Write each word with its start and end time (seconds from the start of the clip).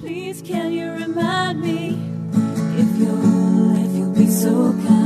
Please 0.00 0.40
can 0.40 0.72
you 0.72 0.90
remind 0.92 1.60
me 1.60 1.88
if 2.80 2.98
you'll 2.98 3.84
if 3.84 3.96
you'll 3.96 4.14
be 4.14 4.26
so 4.30 4.72
kind 4.72 4.99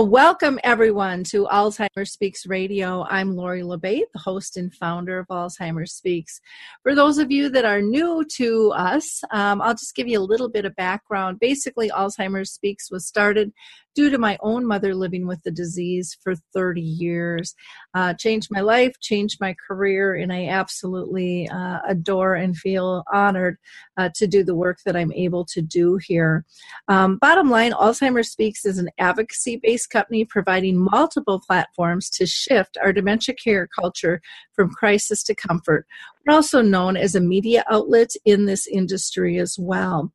Well, 0.00 0.08
welcome 0.08 0.58
everyone 0.64 1.24
to 1.24 1.44
Alzheimer's 1.48 2.12
Speaks 2.12 2.46
Radio. 2.46 3.04
I'm 3.10 3.36
Lori 3.36 3.62
La 3.62 3.76
Bey, 3.76 4.02
the 4.14 4.18
host 4.18 4.56
and 4.56 4.72
founder 4.72 5.18
of 5.18 5.26
Alzheimer's 5.26 5.92
Speaks. 5.92 6.40
For 6.82 6.94
those 6.94 7.18
of 7.18 7.30
you 7.30 7.50
that 7.50 7.66
are 7.66 7.82
new 7.82 8.24
to 8.36 8.72
us, 8.74 9.20
um, 9.30 9.60
I'll 9.60 9.74
just 9.74 9.94
give 9.94 10.08
you 10.08 10.18
a 10.18 10.24
little 10.24 10.48
bit 10.48 10.64
of 10.64 10.74
background. 10.74 11.38
Basically, 11.38 11.90
Alzheimer's 11.90 12.50
Speaks 12.50 12.90
was 12.90 13.06
started 13.06 13.52
due 13.94 14.10
to 14.10 14.18
my 14.18 14.38
own 14.40 14.66
mother 14.66 14.94
living 14.94 15.26
with 15.26 15.42
the 15.42 15.50
disease 15.50 16.16
for 16.22 16.34
30 16.54 16.80
years. 16.80 17.54
Uh, 17.94 18.14
changed 18.14 18.48
my 18.50 18.60
life, 18.60 18.92
changed 19.00 19.38
my 19.40 19.54
career, 19.66 20.14
and 20.14 20.32
I 20.32 20.46
absolutely 20.46 21.48
uh, 21.48 21.78
adore 21.88 22.34
and 22.34 22.56
feel 22.56 23.04
honored 23.12 23.58
uh, 23.96 24.10
to 24.14 24.26
do 24.26 24.44
the 24.44 24.54
work 24.54 24.78
that 24.86 24.96
I'm 24.96 25.12
able 25.12 25.44
to 25.46 25.60
do 25.60 25.98
here. 26.02 26.44
Um, 26.88 27.18
bottom 27.18 27.50
line, 27.50 27.72
Alzheimer's 27.72 28.30
Speaks 28.30 28.64
is 28.64 28.78
an 28.78 28.90
advocacy 28.98 29.60
based 29.62 29.90
company 29.90 30.24
providing 30.24 30.78
multiple 30.78 31.40
platforms 31.40 32.08
to 32.10 32.26
shift 32.26 32.78
our 32.82 32.92
dementia 32.92 33.34
care 33.34 33.66
culture 33.66 34.20
from 34.54 34.70
crisis 34.70 35.22
to 35.24 35.34
comfort. 35.34 35.86
Also 36.30 36.62
known 36.62 36.96
as 36.96 37.16
a 37.16 37.20
media 37.20 37.64
outlet 37.68 38.10
in 38.24 38.46
this 38.46 38.68
industry 38.68 39.38
as 39.38 39.56
well. 39.58 40.12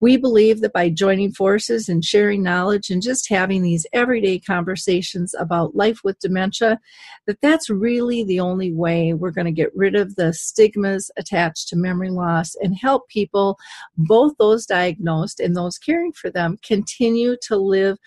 We 0.00 0.16
believe 0.16 0.62
that 0.62 0.72
by 0.72 0.88
joining 0.88 1.30
forces 1.32 1.90
and 1.90 2.02
sharing 2.02 2.42
knowledge 2.42 2.88
and 2.88 3.02
just 3.02 3.28
having 3.28 3.62
these 3.62 3.86
everyday 3.92 4.38
conversations 4.38 5.34
about 5.38 5.76
life 5.76 6.00
with 6.02 6.18
dementia, 6.20 6.80
that 7.26 7.40
that's 7.42 7.68
really 7.68 8.24
the 8.24 8.40
only 8.40 8.72
way 8.72 9.12
we're 9.12 9.30
going 9.30 9.44
to 9.44 9.52
get 9.52 9.76
rid 9.76 9.94
of 9.94 10.16
the 10.16 10.32
stigmas 10.32 11.10
attached 11.18 11.68
to 11.68 11.76
memory 11.76 12.10
loss 12.10 12.54
and 12.62 12.74
help 12.74 13.06
people, 13.08 13.58
both 13.96 14.32
those 14.38 14.64
diagnosed 14.64 15.38
and 15.38 15.54
those 15.54 15.76
caring 15.78 16.12
for 16.12 16.30
them, 16.30 16.58
continue 16.64 17.36
to 17.42 17.56
live 17.56 17.98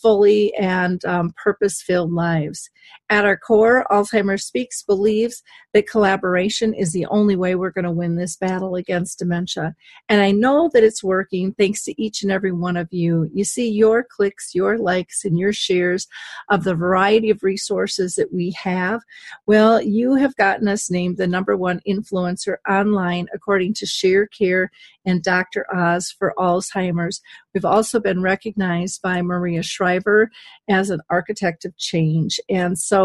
fully 0.00 0.54
and 0.54 1.04
um, 1.04 1.34
purpose 1.36 1.82
filled 1.82 2.12
lives. 2.12 2.70
At 3.10 3.24
our 3.24 3.38
core, 3.38 3.86
Alzheimer's 3.90 4.44
Speaks 4.44 4.82
believes 4.82 5.42
that 5.72 5.88
collaboration 5.88 6.74
is 6.74 6.92
the 6.92 7.06
only 7.06 7.36
way 7.36 7.54
we're 7.54 7.70
going 7.70 7.86
to 7.86 7.90
win 7.90 8.16
this 8.16 8.36
battle 8.36 8.74
against 8.74 9.18
dementia. 9.18 9.74
And 10.10 10.20
I 10.20 10.30
know 10.30 10.68
that 10.74 10.84
it's 10.84 11.02
working 11.02 11.54
thanks 11.54 11.84
to 11.84 12.02
each 12.02 12.22
and 12.22 12.30
every 12.30 12.52
one 12.52 12.76
of 12.76 12.88
you. 12.90 13.30
You 13.32 13.44
see 13.44 13.70
your 13.70 14.04
clicks, 14.04 14.54
your 14.54 14.76
likes, 14.76 15.24
and 15.24 15.38
your 15.38 15.54
shares 15.54 16.06
of 16.50 16.64
the 16.64 16.74
variety 16.74 17.30
of 17.30 17.42
resources 17.42 18.14
that 18.16 18.32
we 18.32 18.50
have. 18.62 19.00
Well, 19.46 19.80
you 19.80 20.14
have 20.16 20.36
gotten 20.36 20.68
us 20.68 20.90
named 20.90 21.16
the 21.16 21.26
number 21.26 21.56
one 21.56 21.80
influencer 21.88 22.56
online 22.68 23.28
according 23.32 23.72
to 23.74 23.86
ShareCare 23.86 24.68
and 25.06 25.22
Dr. 25.22 25.64
Oz 25.74 26.14
for 26.18 26.34
Alzheimer's. 26.36 27.22
We've 27.54 27.64
also 27.64 28.00
been 28.00 28.20
recognized 28.20 29.00
by 29.00 29.22
Maria 29.22 29.62
Shriver 29.62 30.30
as 30.68 30.90
an 30.90 31.00
architect 31.08 31.64
of 31.64 31.76
change. 31.78 32.38
And 32.50 32.78
so 32.78 32.97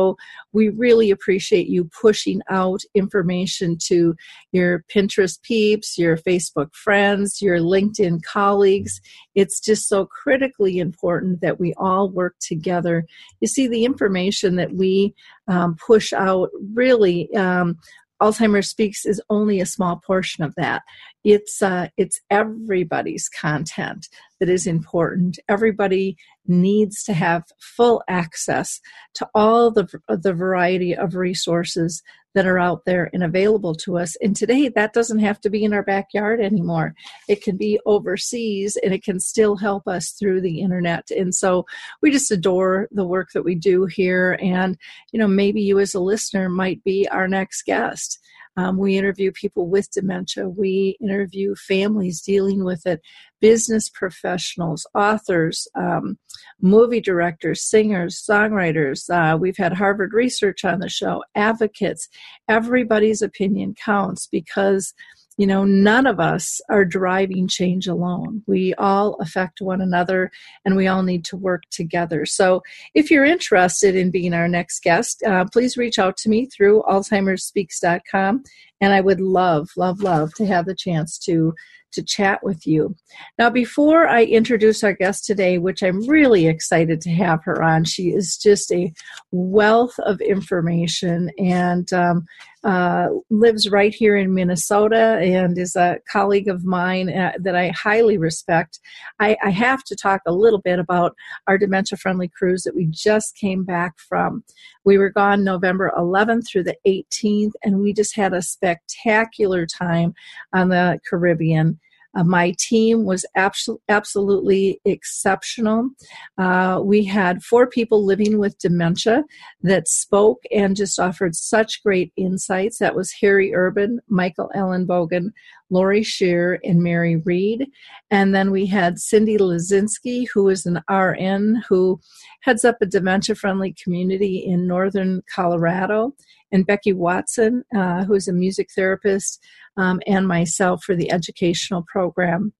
we 0.52 0.70
really 0.70 1.12
appreciate 1.12 1.68
you 1.68 1.90
pushing 2.02 2.42
out 2.50 2.82
information 2.94 3.78
to 3.88 4.16
your 4.52 4.84
Pinterest 4.94 5.42
peeps, 5.42 5.98
your 5.98 6.18
Facebook 6.18 6.74
friends, 6.74 7.42
your 7.42 7.58
LinkedIn 7.58 8.24
colleagues. 8.24 9.02
It's 9.36 9.60
just 9.60 9.88
so 9.88 10.06
critically 10.06 10.80
important 10.80 11.42
that 11.42 11.60
we 11.60 11.74
all 11.78 12.10
work 12.10 12.36
together. 12.40 13.06
You 13.42 13.48
see, 13.48 13.68
the 13.68 13.86
information 13.86 14.56
that 14.58 14.74
we 14.74 15.14
um, 15.48 15.76
push 15.76 16.14
out 16.14 16.50
really. 16.74 17.34
Um, 17.36 17.78
Alzheimer's 18.24 18.70
Speaks 18.70 19.06
is 19.06 19.22
only 19.30 19.60
a 19.60 19.66
small 19.66 19.98
portion 19.98 20.46
of 20.46 20.56
that. 20.56 20.84
It's 21.26 21.62
uh, 21.62 21.90
it's 21.98 22.22
everybody's 22.30 23.28
content 23.28 24.08
that 24.40 24.48
is 24.48 24.66
important. 24.66 25.40
Everybody 25.50 26.16
needs 26.48 27.04
to 27.04 27.14
have 27.14 27.44
full 27.60 28.02
access 28.08 28.80
to 29.16 29.28
all 29.36 29.72
the 29.72 29.88
the 30.08 30.34
variety 30.34 30.96
of 30.96 31.16
resources 31.16 32.02
that 32.34 32.46
are 32.46 32.60
out 32.60 32.86
there 32.86 33.10
and 33.14 33.24
available 33.24 33.76
to 33.76 33.98
us. 33.98 34.16
And 34.18 34.36
today, 34.36 34.70
that 34.70 34.94
doesn't 34.94 35.20
have 35.20 35.40
to 35.42 35.50
be 35.50 35.64
in 35.64 35.74
our 35.74 35.84
backyard 35.84 36.40
anymore. 36.42 36.96
It 37.28 37.44
can 37.44 37.58
be 37.58 37.80
overseas, 37.86 38.78
and 38.84 38.94
it 38.94 39.04
can 39.04 39.20
still 39.20 39.56
help 39.56 39.88
us 39.88 40.12
through 40.12 40.42
the 40.42 40.62
internet. 40.62 41.10
And 41.12 41.34
so, 41.34 41.66
we 42.02 42.12
just 42.12 42.32
adore 42.32 42.88
the 42.92 43.06
work 43.06 43.30
that 43.34 43.44
we 43.44 43.56
do 43.56 43.86
here. 43.86 44.38
And 44.42 44.78
you 45.12 45.20
know, 45.20 45.28
maybe 45.28 45.62
you 45.62 45.80
as 45.80 45.94
a 45.94 46.00
listener 46.00 46.50
might 46.50 46.84
be 46.84 47.08
our 47.10 47.28
next 47.28 47.64
guest. 47.64 48.20
Um, 48.56 48.78
we 48.78 48.98
interview 48.98 49.32
people 49.32 49.68
with 49.68 49.90
dementia. 49.92 50.48
We 50.48 50.98
interview 51.02 51.56
families 51.56 52.22
dealing 52.22 52.64
with 52.64 52.86
it, 52.86 53.02
business 53.42 53.90
professionals, 53.90 54.86
authors, 54.94 55.68
um, 55.76 56.18
movie 56.62 57.02
directors, 57.02 57.64
singers, 57.64 58.24
songwriters. 58.28 59.10
Uh, 59.10 59.38
we've 59.38 59.58
had 59.58 59.74
Harvard 59.74 60.14
Research 60.14 60.64
on 60.64 60.80
the 60.80 60.90
show, 60.90 61.24
advocates. 61.36 62.08
Everybody's 62.48 63.22
opinion 63.22 63.76
counts 63.76 64.28
because 64.28 64.94
you 65.38 65.48
know, 65.48 65.64
none 65.64 66.06
of 66.06 66.20
us 66.20 66.62
are 66.70 66.86
driving 66.86 67.48
change 67.48 67.88
alone. 67.88 68.44
We 68.46 68.74
all 68.76 69.16
affect 69.16 69.62
one 69.62 69.82
another 69.82 70.32
and 70.64 70.76
we 70.76 70.88
all 70.88 71.04
need 71.04 71.26
to 71.26 71.38
work 71.38 71.64
together. 71.72 72.26
So, 72.26 72.62
if 72.94 73.10
you're 73.10 73.26
interested 73.26 73.96
in 73.96 74.12
being 74.12 74.34
our 74.34 74.48
next 74.48 74.84
guest, 74.84 75.24
uh, 75.24 75.46
please 75.52 75.78
reach 75.78 75.98
out 75.98 76.18
to 76.18 76.30
me 76.30 76.46
through 76.46 76.84
AlzheimersSpeaks.com. 76.84 78.44
And 78.84 78.92
I 78.92 79.00
would 79.00 79.22
love, 79.22 79.70
love, 79.78 80.02
love 80.02 80.34
to 80.34 80.46
have 80.46 80.66
the 80.66 80.76
chance 80.76 81.18
to 81.20 81.54
to 81.94 82.04
chat 82.04 82.44
with 82.44 82.66
you. 82.66 82.96
Now, 83.38 83.50
before 83.50 84.08
I 84.08 84.24
introduce 84.24 84.84
our 84.84 84.94
guest 84.94 85.26
today, 85.26 85.58
which 85.60 85.82
I'm 85.84 86.08
really 86.08 86.48
excited 86.48 87.00
to 87.02 87.12
have 87.12 87.44
her 87.44 87.62
on, 87.64 87.86
she 87.86 88.10
is 88.10 88.36
just 88.36 88.72
a 88.72 88.92
wealth 89.32 89.94
of 90.00 90.20
information 90.20 91.30
and 91.38 91.94
um, 91.94 92.26
uh, 92.64 93.10
lives 93.30 93.70
right 93.70 93.94
here 93.94 94.16
in 94.16 94.34
Minnesota 94.34 95.20
and 95.22 95.58
is 95.58 95.76
a 95.76 96.00
colleague 96.12 96.48
of 96.48 96.64
mine 96.66 97.10
uh, 97.10 97.34
that 97.40 97.56
I 97.56 97.70
highly 97.70 98.18
respect. 98.18 98.80
I, 99.20 99.38
I 99.44 99.50
have 99.50 99.84
to 99.84 99.96
talk 99.96 100.22
a 100.26 100.34
little 100.34 100.62
bit 100.62 100.80
about 100.80 101.14
our 101.48 101.58
dementia 101.58 101.98
friendly 101.98 102.30
cruise 102.30 102.64
that 102.64 102.76
we 102.76 102.88
just 102.90 103.38
came 103.38 103.66
back 103.66 104.00
from. 104.00 104.44
We 104.86 104.98
were 104.98 105.10
gone 105.10 105.44
November 105.44 105.92
11th 105.98 106.48
through 106.48 106.64
the 106.64 106.78
18th, 106.86 107.54
and 107.64 107.80
we 107.80 107.94
just 107.94 108.16
had 108.16 108.34
a 108.34 108.42
spectacular 108.42 109.66
time 109.66 110.14
on 110.54 110.70
the 110.70 111.00
Caribbean. 111.10 111.80
Uh, 112.16 112.24
my 112.24 112.54
team 112.60 113.06
was 113.06 113.26
abso- 113.36 113.80
absolutely 113.90 114.80
exceptional. 114.86 115.90
Uh, 116.38 116.80
we 116.84 117.04
had 117.04 117.44
four 117.44 117.66
people 117.66 118.06
living 118.06 118.38
with 118.38 118.58
dementia 118.60 119.24
that 119.62 119.88
spoke 119.88 120.44
and 120.52 120.76
just 120.76 121.00
offered 121.00 121.36
such 121.36 121.82
great 121.82 122.14
insights. 122.16 122.78
That 122.78 122.96
was 122.96 123.12
Harry 123.20 123.54
Urban, 123.54 124.00
Michael 124.08 124.52
Ellenbogen, 124.56 125.32
Lori 125.74 126.04
Shear, 126.04 126.60
and 126.64 126.84
Mary 126.84 127.18
Reed. 127.18 127.68
And 128.12 128.34
then 128.34 128.52
we 128.52 128.68
had 128.68 129.00
Cindy 129.00 129.38
Lazinski, 129.38 130.26
who 130.34 130.48
is 130.48 130.66
an 130.66 130.80
RN 130.90 131.64
who 131.68 132.00
heads 132.42 132.64
up 132.64 132.78
a 132.80 132.86
dementia 132.86 133.36
friendly 133.36 133.76
community 133.84 134.38
in 134.38 134.68
northern 134.68 135.24
Colorado, 135.34 136.14
and 136.52 136.68
Becky 136.68 136.94
Watson, 136.94 137.64
uh, 137.76 138.04
who 138.06 138.14
is 138.14 138.28
a 138.28 138.34
music 138.34 138.70
therapist 138.76 139.44
um, 139.76 140.00
and 140.06 140.28
myself 140.28 140.84
for 140.84 140.96
the 140.96 141.12
educational 141.12 141.84
program. 141.92 142.54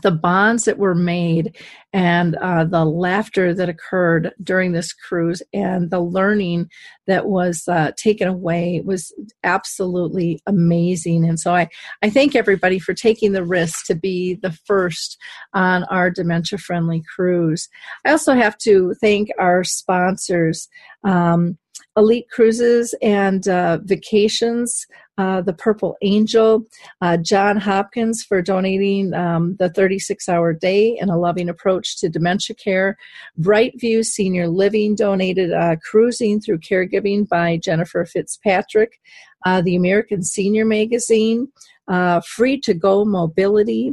The 0.00 0.10
bonds 0.10 0.64
that 0.64 0.78
were 0.78 0.94
made 0.94 1.56
and 1.92 2.36
uh, 2.36 2.64
the 2.64 2.84
laughter 2.84 3.52
that 3.52 3.68
occurred 3.68 4.32
during 4.42 4.72
this 4.72 4.94
cruise 4.94 5.42
and 5.52 5.90
the 5.90 6.00
learning 6.00 6.70
that 7.06 7.26
was 7.26 7.64
uh, 7.68 7.92
taken 7.96 8.26
away 8.26 8.80
was 8.84 9.12
absolutely 9.44 10.40
amazing. 10.46 11.28
And 11.28 11.38
so 11.38 11.54
I, 11.54 11.68
I 12.00 12.08
thank 12.08 12.34
everybody 12.34 12.78
for 12.78 12.94
taking 12.94 13.32
the 13.32 13.44
risk 13.44 13.84
to 13.86 13.94
be 13.94 14.34
the 14.36 14.52
first 14.64 15.18
on 15.52 15.84
our 15.84 16.10
dementia 16.10 16.58
friendly 16.58 17.02
cruise. 17.14 17.68
I 18.06 18.12
also 18.12 18.32
have 18.34 18.56
to 18.58 18.94
thank 18.94 19.28
our 19.38 19.62
sponsors. 19.62 20.68
Um, 21.04 21.58
Elite 21.96 22.28
Cruises 22.30 22.94
and 23.02 23.46
uh, 23.48 23.78
Vacations, 23.82 24.86
uh, 25.18 25.42
the 25.42 25.52
Purple 25.52 25.96
Angel, 26.02 26.64
uh, 27.02 27.18
John 27.18 27.58
Hopkins 27.58 28.22
for 28.22 28.40
donating 28.40 29.12
um, 29.12 29.56
the 29.58 29.68
36 29.70 30.28
hour 30.28 30.52
day 30.52 30.96
and 30.98 31.10
a 31.10 31.16
loving 31.16 31.48
approach 31.48 31.98
to 32.00 32.08
dementia 32.08 32.56
care. 32.56 32.96
Brightview 33.38 34.04
Senior 34.04 34.48
Living 34.48 34.94
donated 34.94 35.52
uh, 35.52 35.76
Cruising 35.88 36.40
Through 36.40 36.60
Caregiving 36.60 37.28
by 37.28 37.58
Jennifer 37.58 38.04
Fitzpatrick. 38.06 39.00
Uh, 39.44 39.60
the 39.60 39.74
American 39.74 40.22
Senior 40.22 40.64
Magazine, 40.64 41.48
uh, 41.88 42.20
Free 42.20 42.58
to 42.60 42.74
Go 42.74 43.04
Mobility, 43.04 43.92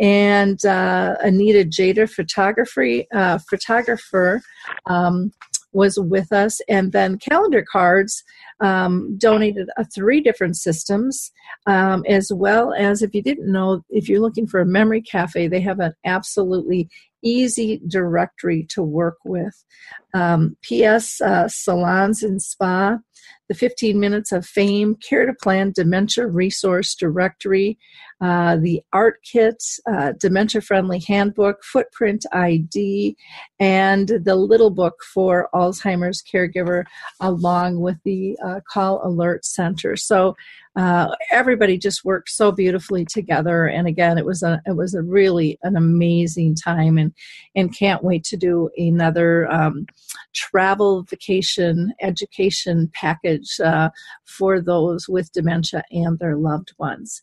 and 0.00 0.60
Anita 0.64 1.64
Jader, 1.64 2.08
photography 2.10 3.06
photographer, 3.48 4.42
um, 4.86 5.32
was 5.72 5.98
with 5.98 6.32
us, 6.32 6.60
and 6.68 6.92
then 6.92 7.18
Calendar 7.18 7.64
Cards 7.70 8.24
um, 8.60 9.16
donated 9.18 9.68
uh, 9.76 9.84
three 9.94 10.20
different 10.20 10.56
systems, 10.56 11.30
um, 11.66 12.04
as 12.08 12.30
well 12.32 12.72
as 12.74 13.02
if 13.02 13.14
you 13.14 13.22
didn't 13.22 13.50
know, 13.50 13.82
if 13.90 14.08
you're 14.08 14.20
looking 14.20 14.46
for 14.46 14.60
a 14.60 14.66
memory 14.66 15.02
cafe, 15.02 15.48
they 15.48 15.60
have 15.60 15.80
an 15.80 15.94
absolutely 16.04 16.88
easy 17.22 17.80
directory 17.88 18.66
to 18.70 18.82
work 18.82 19.18
with. 19.24 19.64
Um, 20.14 20.56
PS 20.62 21.20
uh, 21.20 21.48
Salons 21.48 22.22
and 22.22 22.40
Spa, 22.40 22.98
the 23.48 23.54
15 23.54 23.98
Minutes 23.98 24.32
of 24.32 24.46
Fame, 24.46 24.96
Care 24.96 25.26
to 25.26 25.34
Plan 25.34 25.72
Dementia 25.74 26.26
Resource 26.26 26.94
Directory, 26.94 27.78
uh, 28.20 28.56
the 28.56 28.82
Art 28.92 29.20
Kit, 29.22 29.62
uh, 29.90 30.12
Dementia 30.18 30.60
Friendly 30.60 31.00
Handbook, 31.06 31.62
Footprint 31.64 32.26
ID, 32.32 33.16
and 33.58 34.08
the 34.08 34.34
Little 34.34 34.70
Book 34.70 35.02
for 35.14 35.48
Alzheimer's 35.54 36.22
Caregiver, 36.22 36.84
along 37.20 37.80
with 37.80 37.96
the 38.04 38.36
uh, 38.48 38.60
Call 38.70 39.06
Alert 39.06 39.44
Center. 39.44 39.96
So 39.96 40.36
uh, 40.76 41.08
everybody 41.30 41.76
just 41.76 42.04
worked 42.04 42.30
so 42.30 42.52
beautifully 42.52 43.04
together. 43.04 43.66
And 43.66 43.88
again, 43.88 44.16
it 44.16 44.24
was 44.24 44.42
a 44.42 44.62
it 44.64 44.76
was 44.76 44.94
a 44.94 45.02
really 45.02 45.58
an 45.62 45.76
amazing 45.76 46.54
time, 46.54 46.98
and 46.98 47.12
and 47.56 47.76
can't 47.76 48.04
wait 48.04 48.24
to 48.24 48.36
do 48.36 48.70
another 48.76 49.50
um, 49.50 49.86
travel 50.34 51.02
vacation 51.02 51.92
education 52.00 52.90
package 52.94 53.58
uh, 53.60 53.90
for 54.24 54.60
those 54.60 55.08
with 55.08 55.32
dementia 55.32 55.82
and 55.90 56.18
their 56.18 56.36
loved 56.36 56.72
ones. 56.78 57.22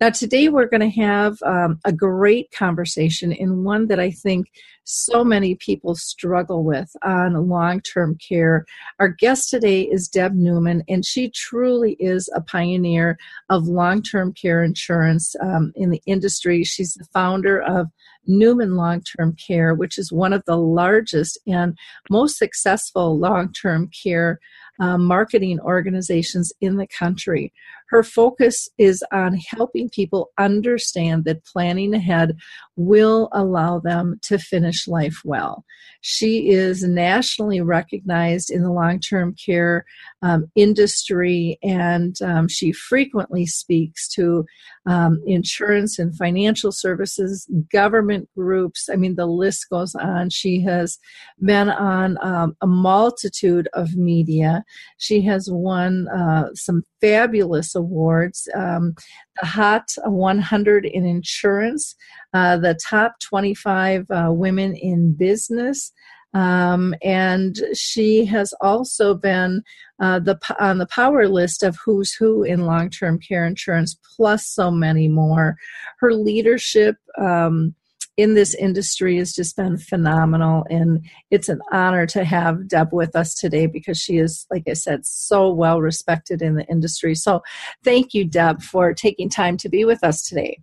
Now, 0.00 0.10
today 0.10 0.48
we're 0.48 0.68
going 0.68 0.90
to 0.90 1.00
have 1.02 1.38
um, 1.42 1.80
a 1.84 1.92
great 1.92 2.50
conversation 2.50 3.32
and 3.32 3.64
one 3.64 3.88
that 3.88 4.00
I 4.00 4.10
think 4.10 4.48
so 4.84 5.24
many 5.24 5.56
people 5.56 5.96
struggle 5.96 6.62
with 6.62 6.90
on 7.02 7.48
long 7.48 7.80
term 7.80 8.16
care. 8.16 8.64
Our 9.00 9.08
guest 9.08 9.50
today 9.50 9.82
is 9.82 10.08
Deb 10.08 10.34
Newman, 10.34 10.84
and 10.88 11.04
she 11.04 11.30
truly 11.30 11.96
is 11.98 12.30
a 12.34 12.40
pioneer 12.40 13.18
of 13.50 13.66
long 13.66 14.02
term 14.02 14.32
care 14.32 14.62
insurance 14.62 15.34
um, 15.40 15.72
in 15.74 15.90
the 15.90 16.02
industry. 16.06 16.62
She's 16.62 16.94
the 16.94 17.06
founder 17.12 17.60
of 17.60 17.88
Newman 18.26 18.76
Long 18.76 19.02
Term 19.02 19.34
Care, 19.34 19.74
which 19.74 19.98
is 19.98 20.12
one 20.12 20.32
of 20.32 20.44
the 20.46 20.56
largest 20.56 21.38
and 21.46 21.76
most 22.10 22.38
successful 22.38 23.18
long 23.18 23.52
term 23.52 23.90
care 24.02 24.38
uh, 24.78 24.98
marketing 24.98 25.60
organizations 25.60 26.52
in 26.60 26.76
the 26.76 26.86
country. 26.86 27.52
Her 27.88 28.02
focus 28.02 28.68
is 28.78 29.04
on 29.12 29.36
helping 29.36 29.88
people 29.88 30.30
understand 30.38 31.24
that 31.24 31.44
planning 31.44 31.94
ahead 31.94 32.36
will 32.76 33.28
allow 33.32 33.78
them 33.78 34.18
to 34.22 34.38
finish 34.38 34.88
life 34.88 35.20
well. 35.24 35.64
She 36.00 36.50
is 36.50 36.82
nationally 36.82 37.60
recognized 37.60 38.50
in 38.50 38.62
the 38.62 38.72
long 38.72 39.00
term 39.00 39.34
care 39.34 39.84
um, 40.26 40.50
industry 40.56 41.58
and 41.62 42.20
um, 42.22 42.48
she 42.48 42.72
frequently 42.72 43.46
speaks 43.46 44.08
to 44.08 44.44
um, 44.86 45.20
insurance 45.26 45.98
and 45.98 46.16
financial 46.16 46.72
services, 46.72 47.48
government 47.72 48.28
groups. 48.36 48.88
I 48.92 48.96
mean, 48.96 49.14
the 49.14 49.26
list 49.26 49.68
goes 49.70 49.94
on. 49.94 50.30
She 50.30 50.60
has 50.62 50.98
been 51.40 51.68
on 51.68 52.18
um, 52.22 52.56
a 52.60 52.66
multitude 52.66 53.68
of 53.72 53.94
media. 53.94 54.64
She 54.98 55.20
has 55.22 55.48
won 55.50 56.08
uh, 56.08 56.48
some 56.54 56.82
fabulous 57.00 57.74
awards 57.74 58.48
um, 58.54 58.94
the 59.40 59.46
Hot 59.46 59.90
100 60.04 60.86
in 60.86 61.04
Insurance, 61.04 61.94
uh, 62.32 62.56
the 62.56 62.78
Top 62.88 63.20
25 63.20 64.06
uh, 64.10 64.28
Women 64.30 64.74
in 64.74 65.14
Business. 65.14 65.92
Um, 66.36 66.94
and 67.02 67.56
she 67.74 68.26
has 68.26 68.52
also 68.60 69.14
been 69.14 69.62
uh, 70.00 70.18
the 70.18 70.38
on 70.60 70.76
the 70.76 70.86
power 70.86 71.28
list 71.28 71.62
of 71.62 71.78
who's 71.82 72.12
who 72.12 72.42
in 72.42 72.66
long-term 72.66 73.20
care 73.20 73.46
insurance, 73.46 73.96
plus 74.16 74.46
so 74.46 74.70
many 74.70 75.08
more. 75.08 75.56
Her 75.98 76.12
leadership 76.12 76.96
um, 77.18 77.74
in 78.18 78.34
this 78.34 78.54
industry 78.54 79.16
has 79.16 79.32
just 79.32 79.56
been 79.56 79.78
phenomenal. 79.78 80.66
And 80.68 81.04
it's 81.30 81.48
an 81.48 81.60
honor 81.72 82.06
to 82.08 82.24
have 82.24 82.68
Deb 82.68 82.92
with 82.92 83.16
us 83.16 83.34
today 83.34 83.66
because 83.66 83.98
she 83.98 84.18
is, 84.18 84.46
like 84.50 84.64
I 84.68 84.74
said, 84.74 85.06
so 85.06 85.50
well 85.50 85.80
respected 85.80 86.42
in 86.42 86.56
the 86.56 86.66
industry. 86.66 87.14
So 87.14 87.42
thank 87.82 88.12
you, 88.12 88.24
Deb, 88.24 88.62
for 88.62 88.92
taking 88.92 89.30
time 89.30 89.56
to 89.58 89.68
be 89.68 89.84
with 89.84 90.02
us 90.04 90.22
today. 90.22 90.58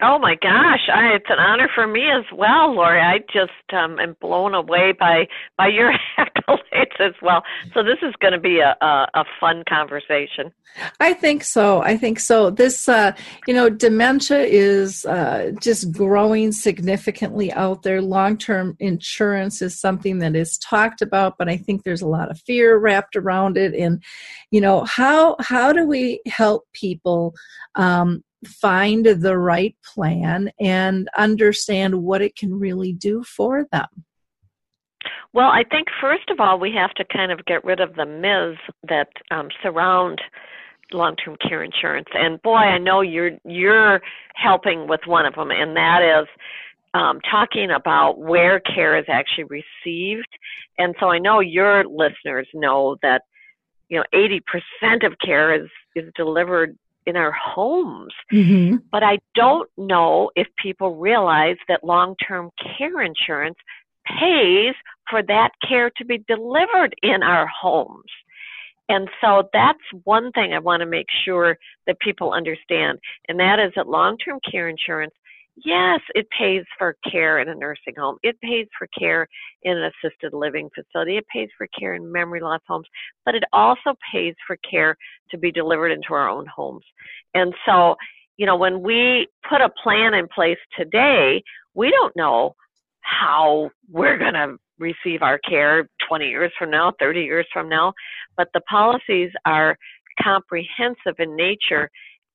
Oh 0.00 0.18
my 0.18 0.36
gosh, 0.36 0.88
I, 0.94 1.14
it's 1.14 1.28
an 1.28 1.40
honor 1.40 1.68
for 1.74 1.86
me 1.86 2.04
as 2.08 2.24
well, 2.32 2.72
Lori. 2.72 3.00
I 3.00 3.18
just 3.32 3.50
um, 3.72 3.98
am 3.98 4.16
blown 4.20 4.54
away 4.54 4.92
by 4.92 5.26
by 5.56 5.66
your 5.68 5.92
accolades 6.18 7.00
as 7.00 7.14
well. 7.20 7.42
So 7.74 7.82
this 7.82 7.98
is 8.02 8.14
going 8.20 8.32
to 8.32 8.38
be 8.38 8.60
a, 8.60 8.76
a, 8.80 9.06
a 9.14 9.24
fun 9.40 9.64
conversation. 9.68 10.52
I 11.00 11.14
think 11.14 11.42
so. 11.42 11.82
I 11.82 11.96
think 11.96 12.20
so. 12.20 12.50
This, 12.50 12.88
uh, 12.88 13.12
you 13.48 13.54
know, 13.54 13.68
dementia 13.68 14.40
is 14.40 15.04
uh, 15.04 15.50
just 15.60 15.90
growing 15.90 16.52
significantly 16.52 17.52
out 17.52 17.82
there. 17.82 18.00
Long 18.00 18.38
term 18.38 18.76
insurance 18.78 19.60
is 19.62 19.80
something 19.80 20.18
that 20.18 20.36
is 20.36 20.58
talked 20.58 21.02
about, 21.02 21.38
but 21.38 21.48
I 21.48 21.56
think 21.56 21.82
there's 21.82 22.02
a 22.02 22.08
lot 22.08 22.30
of 22.30 22.40
fear 22.42 22.78
wrapped 22.78 23.16
around 23.16 23.56
it. 23.56 23.74
And, 23.74 24.00
you 24.52 24.60
know, 24.60 24.84
how 24.84 25.36
how 25.40 25.72
do 25.72 25.84
we 25.86 26.20
help 26.26 26.66
people 26.72 27.34
um, 27.74 28.22
find 28.46 29.04
the 29.04 29.36
right 29.36 29.76
plan 29.94 30.50
and 30.60 31.08
understand 31.16 32.02
what 32.02 32.22
it 32.22 32.36
can 32.36 32.58
really 32.58 32.92
do 32.92 33.22
for 33.24 33.66
them? 33.72 33.86
Well, 35.32 35.48
I 35.48 35.62
think 35.70 35.88
first 36.00 36.30
of 36.30 36.40
all, 36.40 36.58
we 36.58 36.72
have 36.72 36.94
to 36.94 37.04
kind 37.04 37.30
of 37.30 37.44
get 37.44 37.64
rid 37.64 37.80
of 37.80 37.94
the 37.94 38.06
myths 38.06 38.60
that 38.88 39.08
um, 39.30 39.48
surround 39.62 40.20
long-term 40.92 41.36
care 41.46 41.62
insurance. 41.62 42.08
And 42.14 42.40
boy, 42.42 42.54
I 42.56 42.78
know 42.78 43.02
you're 43.02 43.32
you're 43.44 44.00
helping 44.34 44.88
with 44.88 45.00
one 45.06 45.26
of 45.26 45.34
them, 45.34 45.50
and 45.50 45.76
that 45.76 46.00
is 46.02 46.28
um, 46.94 47.20
talking 47.30 47.70
about 47.70 48.18
where 48.18 48.60
care 48.60 48.98
is 48.98 49.04
actually 49.08 49.44
received. 49.44 50.28
And 50.78 50.94
so 50.98 51.10
I 51.10 51.18
know 51.18 51.40
your 51.40 51.84
listeners 51.84 52.48
know 52.54 52.96
that 53.02 53.22
you 53.88 53.98
know 53.98 54.04
80% 54.14 55.06
of 55.06 55.12
care 55.24 55.62
is 55.62 55.68
is 55.94 56.10
delivered 56.16 56.76
in 57.08 57.16
our 57.16 57.32
homes. 57.32 58.12
Mm-hmm. 58.32 58.76
But 58.92 59.02
I 59.02 59.18
don't 59.34 59.68
know 59.76 60.30
if 60.36 60.46
people 60.62 60.96
realize 60.96 61.56
that 61.68 61.82
long 61.82 62.14
term 62.26 62.50
care 62.76 63.02
insurance 63.02 63.56
pays 64.06 64.74
for 65.08 65.22
that 65.22 65.50
care 65.66 65.90
to 65.96 66.04
be 66.04 66.24
delivered 66.28 66.94
in 67.02 67.22
our 67.22 67.46
homes. 67.46 68.10
And 68.90 69.08
so 69.20 69.48
that's 69.52 69.78
one 70.04 70.32
thing 70.32 70.52
I 70.52 70.58
want 70.58 70.80
to 70.80 70.86
make 70.86 71.08
sure 71.24 71.58
that 71.86 72.00
people 72.00 72.32
understand, 72.32 72.98
and 73.28 73.38
that 73.38 73.58
is 73.58 73.72
that 73.76 73.88
long 73.88 74.16
term 74.18 74.38
care 74.50 74.68
insurance 74.68 75.12
yes, 75.64 76.00
it 76.14 76.26
pays 76.36 76.64
for 76.78 76.96
care 77.10 77.40
in 77.40 77.48
a 77.48 77.54
nursing 77.54 77.94
home. 77.96 78.16
It 78.22 78.40
pays 78.40 78.66
for 78.78 78.88
care 78.98 79.26
in 79.62 79.76
an 79.76 79.90
assisted 80.04 80.32
living 80.32 80.68
facility. 80.74 81.16
It 81.16 81.26
pays 81.32 81.48
for 81.56 81.66
care 81.78 81.94
in 81.94 82.10
memory 82.10 82.40
loss 82.40 82.60
homes, 82.66 82.86
but 83.24 83.34
it 83.34 83.44
also 83.52 83.94
pays 84.12 84.34
for 84.46 84.56
care 84.68 84.96
to 85.30 85.38
be 85.38 85.52
delivered 85.52 85.90
into 85.90 86.14
our 86.14 86.28
own 86.28 86.46
homes. 86.46 86.84
And 87.34 87.54
so, 87.66 87.96
you 88.36 88.46
know, 88.46 88.56
when 88.56 88.82
we 88.82 89.28
put 89.48 89.60
a 89.60 89.70
plan 89.82 90.14
in 90.14 90.28
place 90.28 90.58
today, 90.76 91.42
we 91.74 91.90
don't 91.90 92.14
know 92.16 92.54
how 93.00 93.70
we're 93.90 94.18
going 94.18 94.34
to 94.34 94.56
receive 94.78 95.22
our 95.22 95.38
care 95.38 95.88
20 96.08 96.28
years 96.28 96.52
from 96.58 96.70
now, 96.70 96.92
30 97.00 97.22
years 97.22 97.46
from 97.52 97.68
now, 97.68 97.92
but 98.36 98.48
the 98.54 98.60
policies 98.62 99.30
are 99.44 99.76
comprehensive 100.22 101.16
in 101.18 101.36
nature 101.36 101.90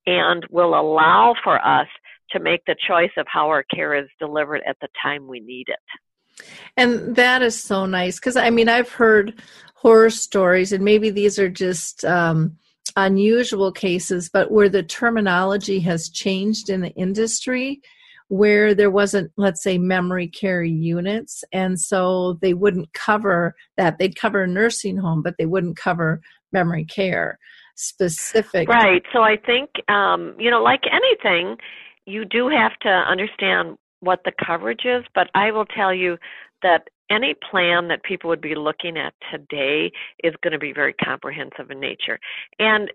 and 0.05 0.45
will 0.49 0.79
allow 0.79 1.33
for 1.43 1.65
us 1.65 1.87
to 2.31 2.39
make 2.39 2.61
the 2.65 2.75
choice 2.87 3.11
of 3.17 3.25
how 3.27 3.47
our 3.47 3.63
care 3.63 3.95
is 3.95 4.07
delivered 4.19 4.61
at 4.67 4.77
the 4.81 4.87
time 5.01 5.27
we 5.27 5.39
need 5.39 5.67
it. 5.67 6.45
And 6.77 7.15
that 7.15 7.41
is 7.41 7.61
so 7.61 7.85
nice 7.85 8.19
because 8.19 8.35
I 8.35 8.49
mean, 8.49 8.69
I've 8.69 8.91
heard 8.91 9.41
horror 9.75 10.09
stories, 10.09 10.71
and 10.71 10.83
maybe 10.83 11.09
these 11.09 11.37
are 11.37 11.49
just 11.49 12.03
um, 12.05 12.57
unusual 12.95 13.71
cases, 13.71 14.29
but 14.31 14.51
where 14.51 14.69
the 14.69 14.83
terminology 14.83 15.79
has 15.81 16.09
changed 16.09 16.69
in 16.69 16.81
the 16.81 16.91
industry, 16.91 17.81
where 18.29 18.73
there 18.73 18.89
wasn't, 18.89 19.31
let's 19.37 19.61
say, 19.61 19.77
memory 19.77 20.27
care 20.27 20.63
units. 20.63 21.43
And 21.51 21.79
so 21.79 22.39
they 22.41 22.53
wouldn't 22.53 22.91
cover 22.93 23.55
that. 23.77 23.99
They'd 23.99 24.15
cover 24.15 24.43
a 24.43 24.47
nursing 24.47 24.97
home, 24.97 25.21
but 25.21 25.35
they 25.37 25.45
wouldn't 25.45 25.77
cover 25.77 26.21
memory 26.51 26.85
care 26.85 27.37
specific. 27.75 28.69
Right. 28.69 29.03
So 29.11 29.21
I 29.21 29.35
think, 29.37 29.69
um, 29.89 30.35
you 30.39 30.49
know, 30.49 30.61
like 30.61 30.83
anything, 30.91 31.57
you 32.05 32.25
do 32.25 32.49
have 32.49 32.77
to 32.81 32.89
understand 32.89 33.77
what 33.99 34.21
the 34.25 34.33
coverage 34.45 34.85
is, 34.85 35.03
but 35.15 35.29
I 35.33 35.51
will 35.51 35.65
tell 35.65 35.93
you 35.93 36.17
that 36.61 36.89
any 37.09 37.35
plan 37.49 37.87
that 37.87 38.03
people 38.03 38.29
would 38.29 38.41
be 38.41 38.55
looking 38.55 38.97
at 38.97 39.13
today 39.31 39.91
is 40.23 40.33
going 40.41 40.53
to 40.53 40.59
be 40.59 40.73
very 40.73 40.93
comprehensive 40.93 41.71
in 41.71 41.79
nature. 41.79 42.19
And, 42.59 42.91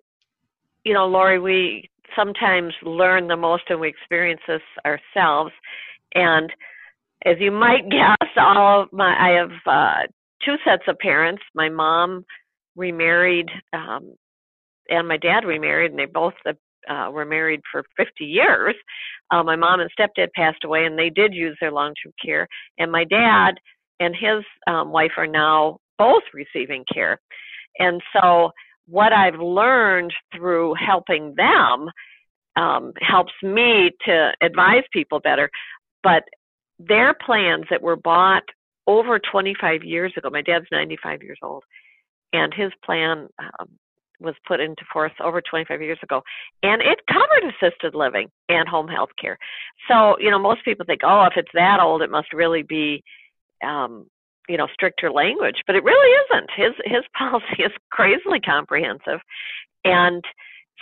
you 0.84 0.92
know, 0.92 1.06
Lori, 1.06 1.38
we 1.38 1.88
sometimes 2.16 2.74
learn 2.82 3.28
the 3.28 3.36
most 3.36 3.64
and 3.68 3.80
we 3.80 3.88
experience 3.88 4.40
this 4.46 4.62
ourselves. 4.84 5.52
And 6.14 6.50
as 7.24 7.36
you 7.38 7.50
might 7.50 7.88
guess, 7.90 8.28
all 8.36 8.82
of 8.82 8.92
my, 8.92 9.14
I 9.18 9.30
have 9.38 9.50
uh, 9.66 10.06
two 10.44 10.56
sets 10.64 10.84
of 10.88 10.98
parents. 10.98 11.42
My 11.54 11.68
mom 11.68 12.24
remarried, 12.76 13.48
um, 13.72 14.14
and 14.88 15.06
my 15.06 15.18
dad 15.18 15.44
remarried, 15.44 15.90
and 15.90 15.98
they 15.98 16.06
both 16.06 16.34
uh, 16.88 17.10
were 17.10 17.24
married 17.24 17.60
for 17.70 17.84
50 17.96 18.24
years. 18.24 18.74
Uh, 19.30 19.42
my 19.42 19.56
mom 19.56 19.80
and 19.80 19.90
stepdad 19.98 20.28
passed 20.34 20.64
away, 20.64 20.84
and 20.84 20.98
they 20.98 21.10
did 21.10 21.34
use 21.34 21.56
their 21.60 21.72
long-term 21.72 22.12
care. 22.24 22.48
And 22.78 22.90
my 22.90 23.04
dad 23.04 23.52
and 24.00 24.14
his 24.14 24.44
um, 24.66 24.90
wife 24.90 25.12
are 25.16 25.26
now 25.26 25.78
both 25.98 26.22
receiving 26.32 26.84
care. 26.92 27.20
And 27.78 28.00
so, 28.12 28.50
what 28.86 29.12
I've 29.12 29.38
learned 29.38 30.12
through 30.34 30.74
helping 30.74 31.34
them 31.36 31.90
um, 32.56 32.92
helps 33.00 33.32
me 33.42 33.90
to 34.06 34.30
advise 34.40 34.84
people 34.92 35.20
better. 35.20 35.50
But 36.02 36.24
their 36.78 37.14
plans 37.14 37.66
that 37.70 37.82
were 37.82 37.96
bought 37.96 38.44
over 38.86 39.18
25 39.18 39.84
years 39.84 40.12
ago, 40.16 40.30
my 40.30 40.42
dad's 40.42 40.64
95 40.72 41.22
years 41.22 41.38
old, 41.42 41.64
and 42.32 42.52
his 42.54 42.72
plan 42.84 43.28
um, 43.38 43.68
was 44.20 44.34
put 44.46 44.60
into 44.60 44.82
force 44.92 45.12
over 45.22 45.40
25 45.40 45.80
years 45.80 45.98
ago, 46.02 46.22
and 46.62 46.82
it 46.82 46.98
covered 47.06 47.52
assisted 47.52 47.94
living 47.94 48.28
and 48.48 48.68
home 48.68 48.88
health 48.88 49.10
care. 49.20 49.38
So, 49.88 50.16
you 50.18 50.30
know, 50.30 50.38
most 50.38 50.64
people 50.64 50.84
think, 50.86 51.00
oh, 51.04 51.24
if 51.24 51.34
it's 51.36 51.50
that 51.54 51.80
old, 51.80 52.02
it 52.02 52.10
must 52.10 52.32
really 52.32 52.62
be, 52.62 53.02
um, 53.64 54.06
you 54.48 54.56
know, 54.56 54.66
stricter 54.72 55.10
language, 55.10 55.62
but 55.66 55.76
it 55.76 55.84
really 55.84 56.24
isn't. 56.24 56.50
His 56.56 56.72
his 56.84 57.04
policy 57.18 57.62
is 57.62 57.72
crazily 57.90 58.40
comprehensive, 58.40 59.20
and 59.84 60.24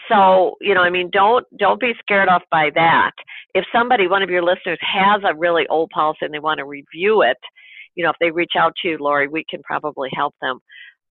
so, 0.08 0.56
you 0.60 0.74
know, 0.74 0.82
I 0.82 0.90
mean, 0.90 1.10
don't 1.12 1.46
don't 1.58 1.80
be 1.80 1.94
scared 2.00 2.28
off 2.28 2.42
by 2.50 2.70
that. 2.74 3.12
If 3.54 3.64
somebody, 3.72 4.06
one 4.06 4.22
of 4.22 4.30
your 4.30 4.42
listeners, 4.42 4.78
has 4.80 5.22
a 5.24 5.34
really 5.34 5.66
old 5.68 5.90
policy 5.90 6.18
and 6.22 6.32
they 6.32 6.38
want 6.38 6.58
to 6.58 6.64
review 6.64 7.22
it, 7.22 7.38
you 7.94 8.04
know, 8.04 8.10
if 8.10 8.16
they 8.20 8.30
reach 8.30 8.52
out 8.56 8.74
to 8.82 8.88
you, 8.88 8.98
Lori, 8.98 9.26
we 9.26 9.44
can 9.48 9.62
probably 9.62 10.10
help 10.14 10.34
them 10.40 10.60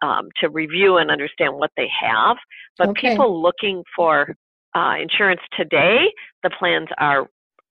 um, 0.02 0.28
to 0.40 0.50
review 0.50 0.98
and 0.98 1.10
understand 1.10 1.54
what 1.54 1.70
they 1.76 1.88
have. 2.00 2.36
But 2.76 2.90
okay. 2.90 3.10
people 3.10 3.40
looking 3.40 3.82
for 3.94 4.34
uh, 4.74 4.94
insurance 5.00 5.40
today, 5.56 6.06
the 6.42 6.50
plans 6.50 6.88
are 6.98 7.28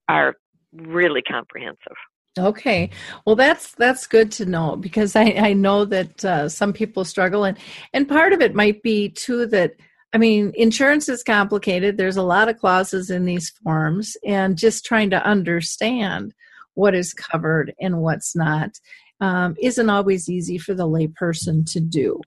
are 0.07 0.35
really 0.73 1.21
comprehensive. 1.21 1.97
Okay, 2.39 2.89
well 3.25 3.35
that's 3.35 3.73
that's 3.75 4.07
good 4.07 4.31
to 4.33 4.45
know 4.45 4.75
because 4.77 5.15
I 5.15 5.33
I 5.37 5.53
know 5.53 5.85
that 5.85 6.23
uh, 6.23 6.49
some 6.49 6.73
people 6.73 7.03
struggle 7.03 7.43
and 7.43 7.57
and 7.93 8.07
part 8.07 8.33
of 8.33 8.41
it 8.41 8.55
might 8.55 8.81
be 8.83 9.09
too 9.09 9.45
that 9.47 9.73
I 10.13 10.17
mean 10.17 10.53
insurance 10.55 11.09
is 11.09 11.23
complicated. 11.23 11.97
There's 11.97 12.17
a 12.17 12.23
lot 12.23 12.47
of 12.47 12.57
clauses 12.57 13.09
in 13.09 13.25
these 13.25 13.49
forms 13.63 14.15
and 14.25 14.57
just 14.57 14.85
trying 14.85 15.09
to 15.09 15.25
understand 15.25 16.33
what 16.75 16.95
is 16.95 17.13
covered 17.13 17.73
and 17.81 18.01
what's 18.01 18.35
not 18.35 18.79
um, 19.21 19.55
isn't 19.61 19.89
always 19.89 20.29
easy 20.29 20.57
for 20.57 20.73
the 20.73 20.87
layperson 20.87 21.71
to 21.71 21.79
do. 21.79 22.19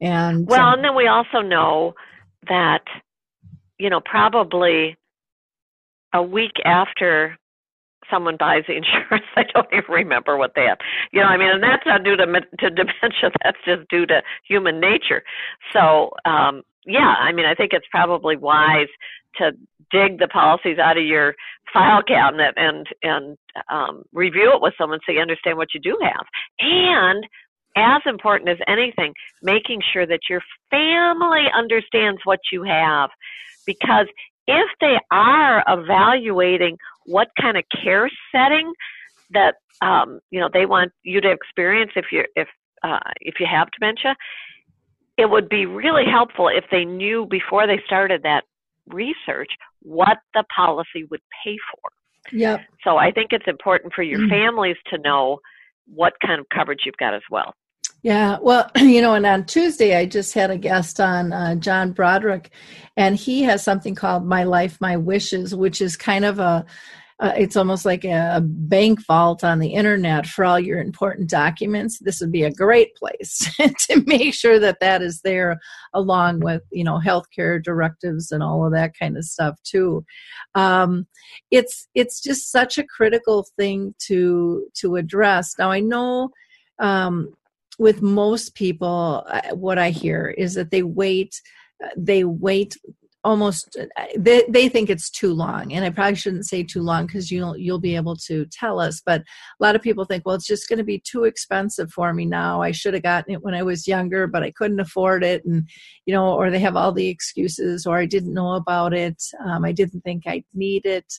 And 0.00 0.46
well, 0.46 0.66
um, 0.66 0.74
and 0.74 0.84
then 0.84 0.96
we 0.96 1.06
also 1.06 1.40
know 1.40 1.94
that 2.48 2.82
you 3.78 3.88
know 3.88 4.00
probably 4.04 4.96
a 6.12 6.22
week 6.22 6.52
after 6.64 7.38
someone 8.10 8.36
buys 8.38 8.64
the 8.66 8.76
insurance, 8.76 9.24
I 9.36 9.44
don't 9.54 9.68
even 9.72 9.84
remember 9.88 10.36
what 10.36 10.52
they 10.54 10.62
have. 10.62 10.78
You 11.12 11.20
know, 11.20 11.26
I 11.26 11.36
mean, 11.36 11.48
and 11.48 11.62
that's 11.62 11.86
not 11.86 12.04
due 12.04 12.16
to 12.16 12.26
to 12.26 12.70
dementia. 12.70 13.30
That's 13.42 13.58
just 13.64 13.88
due 13.88 14.06
to 14.06 14.22
human 14.46 14.80
nature. 14.80 15.22
So, 15.72 16.10
um, 16.24 16.62
yeah, 16.86 17.14
I 17.18 17.32
mean, 17.32 17.46
I 17.46 17.54
think 17.54 17.72
it's 17.72 17.86
probably 17.90 18.36
wise 18.36 18.88
to 19.38 19.52
dig 19.90 20.18
the 20.18 20.28
policies 20.28 20.78
out 20.78 20.98
of 20.98 21.04
your 21.04 21.34
file 21.72 22.02
cabinet 22.02 22.54
and 22.56 22.86
and 23.02 23.36
um, 23.70 24.02
review 24.12 24.52
it 24.54 24.62
with 24.62 24.74
someone 24.78 25.00
so 25.04 25.12
you 25.12 25.20
understand 25.20 25.56
what 25.56 25.74
you 25.74 25.80
do 25.80 25.98
have. 26.02 26.26
And 26.60 27.26
as 27.76 28.02
important 28.06 28.48
as 28.48 28.58
anything, 28.68 29.12
making 29.42 29.80
sure 29.92 30.06
that 30.06 30.20
your 30.30 30.40
family 30.70 31.46
understands 31.56 32.20
what 32.24 32.40
you 32.52 32.62
have. 32.62 33.10
Because 33.66 34.06
if 34.46 34.68
they 34.80 34.98
are 35.10 35.64
evaluating 35.66 36.76
what 37.06 37.28
kind 37.40 37.56
of 37.56 37.64
care 37.82 38.10
setting 38.32 38.72
that 39.30 39.54
um, 39.82 40.20
you 40.30 40.40
know 40.40 40.48
they 40.52 40.66
want 40.66 40.92
you 41.02 41.20
to 41.20 41.30
experience 41.30 41.92
if 41.96 42.06
you 42.12 42.24
if 42.36 42.48
uh, 42.82 42.98
if 43.20 43.34
you 43.40 43.46
have 43.50 43.68
dementia, 43.78 44.14
it 45.16 45.30
would 45.30 45.48
be 45.48 45.66
really 45.66 46.04
helpful 46.10 46.48
if 46.48 46.64
they 46.70 46.84
knew 46.84 47.26
before 47.26 47.66
they 47.66 47.80
started 47.86 48.22
that 48.22 48.44
research 48.88 49.48
what 49.82 50.18
the 50.34 50.44
policy 50.54 51.04
would 51.10 51.20
pay 51.44 51.56
for. 51.72 52.36
Yep. 52.36 52.60
So 52.82 52.96
I 52.96 53.10
think 53.10 53.28
it's 53.32 53.46
important 53.46 53.92
for 53.94 54.02
your 54.02 54.20
mm. 54.20 54.30
families 54.30 54.76
to 54.92 54.98
know 54.98 55.38
what 55.86 56.14
kind 56.24 56.40
of 56.40 56.46
coverage 56.54 56.80
you've 56.84 56.96
got 56.96 57.14
as 57.14 57.22
well. 57.30 57.54
Yeah, 58.02 58.36
well, 58.40 58.70
you 58.76 59.00
know, 59.00 59.14
and 59.14 59.26
on 59.26 59.46
Tuesday 59.46 59.96
I 59.96 60.06
just 60.06 60.34
had 60.34 60.50
a 60.50 60.58
guest 60.58 61.00
on 61.00 61.32
uh, 61.32 61.54
John 61.56 61.92
Broderick, 61.92 62.50
and 62.96 63.16
he 63.16 63.42
has 63.44 63.62
something 63.64 63.94
called 63.94 64.26
"My 64.26 64.44
Life, 64.44 64.78
My 64.80 64.96
Wishes," 64.96 65.54
which 65.54 65.80
is 65.80 65.96
kind 65.96 66.24
of 66.24 66.38
a 66.38 66.66
uh, 67.24 67.32
it's 67.38 67.56
almost 67.56 67.86
like 67.86 68.04
a, 68.04 68.42
bank 68.44 69.00
vault 69.06 69.42
on 69.42 69.58
the 69.58 69.72
internet 69.72 70.26
for 70.26 70.44
all 70.44 70.60
your 70.60 70.78
important 70.78 71.30
documents. 71.30 71.98
This 71.98 72.20
would 72.20 72.30
be 72.32 72.42
a 72.42 72.52
great 72.52 72.94
place 72.96 73.50
to 73.88 74.02
make 74.06 74.34
sure 74.34 74.58
that 74.58 74.80
that 74.80 75.00
is 75.00 75.22
there 75.22 75.58
along 75.94 76.40
with 76.40 76.62
you 76.70 76.84
know 76.84 76.98
healthcare 76.98 77.62
directives 77.62 78.30
and 78.30 78.42
all 78.42 78.66
of 78.66 78.72
that 78.72 78.92
kind 78.98 79.16
of 79.16 79.24
stuff 79.24 79.54
too. 79.62 80.04
Um, 80.54 81.06
it's 81.50 81.88
it's 81.94 82.20
just 82.20 82.52
such 82.52 82.76
a 82.76 82.84
critical 82.84 83.46
thing 83.56 83.94
to 84.06 84.66
to 84.80 84.96
address. 84.96 85.54
Now 85.58 85.70
i 85.70 85.80
know 85.80 86.28
um, 86.78 87.34
with 87.78 88.02
most 88.02 88.54
people 88.54 89.24
uh, 89.28 89.54
what 89.54 89.78
i 89.78 89.90
hear 89.90 90.34
is 90.36 90.54
that 90.54 90.70
they 90.70 90.82
wait 90.82 91.40
uh, 91.82 91.88
they 91.96 92.24
wait 92.24 92.76
almost 93.24 93.78
they, 94.16 94.44
they 94.48 94.68
think 94.68 94.90
it's 94.90 95.10
too 95.10 95.32
long 95.32 95.72
and 95.72 95.84
i 95.84 95.90
probably 95.90 96.14
shouldn't 96.14 96.46
say 96.46 96.62
too 96.62 96.82
long 96.82 97.06
because 97.06 97.30
you'll 97.30 97.56
you'll 97.56 97.80
be 97.80 97.96
able 97.96 98.14
to 98.14 98.44
tell 98.52 98.78
us 98.78 99.00
but 99.04 99.22
a 99.22 99.24
lot 99.62 99.74
of 99.74 99.80
people 99.80 100.04
think 100.04 100.24
well 100.26 100.34
it's 100.34 100.46
just 100.46 100.68
going 100.68 100.78
to 100.78 100.84
be 100.84 100.98
too 100.98 101.24
expensive 101.24 101.90
for 101.90 102.12
me 102.12 102.26
now. 102.26 102.60
I 102.60 102.70
should 102.70 102.94
have 102.94 103.02
gotten 103.02 103.32
it 103.32 103.42
when 103.42 103.54
i 103.54 103.62
was 103.62 103.88
younger 103.88 104.26
but 104.26 104.42
i 104.42 104.50
couldn't 104.50 104.80
afford 104.80 105.24
it 105.24 105.44
and 105.44 105.66
you 106.04 106.14
know 106.14 106.34
or 106.34 106.50
they 106.50 106.58
have 106.58 106.76
all 106.76 106.92
the 106.92 107.08
excuses 107.08 107.86
or 107.86 107.96
i 107.96 108.06
didn't 108.06 108.34
know 108.34 108.52
about 108.52 108.92
it. 108.92 109.22
Um, 109.44 109.64
i 109.64 109.72
didn't 109.72 110.02
think 110.02 110.24
i'd 110.26 110.44
need 110.52 110.84
it. 110.84 111.10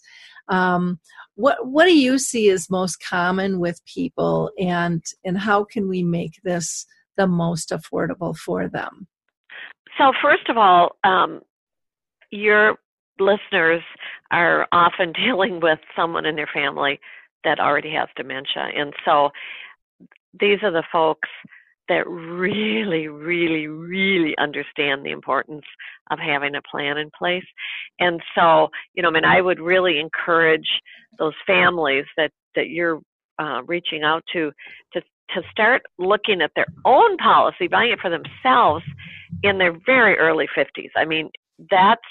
Um, 0.48 1.00
what 1.34 1.68
what 1.68 1.86
do 1.86 1.98
you 1.98 2.20
see 2.20 2.50
as 2.50 2.70
most 2.70 3.04
common 3.04 3.60
with 3.60 3.84
people 3.86 4.52
and 4.60 5.04
and 5.24 5.40
how 5.40 5.64
can 5.64 5.90
we 5.90 6.04
make 6.04 6.40
this 6.44 6.86
the 7.18 7.26
most 7.26 7.72
affordable 7.72 8.38
for 8.38 8.68
them? 8.68 9.08
So 9.98 10.12
first 10.22 10.50
of 10.50 10.58
all 10.58 10.98
um, 11.04 11.42
your 12.36 12.78
listeners 13.20 13.82
are 14.32 14.68
often 14.72 15.14
dealing 15.26 15.60
with 15.62 15.80
someone 15.96 16.26
in 16.26 16.36
their 16.36 16.50
family 16.54 17.00
that 17.44 17.60
already 17.60 17.92
has 17.92 18.10
dementia. 18.16 18.70
And 18.76 18.94
so 19.06 19.30
these 20.40 20.60
are 20.64 20.72
the 20.72 20.84
folks 20.92 21.30
that 21.88 22.08
really, 22.08 23.08
really, 23.08 23.68
really 23.68 24.36
understand 24.40 25.06
the 25.06 25.12
importance 25.12 25.66
of 26.10 26.18
having 26.18 26.56
a 26.56 26.62
plan 26.70 26.98
in 26.98 27.12
place. 27.18 27.46
And 28.00 28.22
so, 28.34 28.70
you 28.96 29.04
know, 29.04 29.10
I 29.10 29.12
mean, 29.12 29.26
I 29.26 29.40
would 29.40 29.60
really 29.60 30.00
encourage 30.00 30.68
those 31.20 31.36
families 31.46 32.06
that, 32.18 32.32
that 32.56 32.70
you're 32.70 33.02
uh, 33.38 33.62
reaching 33.68 34.02
out 34.02 34.24
to, 34.34 34.52
to, 34.94 35.02
to 35.02 35.42
start 35.52 35.84
looking 36.00 36.42
at 36.42 36.52
their 36.56 36.66
own 36.86 37.18
policy, 37.18 37.68
buying 37.68 37.92
it 37.92 38.00
for 38.00 38.10
themselves 38.10 38.84
in 39.44 39.60
their 39.60 39.78
very 39.86 40.18
early 40.18 40.48
50s. 40.58 40.90
I 40.96 41.06
mean, 41.06 41.30
that's 41.70 42.02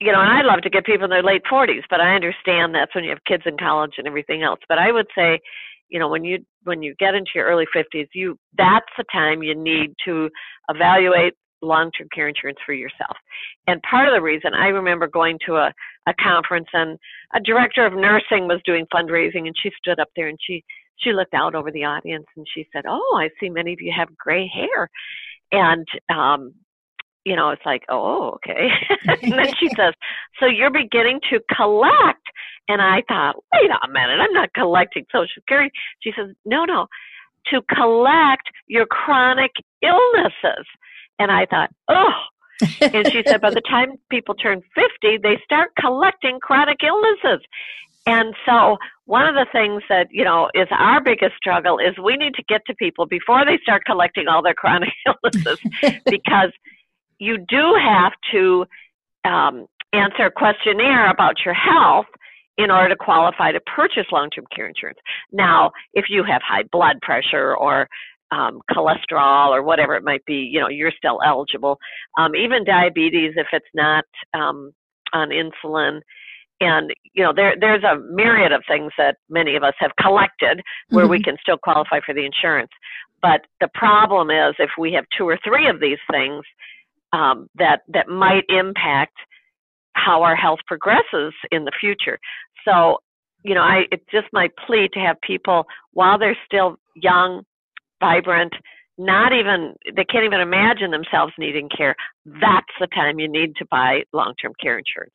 you 0.00 0.12
know, 0.12 0.20
and 0.20 0.30
I 0.30 0.42
love 0.42 0.62
to 0.62 0.70
get 0.70 0.86
people 0.86 1.04
in 1.04 1.10
their 1.10 1.24
late 1.24 1.42
40s, 1.50 1.82
but 1.90 2.00
I 2.00 2.14
understand 2.14 2.72
that's 2.72 2.94
when 2.94 3.02
you 3.02 3.10
have 3.10 3.24
kids 3.26 3.42
in 3.46 3.56
college 3.58 3.94
and 3.98 4.06
everything 4.06 4.44
else. 4.44 4.60
But 4.68 4.78
I 4.78 4.92
would 4.92 5.08
say, 5.12 5.40
you 5.88 5.98
know, 5.98 6.08
when 6.08 6.24
you 6.24 6.38
when 6.64 6.82
you 6.82 6.94
get 6.98 7.14
into 7.14 7.30
your 7.34 7.46
early 7.46 7.64
50s, 7.74 8.06
you 8.14 8.38
that's 8.56 8.86
the 8.96 9.04
time 9.10 9.42
you 9.42 9.54
need 9.54 9.94
to 10.04 10.28
evaluate 10.68 11.34
long 11.62 11.90
term 11.98 12.08
care 12.14 12.28
insurance 12.28 12.58
for 12.64 12.74
yourself. 12.74 13.16
And 13.66 13.82
part 13.82 14.06
of 14.06 14.14
the 14.14 14.22
reason 14.22 14.54
I 14.54 14.68
remember 14.68 15.08
going 15.08 15.38
to 15.46 15.56
a, 15.56 15.72
a 16.06 16.14
conference 16.22 16.68
and 16.72 16.98
a 17.34 17.40
director 17.40 17.84
of 17.84 17.94
nursing 17.94 18.46
was 18.46 18.60
doing 18.64 18.86
fundraising 18.94 19.46
and 19.46 19.54
she 19.60 19.70
stood 19.78 19.98
up 19.98 20.08
there 20.14 20.28
and 20.28 20.38
she 20.46 20.62
she 20.98 21.12
looked 21.12 21.34
out 21.34 21.54
over 21.54 21.70
the 21.70 21.84
audience 21.84 22.26
and 22.36 22.46
she 22.54 22.66
said, 22.72 22.84
"Oh, 22.86 23.16
I 23.18 23.30
see 23.40 23.48
many 23.48 23.72
of 23.72 23.80
you 23.80 23.92
have 23.96 24.16
gray 24.16 24.48
hair," 24.52 24.88
and 25.52 25.86
um, 26.10 26.54
you 27.24 27.36
know, 27.36 27.50
it's 27.50 27.64
like, 27.64 27.82
"Oh, 27.88 28.36
okay." 28.36 28.68
and 29.22 29.32
then 29.32 29.52
she 29.58 29.68
says, 29.76 29.94
"So 30.40 30.46
you're 30.46 30.70
beginning 30.70 31.20
to 31.30 31.40
collect?" 31.54 32.22
And 32.68 32.82
I 32.82 33.02
thought, 33.08 33.36
"Wait 33.52 33.70
a 33.70 33.88
minute, 33.88 34.20
I'm 34.20 34.32
not 34.32 34.52
collecting 34.54 35.04
Social 35.12 35.28
Security." 35.34 35.70
She 36.00 36.12
says, 36.16 36.34
"No, 36.44 36.64
no, 36.64 36.86
to 37.52 37.62
collect 37.74 38.48
your 38.66 38.86
chronic 38.86 39.52
illnesses." 39.82 40.66
And 41.18 41.30
I 41.30 41.46
thought, 41.46 41.70
"Oh." 41.88 42.12
and 42.80 43.06
she 43.12 43.22
said 43.24 43.40
by 43.40 43.50
the 43.50 43.60
time 43.70 43.92
people 44.10 44.34
turn 44.34 44.60
50 44.74 45.18
they 45.22 45.40
start 45.44 45.70
collecting 45.78 46.40
chronic 46.40 46.78
illnesses 46.82 47.40
and 48.08 48.34
so 48.46 48.78
one 49.04 49.26
of 49.26 49.34
the 49.34 49.46
things 49.52 49.82
that, 49.90 50.08
you 50.10 50.24
know, 50.24 50.48
is 50.54 50.66
our 50.70 51.02
biggest 51.02 51.36
struggle 51.36 51.78
is 51.78 51.98
we 52.02 52.16
need 52.16 52.34
to 52.34 52.42
get 52.48 52.62
to 52.66 52.74
people 52.74 53.04
before 53.04 53.44
they 53.44 53.58
start 53.62 53.84
collecting 53.84 54.28
all 54.28 54.42
their 54.42 54.54
chronic 54.54 54.88
illnesses 55.06 55.60
because 56.06 56.50
you 57.18 57.38
do 57.48 57.74
have 57.80 58.12
to 58.32 58.66
um, 59.24 59.66
answer 59.92 60.26
a 60.26 60.30
questionnaire 60.30 61.10
about 61.10 61.36
your 61.44 61.54
health 61.54 62.06
in 62.56 62.70
order 62.70 62.88
to 62.88 62.96
qualify 62.96 63.52
to 63.52 63.60
purchase 63.60 64.06
long-term 64.10 64.44
care 64.54 64.68
insurance. 64.68 64.98
Now, 65.32 65.70
if 65.94 66.06
you 66.08 66.24
have 66.24 66.42
high 66.46 66.64
blood 66.72 67.00
pressure 67.02 67.56
or 67.56 67.88
um, 68.30 68.60
cholesterol 68.70 69.48
or 69.48 69.62
whatever 69.62 69.94
it 69.94 70.04
might 70.04 70.24
be, 70.26 70.34
you 70.34 70.60
know, 70.60 70.68
you're 70.68 70.92
still 70.96 71.20
eligible. 71.24 71.78
Um, 72.18 72.34
even 72.34 72.64
diabetes, 72.64 73.34
if 73.36 73.46
it's 73.52 73.66
not 73.74 74.04
um, 74.34 74.72
on 75.14 75.30
insulin, 75.30 76.00
and 76.60 76.92
you 77.14 77.22
know 77.22 77.32
there 77.34 77.54
there's 77.58 77.84
a 77.84 77.98
myriad 78.10 78.52
of 78.52 78.62
things 78.66 78.92
that 78.98 79.16
many 79.28 79.56
of 79.56 79.62
us 79.62 79.74
have 79.78 79.92
collected 80.00 80.60
where 80.90 81.04
mm-hmm. 81.04 81.12
we 81.12 81.22
can 81.22 81.36
still 81.40 81.58
qualify 81.58 82.00
for 82.04 82.14
the 82.14 82.24
insurance 82.24 82.70
but 83.22 83.42
the 83.60 83.68
problem 83.74 84.30
is 84.30 84.54
if 84.58 84.70
we 84.78 84.92
have 84.92 85.04
two 85.16 85.28
or 85.28 85.38
three 85.44 85.68
of 85.68 85.80
these 85.80 85.98
things 86.10 86.42
um, 87.12 87.48
that 87.56 87.80
that 87.88 88.08
might 88.08 88.44
impact 88.48 89.16
how 89.94 90.22
our 90.22 90.36
health 90.36 90.60
progresses 90.66 91.32
in 91.50 91.64
the 91.64 91.72
future. 91.80 92.18
So 92.64 92.98
you 93.44 93.54
know 93.54 93.62
i 93.62 93.82
it's 93.90 94.04
just 94.10 94.26
my 94.32 94.48
plea 94.66 94.88
to 94.92 94.98
have 94.98 95.20
people 95.20 95.66
while 95.92 96.18
they're 96.18 96.36
still 96.46 96.76
young 96.94 97.42
vibrant 98.00 98.52
not 98.98 99.32
even 99.32 99.74
they 99.94 100.04
can't 100.04 100.24
even 100.24 100.40
imagine 100.40 100.90
themselves 100.90 101.32
needing 101.38 101.68
care 101.68 101.94
that's 102.40 102.74
the 102.80 102.88
time 102.88 103.18
you 103.18 103.28
need 103.28 103.54
to 103.56 103.64
buy 103.70 104.02
long-term 104.12 104.52
care 104.60 104.78
insurance. 104.78 105.12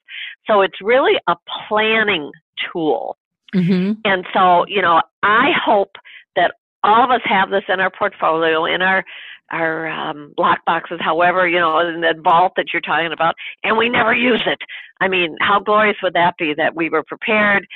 So 0.48 0.62
it's 0.62 0.82
really 0.82 1.20
a 1.28 1.36
planning 1.68 2.32
tool. 2.72 3.18
Mm-hmm. 3.54 3.92
and 4.04 4.26
so 4.34 4.66
you 4.68 4.82
know 4.82 5.00
i 5.22 5.52
hope 5.64 5.92
that 6.36 6.56
all 6.84 7.04
of 7.04 7.12
us 7.12 7.22
have 7.26 7.52
this 7.52 7.62
in 7.70 7.80
our 7.80 7.92
portfolio 7.92 8.66
in 8.66 8.82
our 8.82 9.04
our 9.52 9.88
um, 9.88 10.34
lock 10.38 10.60
boxes 10.66 11.00
however 11.02 11.48
you 11.48 11.60
know 11.60 11.80
in 11.80 12.02
that 12.02 12.18
vault 12.24 12.54
that 12.56 12.68
you're 12.72 12.82
talking 12.82 13.12
about 13.12 13.36
and 13.64 13.78
we 13.78 13.90
never 13.90 14.14
use 14.14 14.44
it. 14.46 14.60
I 15.02 15.08
mean 15.08 15.36
how 15.42 15.60
glorious 15.60 15.98
would 16.04 16.14
that 16.14 16.36
be 16.38 16.54
that 16.56 16.76
we 16.76 16.90
were 16.90 17.04
prepared 17.04 17.68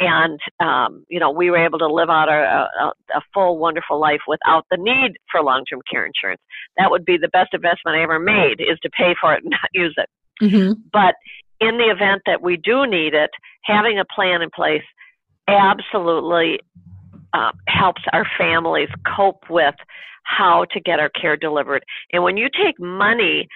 and 0.00 0.38
um, 0.60 1.04
you 1.08 1.20
know 1.20 1.30
we 1.30 1.50
were 1.50 1.64
able 1.64 1.78
to 1.78 1.86
live 1.86 2.10
out 2.10 2.28
a, 2.28 2.66
a, 2.82 2.92
a 3.16 3.20
full 3.32 3.58
wonderful 3.58 3.98
life 4.00 4.20
without 4.26 4.66
the 4.70 4.76
need 4.78 5.16
for 5.30 5.42
long-term 5.42 5.80
care 5.90 6.06
insurance. 6.06 6.40
That 6.76 6.90
would 6.90 7.04
be 7.04 7.16
the 7.16 7.28
best 7.28 7.54
investment 7.54 7.96
i 7.96 8.02
ever 8.02 8.18
made 8.18 8.56
is 8.60 8.78
to 8.82 8.90
pay 8.90 9.14
for 9.20 9.34
it 9.34 9.42
and 9.44 9.50
not 9.62 9.70
use 9.72 9.94
it. 9.96 10.08
Mm-hmm. 10.42 10.72
but 10.92 11.14
in 11.60 11.78
the 11.78 11.90
event 11.90 12.22
that 12.26 12.42
we 12.42 12.56
do 12.56 12.88
need 12.88 13.14
it 13.14 13.30
having 13.62 14.00
a 14.00 14.04
plan 14.04 14.42
in 14.42 14.50
place 14.50 14.82
absolutely 15.46 16.58
uh, 17.34 17.52
helps 17.66 18.02
our 18.12 18.26
families 18.38 18.88
cope 19.16 19.44
with 19.50 19.74
how 20.22 20.64
to 20.70 20.80
get 20.80 20.98
our 20.98 21.10
care 21.10 21.36
delivered 21.36 21.84
and 22.12 22.22
when 22.22 22.36
you 22.36 22.48
take 22.48 22.80
money 22.80 23.46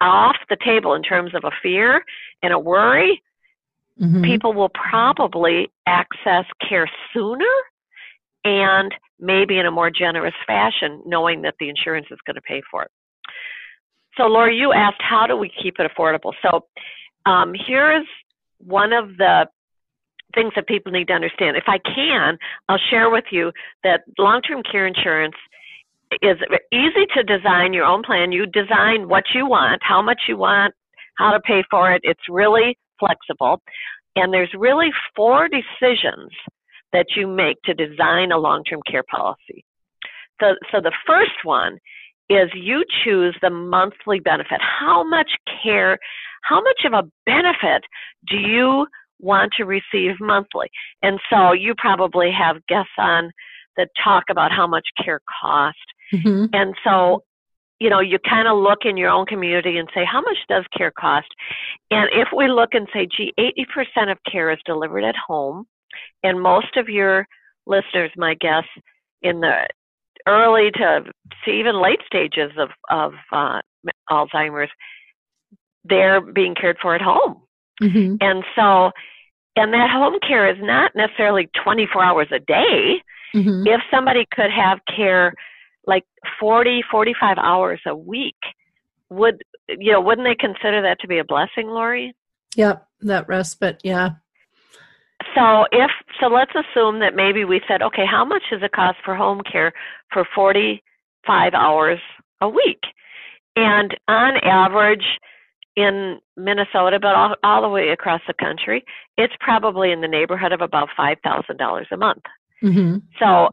off 0.00 0.36
the 0.50 0.56
table 0.64 0.94
in 0.94 1.02
terms 1.02 1.34
of 1.34 1.44
a 1.44 1.50
fear 1.62 2.02
and 2.42 2.52
a 2.52 2.58
worry 2.58 3.22
mm-hmm. 4.00 4.22
people 4.22 4.52
will 4.52 4.70
probably 4.70 5.70
access 5.86 6.44
care 6.68 6.90
sooner 7.12 7.44
and 8.44 8.92
maybe 9.18 9.58
in 9.58 9.66
a 9.66 9.70
more 9.70 9.90
generous 9.90 10.34
fashion, 10.46 11.02
knowing 11.04 11.42
that 11.42 11.54
the 11.58 11.68
insurance 11.68 12.06
is 12.10 12.18
going 12.26 12.36
to 12.36 12.42
pay 12.42 12.62
for 12.70 12.82
it. 12.84 12.90
So, 14.16 14.24
Laura, 14.24 14.54
you 14.54 14.72
asked, 14.72 15.00
how 15.00 15.26
do 15.26 15.36
we 15.36 15.50
keep 15.62 15.76
it 15.78 15.90
affordable? 15.90 16.32
So, 16.42 16.66
um, 17.30 17.52
here 17.54 18.00
is 18.00 18.06
one 18.58 18.92
of 18.92 19.16
the 19.16 19.46
things 20.36 20.52
that 20.54 20.68
people 20.68 20.92
need 20.92 21.08
to 21.08 21.14
understand. 21.14 21.56
If 21.56 21.64
I 21.66 21.78
can, 21.78 22.38
I'll 22.68 22.78
share 22.90 23.10
with 23.10 23.24
you 23.32 23.50
that 23.82 24.02
long 24.18 24.40
term 24.42 24.62
care 24.62 24.86
insurance 24.86 25.34
is 26.22 26.36
easy 26.72 27.06
to 27.14 27.22
design 27.24 27.72
your 27.72 27.84
own 27.84 28.02
plan. 28.04 28.30
You 28.30 28.46
design 28.46 29.08
what 29.08 29.24
you 29.34 29.48
want, 29.48 29.80
how 29.82 30.00
much 30.02 30.22
you 30.28 30.36
want, 30.36 30.74
how 31.16 31.32
to 31.32 31.40
pay 31.40 31.64
for 31.70 31.92
it. 31.92 32.02
It's 32.04 32.28
really 32.30 32.78
flexible. 33.00 33.60
And 34.14 34.32
there's 34.32 34.52
really 34.56 34.90
four 35.16 35.48
decisions 35.48 36.30
that 36.92 37.06
you 37.16 37.26
make 37.26 37.60
to 37.64 37.74
design 37.74 38.30
a 38.30 38.38
long-term 38.38 38.80
care 38.90 39.02
policy. 39.02 39.64
So, 40.40 40.54
so 40.70 40.80
the 40.80 40.92
first 41.06 41.44
one 41.44 41.78
is 42.28 42.48
you 42.54 42.84
choose 43.04 43.36
the 43.42 43.50
monthly 43.50 44.20
benefit. 44.20 44.60
How 44.60 45.08
much 45.08 45.30
care, 45.62 45.98
how 46.42 46.62
much 46.62 46.82
of 46.84 46.92
a 46.92 47.08
benefit 47.24 47.82
do 48.28 48.36
you 48.36 48.86
want 49.20 49.52
to 49.56 49.64
receive 49.64 50.12
monthly? 50.20 50.68
And 51.02 51.18
so 51.30 51.52
you 51.52 51.74
probably 51.76 52.30
have 52.30 52.64
guests 52.66 52.92
on 52.98 53.30
that 53.76 53.88
talk 54.02 54.24
about 54.30 54.52
how 54.52 54.66
much 54.66 54.86
care 55.02 55.20
costs. 55.42 55.80
Mm-hmm. 56.12 56.46
And 56.52 56.74
so 56.84 57.22
you 57.78 57.90
know, 57.90 58.00
you 58.00 58.18
kind 58.18 58.48
of 58.48 58.56
look 58.56 58.80
in 58.84 58.96
your 58.96 59.10
own 59.10 59.26
community 59.26 59.76
and 59.76 59.88
say, 59.94 60.04
how 60.10 60.20
much 60.20 60.38
does 60.48 60.64
care 60.76 60.90
cost? 60.90 61.26
And 61.90 62.08
if 62.12 62.28
we 62.34 62.48
look 62.48 62.70
and 62.72 62.88
say, 62.92 63.06
gee, 63.06 63.34
80% 63.38 64.10
of 64.10 64.18
care 64.30 64.50
is 64.50 64.58
delivered 64.64 65.04
at 65.04 65.14
home, 65.14 65.66
and 66.22 66.40
most 66.40 66.76
of 66.76 66.88
your 66.88 67.26
listeners, 67.66 68.10
my 68.16 68.34
guess, 68.34 68.64
in 69.22 69.40
the 69.40 69.66
early 70.26 70.70
to 70.72 71.04
even 71.50 71.80
late 71.80 72.00
stages 72.06 72.50
of, 72.58 72.70
of 72.90 73.12
uh, 73.32 73.60
Alzheimer's, 74.10 74.70
they're 75.84 76.20
being 76.20 76.54
cared 76.54 76.78
for 76.80 76.94
at 76.94 77.02
home. 77.02 77.42
Mm-hmm. 77.82 78.16
And 78.20 78.44
so, 78.54 78.90
and 79.56 79.72
that 79.72 79.90
home 79.90 80.18
care 80.26 80.48
is 80.50 80.58
not 80.60 80.92
necessarily 80.94 81.48
24 81.64 82.04
hours 82.04 82.28
a 82.32 82.38
day. 82.38 83.02
Mm-hmm. 83.34 83.66
If 83.66 83.80
somebody 83.90 84.26
could 84.30 84.50
have 84.50 84.78
care 84.94 85.34
like 85.86 86.04
40, 86.40 86.82
45 86.90 87.38
hours 87.38 87.80
a 87.86 87.94
week. 87.94 88.36
Would 89.10 89.42
you 89.68 89.92
know? 89.92 90.00
Wouldn't 90.00 90.26
they 90.26 90.34
consider 90.34 90.82
that 90.82 91.00
to 91.00 91.08
be 91.08 91.18
a 91.18 91.24
blessing, 91.24 91.68
Lori? 91.68 92.14
Yep, 92.56 92.86
that 93.02 93.28
respite. 93.28 93.80
Yeah. 93.84 94.10
So 95.34 95.66
if 95.70 95.90
so, 96.20 96.26
let's 96.26 96.52
assume 96.52 97.00
that 97.00 97.14
maybe 97.14 97.44
we 97.44 97.60
said, 97.68 97.82
okay, 97.82 98.04
how 98.04 98.24
much 98.24 98.42
does 98.50 98.62
it 98.62 98.72
cost 98.72 98.98
for 99.04 99.14
home 99.14 99.42
care 99.50 99.72
for 100.12 100.26
45 100.34 101.54
hours 101.54 102.00
a 102.40 102.48
week? 102.48 102.80
And 103.54 103.96
on 104.08 104.36
average, 104.42 105.04
in 105.76 106.18
Minnesota, 106.36 106.98
but 107.00 107.14
all, 107.14 107.34
all 107.44 107.62
the 107.62 107.68
way 107.68 107.90
across 107.90 108.22
the 108.26 108.34
country, 108.34 108.84
it's 109.16 109.34
probably 109.40 109.92
in 109.92 110.00
the 110.00 110.08
neighborhood 110.08 110.52
of 110.52 110.62
about 110.62 110.88
five 110.96 111.18
thousand 111.22 111.58
dollars 111.58 111.86
a 111.92 111.96
month. 111.96 112.22
Mm-hmm. 112.62 112.98
So 113.18 113.50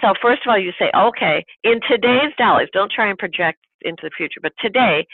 so 0.00 0.14
first 0.20 0.42
of 0.44 0.50
all, 0.50 0.58
you 0.58 0.72
say, 0.78 0.90
okay, 0.94 1.44
in 1.62 1.80
today's 1.88 2.32
dollars, 2.36 2.68
don't 2.72 2.90
try 2.90 3.08
and 3.08 3.18
project 3.18 3.58
into 3.82 4.02
the 4.04 4.10
future, 4.16 4.40
but 4.42 4.52
today, 4.60 5.06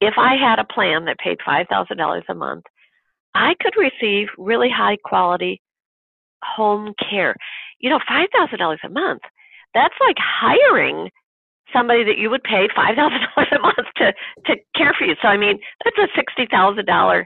if 0.00 0.14
I 0.18 0.34
had 0.36 0.58
a 0.58 0.64
plan 0.64 1.06
that 1.06 1.18
paid 1.18 1.38
$5,000 1.46 2.22
a 2.28 2.34
month, 2.34 2.64
I 3.34 3.54
could 3.60 3.74
receive 3.76 4.28
really 4.36 4.68
high 4.68 4.98
quality 5.04 5.60
home 6.42 6.94
care. 7.10 7.34
You 7.78 7.90
know, 7.90 7.98
$5,000 7.98 8.76
a 8.84 8.88
month, 8.88 9.22
that's 9.72 9.94
like 10.00 10.16
hiring 10.18 11.10
somebody 11.74 12.04
that 12.04 12.16
you 12.16 12.30
would 12.30 12.42
pay 12.42 12.68
$5,000 12.68 12.96
a 12.96 13.58
month 13.58 13.88
to, 13.96 14.14
to 14.46 14.56
care 14.74 14.94
for 14.96 15.04
you. 15.04 15.14
So, 15.20 15.28
I 15.28 15.36
mean, 15.36 15.58
that's 15.84 15.98
a 15.98 16.40
$60,000 16.40 17.24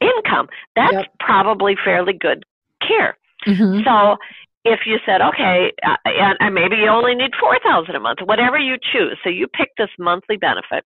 income. 0.00 0.48
That's 0.74 0.92
yep. 0.92 1.06
probably 1.20 1.76
fairly 1.82 2.12
good 2.12 2.44
care. 2.86 3.16
Mm-hmm. 3.46 3.82
So 3.84 4.16
if 4.64 4.80
you 4.84 4.98
said, 5.06 5.20
okay, 5.22 5.72
uh, 5.86 5.96
and 6.04 6.54
maybe 6.54 6.76
you 6.76 6.88
only 6.88 7.14
need 7.14 7.30
four 7.38 7.58
thousand 7.64 7.94
a 7.94 8.00
month, 8.00 8.18
whatever 8.24 8.58
you 8.58 8.76
choose. 8.76 9.16
So 9.22 9.30
you 9.30 9.46
pick 9.46 9.70
this 9.78 9.90
monthly 9.98 10.36
benefit. 10.36 10.84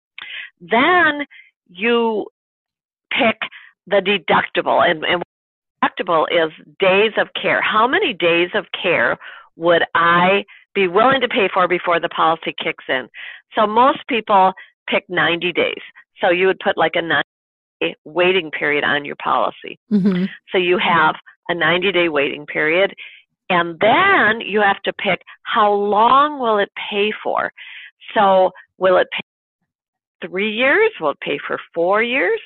Then 0.61 1.25
you 1.69 2.27
pick 3.11 3.39
the 3.87 3.97
deductible, 3.97 4.87
and, 4.87 5.03
and 5.03 5.23
deductible 5.83 6.25
is 6.31 6.51
days 6.79 7.13
of 7.17 7.29
care. 7.39 7.61
How 7.61 7.87
many 7.87 8.13
days 8.13 8.49
of 8.53 8.65
care 8.79 9.17
would 9.55 9.83
I 9.95 10.45
be 10.73 10.87
willing 10.87 11.21
to 11.21 11.27
pay 11.27 11.49
for 11.53 11.67
before 11.67 11.99
the 11.99 12.09
policy 12.09 12.53
kicks 12.61 12.85
in? 12.87 13.07
So 13.55 13.67
most 13.67 13.99
people 14.07 14.53
pick 14.87 15.05
90 15.09 15.51
days. 15.53 15.81
So 16.19 16.29
you 16.29 16.47
would 16.47 16.59
put 16.59 16.77
like 16.77 16.93
a 16.95 17.01
90 17.01 17.23
day 17.81 17.95
waiting 18.05 18.51
period 18.51 18.83
on 18.83 19.05
your 19.05 19.15
policy. 19.23 19.79
Mm-hmm. 19.91 20.25
So 20.51 20.57
you 20.57 20.77
have 20.77 21.15
a 21.49 21.55
90 21.55 21.91
day 21.91 22.09
waiting 22.09 22.45
period. 22.45 22.93
And 23.49 23.79
then 23.79 24.41
you 24.41 24.61
have 24.61 24.81
to 24.83 24.93
pick 24.93 25.21
how 25.43 25.71
long 25.73 26.39
will 26.39 26.57
it 26.57 26.71
pay 26.89 27.11
for. 27.23 27.51
So 28.13 28.51
will 28.77 28.97
it 28.97 29.07
pay 29.11 30.27
three 30.27 30.51
years? 30.51 30.91
Will 30.99 31.11
it 31.11 31.19
pay 31.19 31.39
for 31.45 31.59
four 31.73 32.01
years? 32.01 32.39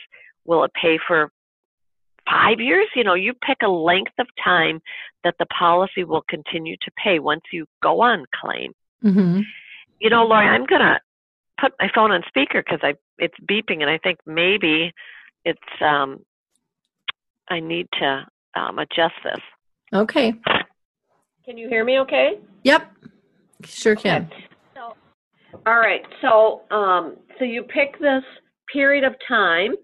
Will 0.45 0.63
it 0.63 0.71
pay 0.73 0.97
for 1.07 1.31
five 2.29 2.59
years? 2.59 2.87
You 2.95 3.03
know, 3.03 3.13
you 3.13 3.33
pick 3.33 3.57
a 3.63 3.69
length 3.69 4.13
of 4.19 4.27
time 4.43 4.81
that 5.23 5.35
the 5.39 5.45
policy 5.47 6.03
will 6.03 6.23
continue 6.29 6.75
to 6.81 6.91
pay 7.03 7.19
once 7.19 7.43
you 7.51 7.65
go 7.81 8.01
on 8.01 8.25
claim. 8.33 8.73
Mm-hmm. 9.03 9.41
You 9.99 10.09
know, 10.09 10.23
Lori, 10.23 10.45
I'm 10.45 10.65
gonna 10.65 10.99
put 11.59 11.73
my 11.79 11.89
phone 11.93 12.11
on 12.11 12.23
speaker 12.27 12.63
because 12.63 12.79
I 12.83 12.95
it's 13.17 13.35
beeping, 13.49 13.81
and 13.81 13.89
I 13.89 13.97
think 13.97 14.19
maybe 14.25 14.93
it's 15.45 15.59
um 15.81 16.19
I 17.49 17.59
need 17.59 17.87
to 17.99 18.25
um, 18.55 18.79
adjust 18.79 19.15
this. 19.23 19.41
Okay. 19.93 20.33
Can 21.45 21.57
you 21.57 21.69
hear 21.69 21.85
me? 21.85 21.99
Okay. 21.99 22.39
Yep. 22.63 22.91
Sure 23.63 23.95
can. 23.95 24.29
So, 24.75 24.95
all 25.65 25.79
right. 25.79 26.01
So, 26.21 26.61
um, 26.75 27.15
so 27.39 27.45
you 27.45 27.63
pick 27.63 27.99
this 27.99 28.23
period 28.71 29.03
of 29.03 29.15
time, 29.27 29.75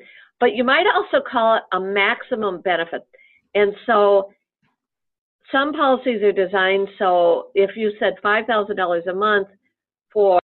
but 0.43 0.57
you 0.57 0.65
might 0.65 0.83
also 0.93 1.23
call 1.25 1.55
it 1.55 1.61
a 1.71 1.79
maximum 1.79 2.59
benefit. 2.59 3.07
And 3.55 3.71
so, 3.85 4.33
some 5.53 5.71
policies 5.71 6.21
are 6.21 6.33
designed 6.33 6.89
so 6.99 7.47
if 7.55 7.77
you 7.77 7.93
said 7.97 8.15
five 8.21 8.45
thousand 8.45 8.75
dollars 8.75 9.05
a 9.09 9.13
month 9.13 9.47
for 10.11 10.41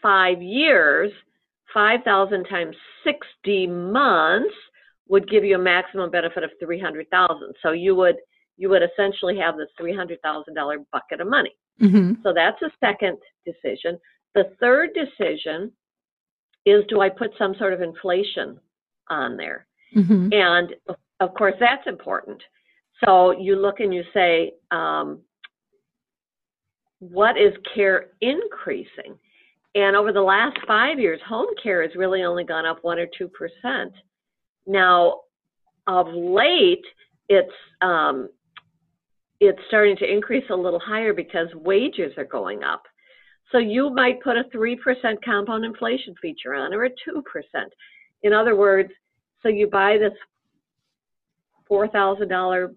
five 0.00 0.40
years, 0.40 1.12
five 1.74 2.00
thousand 2.02 2.44
times 2.44 2.74
sixty 3.04 3.66
months 3.66 4.54
would 5.08 5.28
give 5.28 5.44
you 5.44 5.56
a 5.56 5.58
maximum 5.58 6.10
benefit 6.10 6.44
of 6.44 6.50
three 6.64 6.80
hundred 6.80 7.10
thousand. 7.10 7.52
So 7.62 7.72
you 7.72 7.94
would 7.96 8.16
you 8.56 8.70
would 8.70 8.82
essentially 8.82 9.36
have 9.36 9.58
this 9.58 9.68
three 9.78 9.94
hundred 9.94 10.22
thousand 10.22 10.54
dollar 10.54 10.78
bucket 10.92 11.20
of 11.20 11.28
money. 11.28 11.54
Mm-hmm. 11.78 12.22
So 12.22 12.32
that's 12.32 12.62
a 12.62 12.70
second 12.80 13.18
decision. 13.44 13.98
The 14.34 14.44
third 14.60 14.90
decision 14.94 15.72
is 16.64 16.84
do 16.88 17.00
I 17.00 17.08
put 17.08 17.32
some 17.38 17.54
sort 17.58 17.72
of 17.72 17.80
inflation 17.80 18.58
on 19.08 19.36
there? 19.36 19.66
Mm-hmm. 19.96 20.32
And 20.32 20.74
of 21.20 21.34
course, 21.34 21.54
that's 21.60 21.86
important. 21.86 22.42
So 23.04 23.32
you 23.32 23.56
look 23.56 23.80
and 23.80 23.92
you 23.92 24.04
say, 24.14 24.52
um, 24.70 25.20
what 26.98 27.36
is 27.36 27.52
care 27.74 28.06
increasing? 28.20 29.18
And 29.74 29.96
over 29.96 30.12
the 30.12 30.20
last 30.20 30.56
five 30.66 31.00
years, 31.00 31.20
home 31.26 31.48
care 31.62 31.82
has 31.82 31.90
really 31.96 32.22
only 32.22 32.44
gone 32.44 32.66
up 32.66 32.78
one 32.82 32.98
or 32.98 33.06
two 33.18 33.28
percent. 33.28 33.92
Now, 34.66 35.20
of 35.86 36.06
late, 36.12 36.84
it's 37.28 37.52
um, 37.80 38.28
it's 39.40 39.58
starting 39.68 39.96
to 39.96 40.10
increase 40.10 40.44
a 40.50 40.54
little 40.54 40.78
higher 40.78 41.12
because 41.12 41.48
wages 41.54 42.12
are 42.16 42.24
going 42.24 42.62
up. 42.62 42.84
So 43.52 43.58
you 43.58 43.90
might 43.90 44.22
put 44.22 44.38
a 44.38 44.44
three 44.50 44.76
percent 44.76 45.22
compound 45.22 45.64
inflation 45.64 46.14
feature 46.20 46.54
on, 46.54 46.72
or 46.72 46.84
a 46.84 46.90
two 46.90 47.22
percent. 47.30 47.72
In 48.22 48.32
other 48.32 48.56
words, 48.56 48.90
so 49.42 49.48
you 49.48 49.66
buy 49.66 49.98
this 49.98 50.14
four 51.68 51.86
thousand 51.86 52.28
dollar 52.28 52.72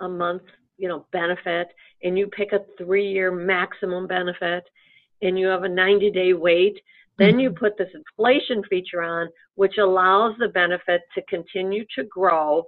a 0.00 0.08
month, 0.08 0.42
you 0.78 0.88
know, 0.88 1.06
benefit, 1.12 1.68
and 2.02 2.16
you 2.16 2.28
pick 2.28 2.52
a 2.52 2.64
three-year 2.78 3.30
maximum 3.30 4.06
benefit, 4.06 4.64
and 5.20 5.38
you 5.38 5.46
have 5.46 5.64
a 5.64 5.68
90-day 5.68 6.32
wait. 6.32 6.80
Then 7.18 7.38
you 7.38 7.50
mm-hmm. 7.50 7.58
put 7.58 7.76
this 7.76 7.90
inflation 7.92 8.62
feature 8.70 9.02
on, 9.02 9.28
which 9.56 9.76
allows 9.76 10.34
the 10.38 10.48
benefit 10.48 11.02
to 11.14 11.22
continue 11.28 11.84
to 11.96 12.04
grow 12.04 12.64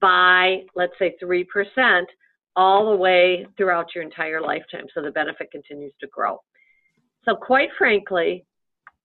by, 0.00 0.62
let's 0.74 0.94
say, 0.98 1.14
three 1.20 1.44
percent 1.44 2.08
all 2.56 2.90
the 2.90 2.96
way 2.96 3.46
throughout 3.56 3.94
your 3.94 4.02
entire 4.02 4.40
lifetime. 4.40 4.86
So 4.92 5.02
the 5.02 5.12
benefit 5.12 5.52
continues 5.52 5.92
to 6.00 6.08
grow. 6.08 6.40
So 7.24 7.36
quite 7.36 7.70
frankly, 7.76 8.44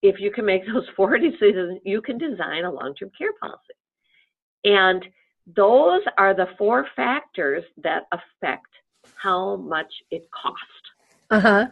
if 0.02 0.20
you 0.20 0.32
can 0.32 0.46
make 0.46 0.66
those 0.74 0.88
four 0.96 1.18
decisions, 1.18 1.80
you 1.84 2.02
can 2.02 2.18
design 2.18 2.66
a 2.66 2.72
long-term 2.72 3.12
care 3.18 3.34
policy. 3.42 3.60
And 4.64 5.06
those 5.56 6.02
are 6.18 6.34
the 6.34 6.48
four 6.58 6.88
factors 6.96 7.64
that 7.84 8.08
affect 8.12 8.68
how 9.16 9.58
much 9.58 9.94
it 10.12 10.28
costs. 10.32 10.64
Uh 11.30 11.40
huh. 11.40 11.68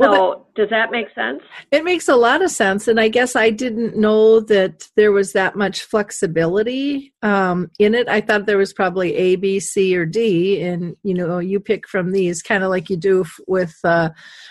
So, 0.00 0.10
Well, 0.10 0.48
does 0.56 0.70
that 0.70 0.90
make 0.90 1.06
sense? 1.14 1.40
It 1.70 1.84
makes 1.84 2.08
a 2.08 2.16
lot 2.16 2.42
of 2.42 2.50
sense, 2.50 2.88
and 2.88 2.98
I 2.98 3.08
guess 3.08 3.36
I 3.36 3.50
didn't 3.50 3.96
know 3.96 4.40
that 4.40 4.88
there 4.96 5.12
was 5.12 5.32
that 5.32 5.54
much 5.54 5.82
flexibility 5.82 7.12
um, 7.22 7.70
in 7.78 7.94
it. 7.94 8.08
I 8.08 8.20
thought 8.20 8.46
there 8.46 8.58
was 8.58 8.72
probably 8.72 9.14
A, 9.14 9.36
B, 9.36 9.60
C, 9.60 9.96
or 9.96 10.04
D, 10.04 10.62
and 10.62 10.96
you 11.04 11.14
know, 11.14 11.38
you 11.38 11.60
pick 11.60 11.88
from 11.88 12.10
these, 12.10 12.42
kind 12.42 12.64
of 12.64 12.70
like 12.70 12.90
you 12.90 12.96
do 12.96 13.20
f- 13.22 13.38
with 13.46 13.76
uh, 13.84 14.10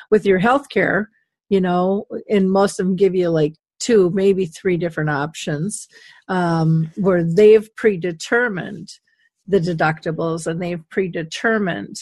with 0.09 0.25
your 0.25 0.39
healthcare. 0.39 1.07
You 1.49 1.61
know, 1.61 2.05
and 2.29 2.49
most 2.49 2.79
of 2.79 2.85
them 2.85 2.95
give 2.95 3.13
you 3.13 3.29
like 3.29 3.53
two, 3.79 4.09
maybe 4.11 4.45
three 4.45 4.77
different 4.77 5.09
options, 5.09 5.87
um, 6.29 6.89
where 6.95 7.23
they've 7.23 7.69
predetermined 7.75 8.89
the 9.45 9.59
deductibles 9.59 10.47
and 10.47 10.61
they've 10.61 10.87
predetermined 10.89 11.97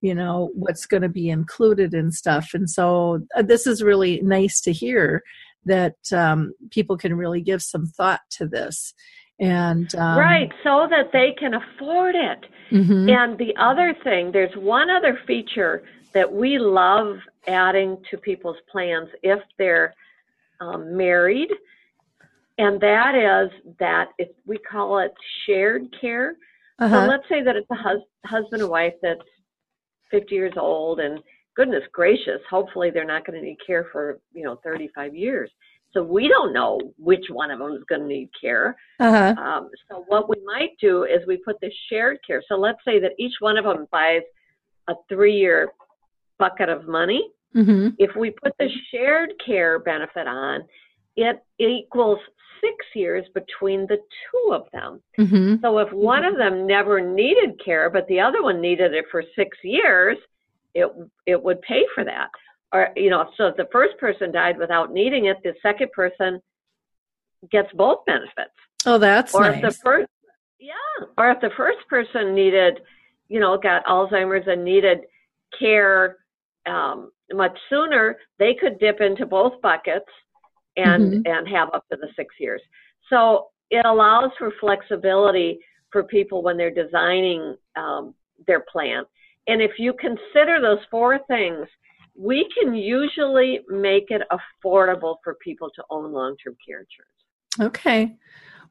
you 0.00 0.14
know 0.14 0.50
what's 0.54 0.86
going 0.86 1.02
to 1.02 1.08
be 1.08 1.28
included 1.28 1.94
and 1.94 2.14
stuff 2.14 2.50
and 2.54 2.68
so 2.68 3.20
uh, 3.36 3.42
this 3.42 3.66
is 3.66 3.82
really 3.82 4.20
nice 4.22 4.60
to 4.60 4.72
hear 4.72 5.22
that 5.64 5.96
um, 6.12 6.52
people 6.70 6.96
can 6.96 7.14
really 7.14 7.40
give 7.40 7.60
some 7.60 7.86
thought 7.86 8.20
to 8.30 8.46
this 8.46 8.94
and 9.38 9.94
um, 9.96 10.18
right, 10.18 10.50
so 10.64 10.86
that 10.90 11.10
they 11.12 11.34
can 11.38 11.54
afford 11.54 12.14
it. 12.14 12.46
mhm. 12.70 13.10
And 13.10 13.38
the 13.38 13.54
other 13.56 13.94
thing, 14.02 14.32
there's 14.32 14.56
one 14.56 14.88
other 14.88 15.20
feature 15.26 15.82
that 16.12 16.32
we 16.32 16.58
love 16.58 17.18
adding 17.46 17.98
to 18.10 18.16
people's 18.16 18.56
plans 18.70 19.08
if 19.22 19.40
they're 19.58 19.94
um, 20.60 20.96
married, 20.96 21.50
and 22.56 22.80
that 22.80 23.14
is 23.14 23.74
that 23.78 24.08
if 24.16 24.28
we 24.46 24.56
call 24.56 24.98
it 25.00 25.12
shared 25.44 25.94
care. 26.00 26.36
So 26.78 26.86
uh-huh. 26.86 27.06
let's 27.06 27.28
say 27.28 27.42
that 27.42 27.56
it's 27.56 27.70
a 27.70 27.74
hus- 27.74 28.00
husband 28.24 28.62
and 28.62 28.70
wife 28.70 28.94
that's 29.02 29.20
50 30.10 30.34
years 30.34 30.54
old, 30.56 31.00
and 31.00 31.20
goodness 31.54 31.82
gracious, 31.92 32.40
hopefully 32.48 32.90
they're 32.90 33.04
not 33.04 33.26
going 33.26 33.38
to 33.40 33.44
need 33.44 33.58
care 33.66 33.86
for 33.92 34.20
you 34.32 34.44
know 34.44 34.60
35 34.64 35.14
years. 35.14 35.50
So 35.92 36.02
we 36.02 36.28
don't 36.28 36.52
know 36.52 36.78
which 36.98 37.24
one 37.30 37.50
of 37.50 37.58
them 37.58 37.72
is 37.72 37.82
going 37.88 38.02
to 38.02 38.06
need 38.06 38.28
care. 38.38 38.76
uh-huh. 39.00 39.34
Um, 39.40 39.70
so 39.88 40.04
what 40.08 40.28
we 40.28 40.36
might 40.44 40.72
do 40.78 41.04
is 41.04 41.26
we 41.26 41.38
put 41.38 41.58
the 41.60 41.70
shared 41.88 42.18
care. 42.26 42.42
So 42.48 42.56
let's 42.56 42.80
say 42.84 43.00
that 43.00 43.12
each 43.18 43.32
one 43.40 43.56
of 43.56 43.64
them 43.64 43.86
buys 43.90 44.20
a 44.88 44.94
three-year 45.08 45.70
bucket 46.38 46.68
of 46.68 46.86
money. 46.86 47.30
hmm 47.54 47.88
If 47.98 48.14
we 48.14 48.30
put 48.30 48.52
the 48.58 48.68
shared 48.90 49.32
care 49.44 49.78
benefit 49.78 50.26
on, 50.26 50.64
it 51.16 51.42
equals 51.58 52.18
six 52.60 52.76
years 52.94 53.26
between 53.34 53.86
the 53.86 53.96
two 53.96 54.52
of 54.52 54.66
them. 54.72 55.00
hmm 55.16 55.56
So 55.62 55.78
if 55.78 55.92
one 55.92 56.24
of 56.24 56.36
them 56.36 56.66
never 56.66 57.00
needed 57.00 57.60
care, 57.64 57.90
but 57.90 58.06
the 58.08 58.20
other 58.20 58.42
one 58.42 58.60
needed 58.60 58.94
it 58.94 59.06
for 59.10 59.22
six 59.34 59.56
years, 59.62 60.16
it 60.74 60.90
it 61.26 61.42
would 61.42 61.60
pay 61.62 61.84
for 61.94 62.04
that. 62.04 62.30
Or 62.72 62.90
you 62.96 63.10
know, 63.10 63.28
so 63.36 63.46
if 63.48 63.56
the 63.56 63.68
first 63.72 63.96
person 63.98 64.32
died 64.32 64.58
without 64.58 64.92
needing 64.92 65.26
it, 65.26 65.38
the 65.42 65.54
second 65.62 65.92
person 65.92 66.40
gets 67.50 67.68
both 67.74 68.04
benefits. 68.06 68.54
oh 68.84 68.98
that's 68.98 69.34
or 69.34 69.42
nice 69.42 69.62
if 69.62 69.70
the 69.70 69.78
first 69.82 70.08
yeah, 70.58 71.06
or 71.18 71.30
if 71.30 71.40
the 71.40 71.50
first 71.56 71.78
person 71.88 72.34
needed, 72.34 72.80
you 73.28 73.40
know, 73.40 73.58
got 73.58 73.84
Alzheimer's 73.84 74.46
and 74.46 74.64
needed 74.64 75.00
care 75.58 76.16
um, 76.66 77.10
much 77.32 77.56
sooner, 77.70 78.16
they 78.38 78.54
could 78.54 78.78
dip 78.78 79.00
into 79.00 79.26
both 79.26 79.60
buckets 79.62 80.06
and 80.76 81.26
and 81.26 81.48
have 81.48 81.68
up 81.74 81.84
to 81.90 81.96
the 81.96 82.08
six 82.16 82.34
years. 82.38 82.60
So 83.10 83.48
it 83.70 83.84
allows 83.84 84.30
for 84.38 84.52
flexibility 84.60 85.58
for 85.90 86.04
people 86.04 86.42
when 86.42 86.56
they're 86.56 86.70
designing 86.70 87.56
um, 87.76 88.14
their 88.46 88.64
plan. 88.70 89.04
And 89.48 89.62
if 89.62 89.72
you 89.78 89.94
consider 89.94 90.60
those 90.60 90.78
four 90.90 91.20
things, 91.28 91.66
we 92.18 92.48
can 92.56 92.74
usually 92.74 93.60
make 93.68 94.06
it 94.10 94.22
affordable 94.32 95.16
for 95.22 95.34
people 95.34 95.70
to 95.76 95.84
own 95.90 96.12
long-term 96.12 96.56
care 96.66 96.80
insurance. 96.80 97.76
Okay. 97.76 98.16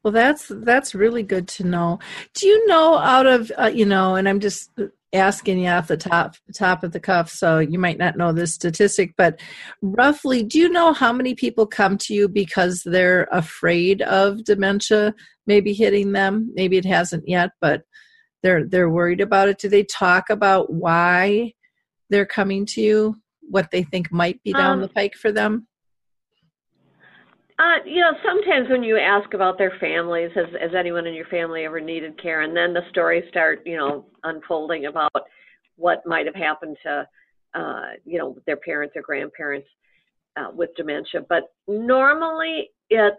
Well, 0.04 0.12
that's 0.12 0.52
that's 0.54 0.94
really 0.94 1.24
good 1.24 1.48
to 1.50 1.64
know. 1.64 2.00
Do 2.36 2.48
you 2.48 2.68
know 2.68 2.96
out 2.96 3.26
of 3.26 3.52
uh, 3.58 3.72
you 3.74 3.86
know, 3.86 4.16
and 4.16 4.30
I'm 4.30 4.40
just 4.40 4.70
asking 5.16 5.60
you 5.60 5.70
off 5.70 5.88
the 5.88 5.98
top 5.98 6.36
top 6.54 6.84
of 6.84 6.92
the 6.92 7.00
cuff, 7.00 7.30
so 7.30 7.60
you 7.60 7.80
might 7.80 7.98
not 7.98 8.18
know 8.18 8.32
this 8.32 8.54
statistic, 8.54 9.14
but 9.18 9.40
roughly, 9.82 10.44
do 10.44 10.60
you 10.60 10.70
know 10.70 10.94
how 10.94 11.12
many 11.12 11.34
people 11.36 11.66
come 11.66 11.98
to 12.00 12.14
you 12.14 12.28
because 12.28 12.82
they're 12.86 13.28
afraid 13.32 14.02
of 14.04 14.44
dementia 14.44 15.14
maybe 15.48 15.74
hitting 15.74 16.12
them? 16.12 16.52
Maybe 16.54 16.78
it 16.78 16.86
hasn't 16.86 17.28
yet, 17.28 17.52
but 17.62 17.82
they're 18.44 18.66
they're 18.66 18.90
worried 18.90 19.22
about 19.22 19.50
it. 19.50 19.58
Do 19.58 19.70
they 19.70 19.84
talk 19.84 20.30
about 20.30 20.72
why 20.72 21.54
they're 22.10 22.26
coming 22.26 22.66
to 22.68 22.82
you 22.82 23.16
what 23.42 23.72
they 23.72 23.84
think 23.84 24.12
might 24.12 24.42
be 24.44 24.54
down 24.54 24.76
Um, 24.76 24.82
the 24.82 24.88
pike 24.90 25.16
for 25.16 25.32
them? 25.32 25.68
Uh, 27.58 27.78
you 27.86 28.02
know, 28.02 28.12
sometimes 28.26 28.70
when 28.70 28.84
you 28.84 28.98
ask 28.98 29.34
about 29.34 29.58
their 29.58 29.72
families, 29.80 30.30
has 30.36 30.48
has 30.60 30.72
anyone 30.78 31.08
in 31.08 31.14
your 31.14 31.28
family 31.28 31.64
ever 31.64 31.80
needed 31.80 32.22
care, 32.22 32.42
and 32.42 32.56
then 32.56 32.74
the 32.74 32.82
stories 32.90 33.24
start, 33.30 33.62
you 33.66 33.78
know, 33.78 34.06
unfolding 34.24 34.88
about 34.88 35.12
what 35.78 36.06
might 36.06 36.26
have 36.26 36.36
happened 36.36 36.76
to, 36.84 37.08
uh, 37.54 37.92
you 38.04 38.20
know, 38.20 38.36
their 38.46 38.58
parents 38.58 38.94
or 38.98 39.02
grandparents 39.02 39.68
uh, 40.36 40.48
with 40.54 40.70
dementia. 40.76 41.22
But 41.30 41.54
normally, 41.66 42.72
it's 42.90 43.16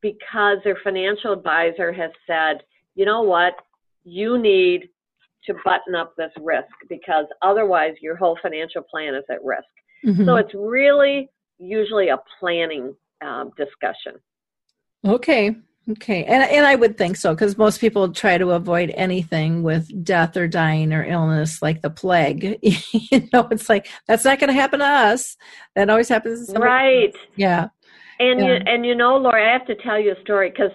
because 0.00 0.58
their 0.62 0.78
financial 0.84 1.32
advisor 1.32 1.92
has 1.92 2.12
said, 2.26 2.62
you 2.94 3.04
know 3.04 3.22
what, 3.22 3.54
you 4.04 4.38
need 4.38 4.90
to 5.46 5.54
button 5.64 5.96
up 5.96 6.14
this 6.16 6.30
risk 6.40 6.72
because 6.88 7.26
otherwise 7.42 7.94
your 8.00 8.14
whole 8.14 8.38
financial 8.40 8.82
plan 8.82 9.14
is 9.14 9.24
at 9.28 9.42
risk. 9.44 9.64
Mhm. 10.04 10.24
So 10.24 10.36
it's 10.36 10.54
really 10.54 11.30
usually 11.58 12.08
a 12.10 12.18
planning 12.38 12.94
um, 13.24 13.50
discussion. 13.56 14.20
Okay. 15.04 15.54
Okay. 15.90 16.24
And 16.24 16.44
and 16.44 16.64
I 16.64 16.76
would 16.76 16.96
think 16.96 17.16
so 17.16 17.34
because 17.34 17.58
most 17.58 17.80
people 17.80 18.12
try 18.12 18.38
to 18.38 18.52
avoid 18.52 18.90
anything 18.90 19.64
with 19.64 20.04
death 20.04 20.36
or 20.36 20.46
dying 20.46 20.92
or 20.92 21.04
illness 21.04 21.60
like 21.60 21.82
the 21.82 21.90
plague. 21.90 22.58
you 22.62 23.28
know, 23.32 23.48
it's 23.50 23.68
like 23.68 23.88
that's 24.06 24.24
not 24.24 24.38
going 24.38 24.48
to 24.48 24.54
happen 24.54 24.78
to 24.78 24.86
us. 24.86 25.36
That 25.74 25.90
always 25.90 26.08
happens 26.08 26.46
to 26.46 26.52
somebody. 26.52 26.70
Right. 26.70 27.14
Yeah. 27.34 27.68
And 28.20 28.40
you 28.40 28.52
and 28.52 28.86
you 28.86 28.94
know, 28.94 29.16
Lori, 29.16 29.44
I 29.44 29.52
have 29.52 29.66
to 29.66 29.74
tell 29.74 29.98
you 29.98 30.12
a 30.12 30.20
story 30.20 30.50
because 30.50 30.70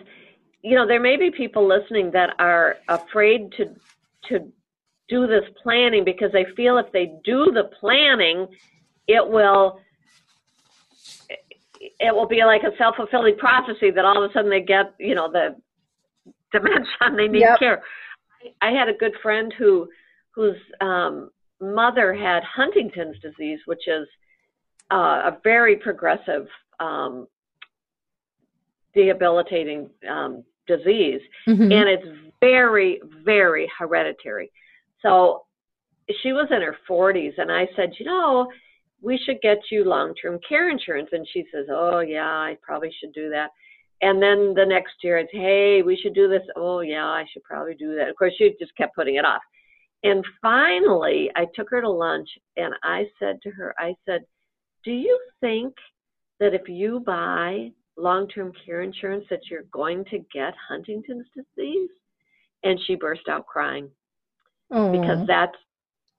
you 0.61 0.75
know 0.75 0.85
there 0.85 0.99
may 0.99 1.15
be 1.15 1.31
people 1.31 1.65
listening 1.65 2.11
that 2.11 2.31
are 2.39 2.75
afraid 2.89 3.53
to 3.53 3.73
to 4.27 4.51
do 5.07 5.25
this 5.25 5.43
planning 5.63 6.03
because 6.03 6.33
they 6.33 6.45
feel 6.57 6.77
if 6.77 6.91
they 6.91 7.13
do 7.23 7.45
the 7.53 7.69
planning, 7.79 8.47
it 9.07 9.25
will 9.25 9.79
it 11.99 12.13
will 12.13 12.27
be 12.27 12.43
like 12.43 12.63
a 12.63 12.75
self 12.77 12.95
fulfilling 12.95 13.37
prophecy 13.37 13.91
that 13.91 14.05
all 14.05 14.23
of 14.23 14.29
a 14.29 14.33
sudden 14.33 14.49
they 14.49 14.61
get 14.61 14.93
you 14.99 15.15
know 15.15 15.31
the 15.31 15.55
dementia 16.51 16.85
and 17.01 17.17
they 17.17 17.27
need 17.27 17.41
Yep. 17.41 17.59
care. 17.59 17.81
I 18.61 18.67
I 18.67 18.71
had 18.71 18.87
a 18.87 18.93
good 18.93 19.13
friend 19.21 19.53
who 19.57 19.87
whose 20.31 20.57
um, 20.81 21.31
mother 21.59 22.13
had 22.13 22.43
Huntington's 22.43 23.17
disease, 23.19 23.59
which 23.65 23.87
is 23.87 24.07
uh, 24.91 25.31
a 25.31 25.37
very 25.43 25.75
progressive, 25.75 26.47
um, 26.79 27.27
debilitating 28.93 29.89
um, 30.09 30.43
disease, 30.67 31.21
Mhm. 31.47 31.71
and 31.73 31.89
it's 31.89 32.07
very, 32.39 33.01
very 33.23 33.67
hereditary. 33.77 34.51
So 35.01 35.45
she 36.21 36.33
was 36.33 36.47
in 36.51 36.61
her 36.61 36.77
40s, 36.87 37.37
and 37.37 37.51
I 37.51 37.67
said, 37.75 37.93
you 37.99 38.05
know, 38.05 38.51
we 39.01 39.17
should 39.17 39.39
get 39.41 39.59
you 39.71 39.83
long-term 39.83 40.39
care 40.47 40.69
insurance. 40.69 41.09
And 41.11 41.27
she 41.31 41.45
says, 41.53 41.67
oh 41.69 41.99
yeah, 41.99 42.27
I 42.27 42.57
probably 42.61 42.93
should 42.99 43.13
do 43.13 43.29
that. 43.29 43.51
And 44.01 44.21
then 44.21 44.53
the 44.53 44.65
next 44.65 44.93
year, 45.03 45.17
it's, 45.17 45.31
hey, 45.31 45.81
we 45.81 45.97
should 45.97 46.13
do 46.13 46.27
this. 46.27 46.43
Oh 46.55 46.81
yeah, 46.81 47.05
I 47.05 47.25
should 47.31 47.43
probably 47.43 47.75
do 47.75 47.95
that. 47.95 48.09
Of 48.09 48.15
course, 48.15 48.33
she 48.37 48.55
just 48.59 48.75
kept 48.75 48.95
putting 48.95 49.15
it 49.15 49.25
off. 49.25 49.41
And 50.03 50.23
finally, 50.41 51.31
I 51.35 51.47
took 51.55 51.69
her 51.71 51.81
to 51.81 51.89
lunch, 51.89 52.29
and 52.55 52.75
I 52.83 53.07
said 53.19 53.41
to 53.41 53.49
her, 53.49 53.73
I 53.79 53.95
said, 54.05 54.21
do 54.83 54.91
you 54.91 55.19
think 55.41 55.73
that 56.39 56.53
if 56.53 56.69
you 56.69 56.99
buy 56.99 57.71
long-term 57.97 58.53
care 58.63 58.83
insurance 58.83 59.25
that 59.31 59.49
you're 59.49 59.63
going 59.71 60.05
to 60.05 60.19
get 60.31 60.53
Huntington's 60.69 61.25
disease? 61.35 61.89
And 62.63 62.79
she 62.85 62.95
burst 62.95 63.27
out 63.29 63.45
crying 63.45 63.89
because 64.69 65.25
that's 65.27 65.55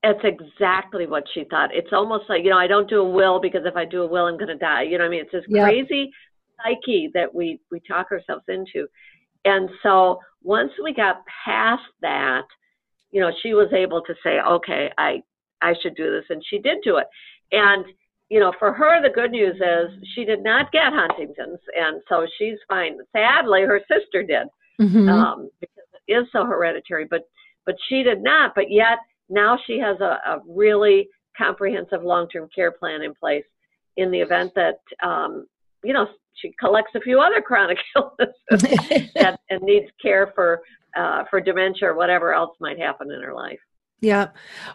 that's 0.02 0.22
exactly 0.22 1.06
what 1.06 1.24
she 1.34 1.44
thought. 1.44 1.74
It's 1.74 1.92
almost 1.92 2.24
like, 2.28 2.44
you 2.44 2.50
know, 2.50 2.58
I 2.58 2.66
don't 2.66 2.88
do 2.88 3.00
a 3.00 3.10
will 3.10 3.40
because 3.40 3.62
if 3.64 3.76
I 3.76 3.84
do 3.84 4.02
a 4.02 4.06
will 4.06 4.26
I'm 4.26 4.38
gonna 4.38 4.56
die. 4.56 4.82
You 4.82 4.98
know 4.98 5.04
what 5.04 5.08
I 5.08 5.10
mean? 5.10 5.22
It's 5.22 5.32
this 5.32 5.44
crazy 5.62 6.10
psyche 6.56 7.10
that 7.14 7.34
we 7.34 7.60
we 7.70 7.80
talk 7.80 8.10
ourselves 8.12 8.44
into. 8.48 8.86
And 9.44 9.68
so 9.82 10.20
once 10.42 10.70
we 10.82 10.92
got 10.92 11.22
past 11.44 11.82
that, 12.02 12.46
you 13.10 13.20
know, 13.20 13.30
she 13.42 13.54
was 13.54 13.72
able 13.72 14.02
to 14.02 14.14
say, 14.22 14.38
Okay, 14.40 14.90
I 14.98 15.22
I 15.62 15.74
should 15.82 15.96
do 15.96 16.10
this 16.10 16.24
and 16.30 16.42
she 16.48 16.58
did 16.58 16.78
do 16.84 16.98
it. 16.98 17.06
And 17.50 17.84
you 18.28 18.40
know, 18.40 18.52
for 18.58 18.72
her, 18.72 19.00
the 19.02 19.08
good 19.08 19.30
news 19.30 19.56
is 19.56 20.08
she 20.14 20.24
did 20.24 20.42
not 20.44 20.70
get 20.70 20.92
Huntington's, 20.92 21.60
and 21.74 22.02
so 22.10 22.26
she's 22.36 22.58
fine. 22.68 22.98
Sadly, 23.12 23.62
her 23.62 23.80
sister 23.90 24.22
did 24.22 24.48
Mhm. 24.78 25.08
um, 25.08 25.50
because 25.60 25.84
it 26.06 26.12
is 26.12 26.30
so 26.30 26.44
hereditary. 26.44 27.06
But 27.06 27.22
but 27.64 27.76
she 27.88 28.02
did 28.02 28.22
not. 28.22 28.54
But 28.54 28.70
yet 28.70 28.98
now 29.28 29.58
she 29.66 29.78
has 29.78 30.00
a, 30.00 30.18
a 30.26 30.40
really 30.46 31.08
comprehensive 31.36 32.02
long-term 32.02 32.48
care 32.54 32.72
plan 32.72 33.02
in 33.02 33.14
place 33.14 33.44
in 33.96 34.10
the 34.10 34.20
event 34.20 34.52
that 34.54 34.78
um, 35.02 35.46
you 35.84 35.92
know 35.92 36.06
she 36.34 36.54
collects 36.58 36.92
a 36.94 37.00
few 37.00 37.20
other 37.20 37.40
chronic 37.40 37.78
illnesses 37.96 39.10
and, 39.16 39.36
and 39.50 39.62
needs 39.62 39.86
care 40.00 40.32
for 40.34 40.60
uh, 40.96 41.24
for 41.30 41.40
dementia 41.40 41.88
or 41.88 41.94
whatever 41.94 42.32
else 42.32 42.56
might 42.60 42.78
happen 42.78 43.10
in 43.10 43.22
her 43.22 43.34
life. 43.34 43.58
Yeah. 44.00 44.28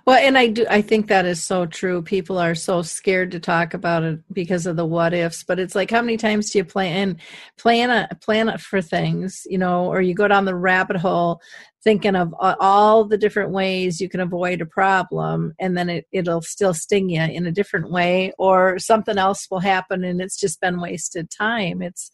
Well, 0.05 0.17
and 0.17 0.37
I 0.37 0.47
do 0.47 0.65
I 0.69 0.81
think 0.81 1.07
that 1.07 1.25
is 1.25 1.43
so 1.45 1.65
true. 1.65 2.01
People 2.01 2.37
are 2.37 2.55
so 2.55 2.81
scared 2.81 3.31
to 3.31 3.39
talk 3.39 3.73
about 3.73 4.03
it 4.03 4.19
because 4.33 4.65
of 4.65 4.75
the 4.75 4.85
what 4.85 5.13
ifs, 5.13 5.43
but 5.45 5.59
it's 5.59 5.75
like 5.75 5.89
how 5.91 6.01
many 6.01 6.17
times 6.17 6.49
do 6.49 6.57
you 6.57 6.65
plan 6.65 7.17
plan 7.57 7.89
a, 7.89 8.13
plan 8.15 8.49
it 8.49 8.59
for 8.59 8.81
things, 8.81 9.47
you 9.49 9.57
know, 9.57 9.85
or 9.85 10.01
you 10.01 10.13
go 10.13 10.27
down 10.27 10.43
the 10.43 10.55
rabbit 10.55 10.97
hole 10.97 11.39
thinking 11.85 12.15
of 12.17 12.33
all 12.39 13.05
the 13.05 13.17
different 13.17 13.51
ways 13.51 14.01
you 14.01 14.09
can 14.09 14.19
avoid 14.19 14.61
a 14.61 14.65
problem 14.65 15.53
and 15.59 15.77
then 15.77 15.89
it, 15.89 16.05
it'll 16.11 16.41
still 16.41 16.73
sting 16.73 17.09
you 17.09 17.21
in 17.21 17.45
a 17.45 17.51
different 17.51 17.91
way 17.91 18.31
or 18.37 18.77
something 18.79 19.17
else 19.17 19.47
will 19.51 19.59
happen 19.59 20.03
and 20.03 20.21
it's 20.21 20.39
just 20.39 20.59
been 20.61 20.79
wasted 20.81 21.29
time. 21.29 21.81
It's 21.81 22.11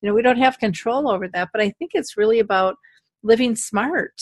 you 0.00 0.08
know, 0.08 0.14
we 0.14 0.22
don't 0.22 0.38
have 0.38 0.58
control 0.58 1.08
over 1.08 1.28
that, 1.28 1.50
but 1.52 1.60
I 1.62 1.70
think 1.70 1.92
it's 1.94 2.16
really 2.16 2.40
about 2.40 2.76
living 3.22 3.54
smart 3.56 4.14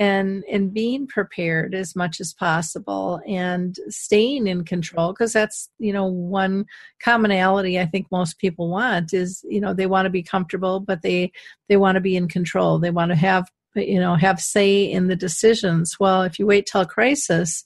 and 0.00 0.42
and 0.50 0.74
being 0.74 1.06
prepared 1.06 1.74
as 1.74 1.94
much 1.94 2.20
as 2.20 2.32
possible 2.32 3.20
and 3.28 3.76
staying 3.88 4.48
in 4.48 4.64
control 4.64 5.12
because 5.12 5.32
that's 5.32 5.68
you 5.78 5.92
know 5.92 6.06
one 6.06 6.64
commonality 7.00 7.78
i 7.78 7.86
think 7.86 8.06
most 8.10 8.38
people 8.38 8.68
want 8.68 9.12
is 9.12 9.44
you 9.48 9.60
know 9.60 9.72
they 9.72 9.86
want 9.86 10.06
to 10.06 10.10
be 10.10 10.22
comfortable 10.22 10.80
but 10.80 11.02
they 11.02 11.30
they 11.70 11.76
want 11.76 11.94
to 11.94 12.00
be 12.00 12.16
in 12.16 12.28
control. 12.28 12.78
They 12.78 12.90
want 12.90 13.10
to 13.10 13.16
have 13.16 13.48
you 13.74 14.00
know 14.00 14.16
have 14.16 14.40
say 14.40 14.82
in 14.82 15.06
the 15.06 15.16
decisions. 15.16 15.96
Well 15.98 16.22
if 16.22 16.38
you 16.38 16.46
wait 16.46 16.66
till 16.66 16.84
crisis 16.84 17.64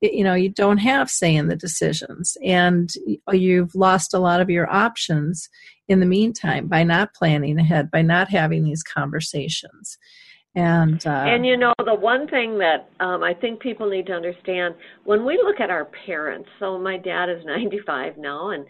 you 0.00 0.22
know 0.22 0.34
you 0.34 0.48
don't 0.48 0.78
have 0.78 1.10
say 1.10 1.34
in 1.34 1.48
the 1.48 1.56
decisions 1.56 2.36
and 2.44 2.90
you've 3.32 3.74
lost 3.74 4.14
a 4.14 4.18
lot 4.20 4.40
of 4.40 4.48
your 4.48 4.70
options 4.72 5.48
in 5.88 5.98
the 5.98 6.06
meantime 6.06 6.68
by 6.68 6.84
not 6.84 7.14
planning 7.14 7.58
ahead 7.58 7.90
by 7.90 8.02
not 8.02 8.28
having 8.28 8.62
these 8.62 8.84
conversations 8.84 9.98
and 10.54 11.06
uh, 11.06 11.24
And 11.26 11.44
you 11.44 11.56
know, 11.56 11.74
the 11.84 11.94
one 11.94 12.26
thing 12.28 12.58
that 12.58 12.90
um, 13.00 13.22
I 13.22 13.34
think 13.34 13.60
people 13.60 13.88
need 13.88 14.06
to 14.06 14.12
understand 14.12 14.74
when 15.04 15.24
we 15.24 15.36
look 15.36 15.60
at 15.60 15.70
our 15.70 15.88
parents. 16.06 16.48
So 16.58 16.78
my 16.78 16.96
dad 16.98 17.28
is 17.28 17.42
95 17.44 18.16
now, 18.16 18.50
and 18.50 18.66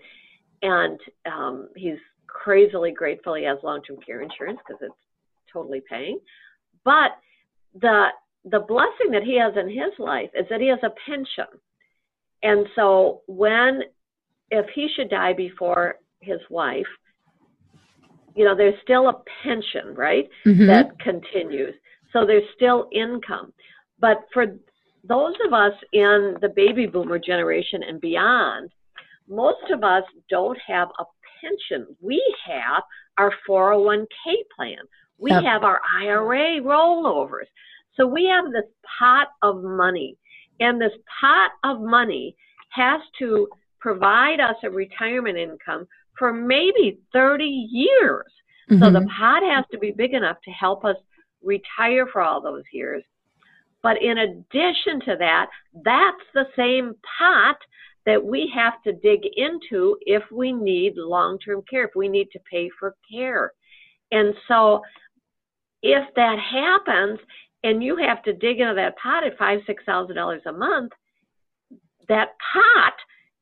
and 0.63 0.99
um, 1.27 1.69
he's 1.77 1.99
crazily 2.27 2.93
grateful 2.93 3.35
he 3.35 3.45
has 3.45 3.59
long-term 3.63 3.97
care 4.05 4.23
insurance 4.23 4.59
because 4.67 4.83
it's 4.83 4.95
totally 5.53 5.83
paying. 5.89 6.19
But 6.85 7.13
the 7.81 8.07
the 8.45 8.61
blessing 8.61 9.11
that 9.13 9.23
he 9.25 9.39
has 9.39 9.55
in 9.57 9.69
his 9.69 9.93
life 9.99 10.31
is 10.35 10.47
that 10.51 10.61
he 10.61 10.69
has 10.69 10.79
a 10.83 10.95
pension, 11.07 11.47
and 12.43 12.67
so 12.75 13.23
when 13.27 13.83
if 14.51 14.67
he 14.75 14.89
should 14.97 15.11
die 15.11 15.33
before 15.33 15.97
his 16.21 16.41
wife, 16.51 16.87
you 18.35 18.45
know, 18.45 18.55
there's 18.57 18.81
still 18.83 19.09
a 19.09 19.23
pension, 19.43 19.95
right? 19.95 20.29
mhm. 20.45 20.67
that 20.67 20.99
continues. 21.01 21.75
So 22.13 22.25
there's 22.27 22.49
still 22.55 22.89
income. 22.93 23.53
But 24.01 24.19
for 24.33 24.47
those 25.05 25.35
of 25.47 25.53
us 25.53 25.73
in 25.93 26.37
the 26.41 26.49
baby 26.55 26.87
boomer 26.87 27.19
generation 27.19 27.83
and 27.83 28.01
beyond, 28.01 28.71
most 29.29 29.71
of 29.71 29.85
us 29.85 30.05
don't 30.31 30.59
have 30.67 30.89
a 30.99 31.05
pension. 31.41 31.87
We 32.01 32.23
have 32.47 32.83
our 33.19 33.33
401k 33.49 34.07
plan. 34.57 34.79
We 35.19 35.31
Yep. 35.33 35.45
have 35.45 35.65
our 35.65 35.81
IRA 36.01 36.61
rollovers. 36.61 37.47
So 37.97 38.07
we 38.07 38.27
have 38.27 38.51
this 38.53 38.65
pot 38.99 39.29
of 39.43 39.63
money. 39.63 40.17
And 40.61 40.81
this 40.81 40.93
pot 41.21 41.51
of 41.65 41.81
money 41.81 42.37
has 42.71 43.01
to 43.19 43.49
provide 43.81 44.41
us 44.41 44.57
a 44.65 44.71
retirement 44.71 45.37
income 45.37 45.87
for 46.19 46.33
maybe 46.33 46.99
30 47.13 47.45
years. 47.45 48.33
So 48.79 48.91
the 48.91 49.01
Mhm. 49.01 49.09
pot 49.17 49.43
has 49.43 49.65
to 49.71 49.79
be 49.79 49.93
big 49.93 50.13
enough 50.13 50.41
to 50.43 50.51
help 50.51 50.85
us 50.85 50.97
retire 51.43 52.07
for 52.07 52.21
all 52.21 52.41
those 52.41 52.65
years. 52.73 53.03
But 53.83 54.03
in 54.03 54.19
addition 54.19 55.01
to 55.01 55.17
that, 55.17 55.49
that's 55.73 56.33
the 56.35 56.51
same 56.55 56.95
pot 57.19 57.59
that 58.05 58.23
we 58.23 58.47
have 58.49 58.83
to 58.83 58.93
dig 58.93 59.25
into 59.37 59.97
if 60.03 60.31
we 60.31 60.53
need 60.53 60.97
long 60.97 61.39
term 61.39 61.63
care, 61.63 61.85
if 61.85 61.95
we 61.95 62.09
need 62.09 62.31
to 62.33 62.41
pay 62.41 62.69
for 62.71 62.95
care. 63.11 63.53
And 64.11 64.35
so 64.49 64.83
if 65.83 66.13
that 66.15 66.39
happens 66.39 67.21
and 67.65 67.83
you 67.83 67.97
have 67.97 68.23
to 68.25 68.33
dig 68.33 68.61
into 68.61 68.75
that 68.75 68.97
pot 68.99 69.25
at 69.25 69.39
five, 69.39 69.61
six 69.67 69.85
thousand 69.85 70.17
dollars 70.17 70.43
a 70.47 70.53
month, 70.53 70.93
that 72.09 72.31
pot 72.53 72.95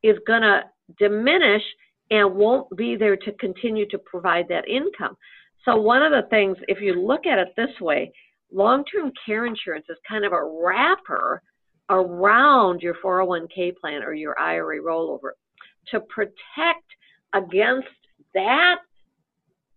is 0.03 0.19
going 0.27 0.43
to 0.43 0.65
diminish 0.99 1.63
and 2.11 2.35
won't 2.35 2.75
be 2.77 2.97
there 2.97 3.17
to 3.17 3.33
continue 3.33 3.89
to 3.89 3.99
provide 3.99 4.47
that 4.49 4.69
income. 4.69 5.17
So, 5.65 5.77
one 5.77 6.03
of 6.03 6.13
the 6.13 6.29
things, 6.31 6.57
if 6.69 6.81
you 6.81 6.95
look 6.95 7.27
at 7.27 7.39
it 7.39 7.49
this 7.57 7.81
way, 7.81 8.13
long 8.53 8.85
term 8.85 9.13
care 9.25 9.47
insurance 9.47 9.87
is 9.89 9.99
kind 10.09 10.25
of 10.25 10.33
a 10.33 10.45
wrapper 10.63 11.43
around 11.91 12.81
your 12.83 12.95
401k 13.05 13.77
plan 13.77 14.03
or 14.03 14.15
your 14.15 14.39
IRA 14.39 14.81
rollover 14.81 15.31
to 15.91 16.01
protect 16.01 16.85
against 17.33 17.89
that 18.35 18.77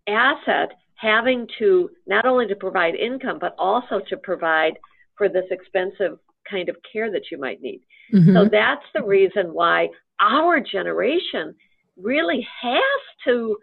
asset 0.08 0.70
having 0.94 1.46
to 1.58 1.90
not 2.06 2.26
only 2.26 2.46
to 2.46 2.56
provide 2.56 2.94
income 2.94 3.38
but 3.40 3.54
also 3.58 4.00
to 4.08 4.16
provide 4.16 4.74
for 5.16 5.28
this 5.28 5.44
expensive 5.50 6.18
kind 6.48 6.68
of 6.68 6.76
care 6.92 7.10
that 7.10 7.30
you 7.30 7.38
might 7.38 7.62
need. 7.62 7.80
Mm-hmm. 8.12 8.34
So 8.34 8.48
that's 8.50 8.84
the 8.94 9.02
reason 9.02 9.52
why 9.52 9.88
our 10.20 10.60
generation 10.60 11.54
really 12.02 12.46
has 12.62 12.80
to 13.26 13.56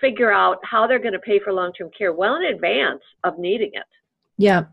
figure 0.00 0.32
out 0.32 0.58
how 0.62 0.86
they're 0.86 0.98
going 0.98 1.12
to 1.12 1.18
pay 1.18 1.38
for 1.38 1.52
long-term 1.52 1.90
care 1.96 2.12
well 2.12 2.36
in 2.36 2.44
advance 2.44 3.02
of 3.24 3.38
needing 3.38 3.70
it. 3.72 3.86
Yeah. 4.36 4.66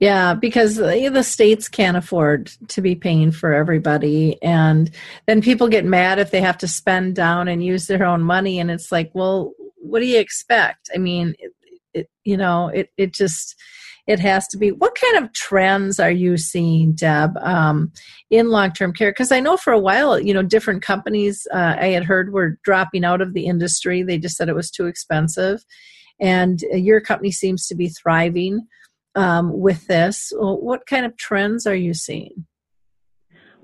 Yeah, 0.00 0.34
because 0.34 0.76
the 0.76 1.22
states 1.22 1.68
can't 1.68 1.96
afford 1.96 2.50
to 2.68 2.82
be 2.82 2.96
paying 2.96 3.30
for 3.30 3.52
everybody. 3.52 4.36
And 4.42 4.90
then 5.26 5.42
people 5.42 5.68
get 5.68 5.84
mad 5.84 6.18
if 6.18 6.32
they 6.32 6.40
have 6.40 6.58
to 6.58 6.68
spend 6.68 7.14
down 7.14 7.46
and 7.46 7.64
use 7.64 7.86
their 7.86 8.04
own 8.04 8.22
money. 8.22 8.58
And 8.58 8.70
it's 8.70 8.90
like, 8.90 9.10
well, 9.14 9.52
what 9.76 10.00
do 10.00 10.06
you 10.06 10.18
expect? 10.18 10.90
I 10.92 10.98
mean, 10.98 11.34
it, 11.38 11.52
it, 11.94 12.10
you 12.24 12.36
know, 12.36 12.68
it, 12.68 12.90
it 12.96 13.14
just, 13.14 13.54
it 14.06 14.20
has 14.20 14.46
to 14.48 14.56
be. 14.56 14.72
What 14.72 14.96
kind 15.00 15.24
of 15.24 15.32
trends 15.32 15.98
are 15.98 16.10
you 16.10 16.36
seeing, 16.36 16.92
Deb, 16.92 17.36
um, 17.38 17.92
in 18.30 18.50
long 18.50 18.72
term 18.72 18.92
care? 18.92 19.10
Because 19.10 19.32
I 19.32 19.40
know 19.40 19.56
for 19.56 19.72
a 19.72 19.78
while, 19.78 20.18
you 20.18 20.32
know, 20.32 20.42
different 20.42 20.82
companies 20.82 21.46
uh, 21.52 21.76
I 21.78 21.88
had 21.88 22.04
heard 22.04 22.32
were 22.32 22.58
dropping 22.64 23.04
out 23.04 23.20
of 23.20 23.34
the 23.34 23.46
industry. 23.46 24.02
They 24.02 24.18
just 24.18 24.36
said 24.36 24.48
it 24.48 24.54
was 24.54 24.70
too 24.70 24.86
expensive. 24.86 25.64
And 26.20 26.60
your 26.72 27.00
company 27.00 27.30
seems 27.30 27.66
to 27.66 27.74
be 27.74 27.88
thriving 27.88 28.66
um, 29.16 29.58
with 29.58 29.86
this. 29.86 30.32
What 30.34 30.86
kind 30.86 31.04
of 31.04 31.16
trends 31.16 31.66
are 31.66 31.74
you 31.74 31.92
seeing? 31.92 32.46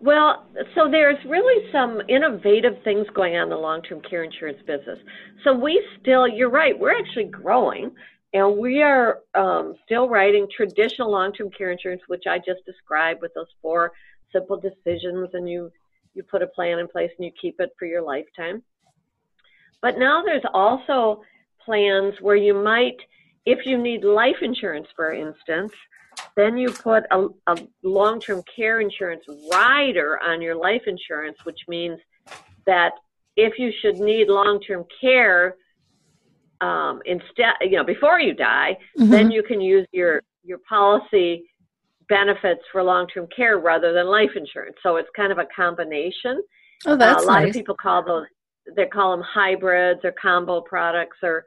Well, 0.03 0.47
so 0.75 0.91
there's 0.91 1.25
really 1.29 1.71
some 1.71 2.01
innovative 2.09 2.73
things 2.83 3.07
going 3.15 3.37
on 3.37 3.45
in 3.45 3.49
the 3.51 3.57
long 3.57 3.83
term 3.83 4.01
care 4.01 4.25
insurance 4.25 4.59
business. 4.67 4.99
So 5.45 5.55
we 5.55 5.81
still, 6.01 6.27
you're 6.27 6.51
right, 6.51 6.77
we're 6.77 6.99
actually 6.99 7.27
growing 7.27 7.93
and 8.35 8.57
we 8.57 8.83
are 8.83 9.21
um, 9.35 9.75
still 9.85 10.09
writing 10.09 10.49
traditional 10.55 11.11
long 11.11 11.33
term 11.33 11.51
care 11.51 11.71
insurance, 11.71 12.03
which 12.07 12.25
I 12.29 12.39
just 12.39 12.65
described 12.65 13.21
with 13.21 13.35
those 13.35 13.49
four 13.61 13.93
simple 14.33 14.57
decisions 14.59 15.31
and 15.35 15.49
you, 15.49 15.71
you 16.15 16.23
put 16.23 16.43
a 16.43 16.47
plan 16.47 16.79
in 16.79 16.89
place 16.89 17.11
and 17.19 17.27
you 17.27 17.33
keep 17.41 17.61
it 17.61 17.71
for 17.79 17.85
your 17.85 18.03
lifetime. 18.03 18.63
But 19.83 19.99
now 19.99 20.23
there's 20.23 20.45
also 20.55 21.23
plans 21.65 22.15
where 22.21 22.37
you 22.37 22.55
might 22.55 22.97
if 23.45 23.67
you 23.67 23.77
need 23.77 24.05
life 24.05 24.37
insurance, 24.41 24.87
for 24.95 25.13
instance, 25.13 25.73
then 26.37 26.57
you 26.57 26.71
put 26.71 27.05
a, 27.11 27.27
a 27.49 27.59
long 27.83 28.21
term 28.21 28.43
care 28.55 28.81
insurance 28.81 29.25
rider 29.51 30.21
on 30.23 30.41
your 30.41 30.55
life 30.55 30.83
insurance, 30.87 31.39
which 31.45 31.61
means 31.69 31.99
that 32.67 32.93
if 33.37 33.59
you 33.59 33.73
should 33.81 33.97
need 33.97 34.29
long 34.29 34.61
term 34.61 34.85
care 35.01 35.57
um, 36.63 37.03
instead, 37.05 37.55
you 37.61 37.77
know, 37.77 37.85
before 37.85 38.21
you 38.21 38.35
die, 38.35 38.79
mm-hmm. 38.99 39.11
then 39.11 39.31
you 39.31 39.43
can 39.43 39.61
use 39.61 39.87
your 39.93 40.23
your 40.45 40.59
policy 40.69 41.45
benefits 42.09 42.63
for 42.71 42.83
long 42.83 43.07
term 43.09 43.27
care 43.35 43.59
rather 43.59 43.93
than 43.93 44.07
life 44.07 44.31
insurance. 44.37 44.77
So 44.83 44.97
it's 44.97 45.09
kind 45.15 45.33
of 45.33 45.39
a 45.39 45.47
combination. 45.55 46.41
Oh, 46.87 46.97
that's 46.97 47.23
uh, 47.23 47.27
a 47.27 47.27
lot 47.27 47.41
nice. 47.41 47.49
of 47.49 47.55
people 47.55 47.75
call 47.75 48.05
those 48.05 48.27
they 48.77 48.87
call 48.87 49.17
them 49.17 49.27
hybrids 49.27 50.01
or 50.05 50.15
combo 50.21 50.61
products 50.61 51.17
or 51.23 51.45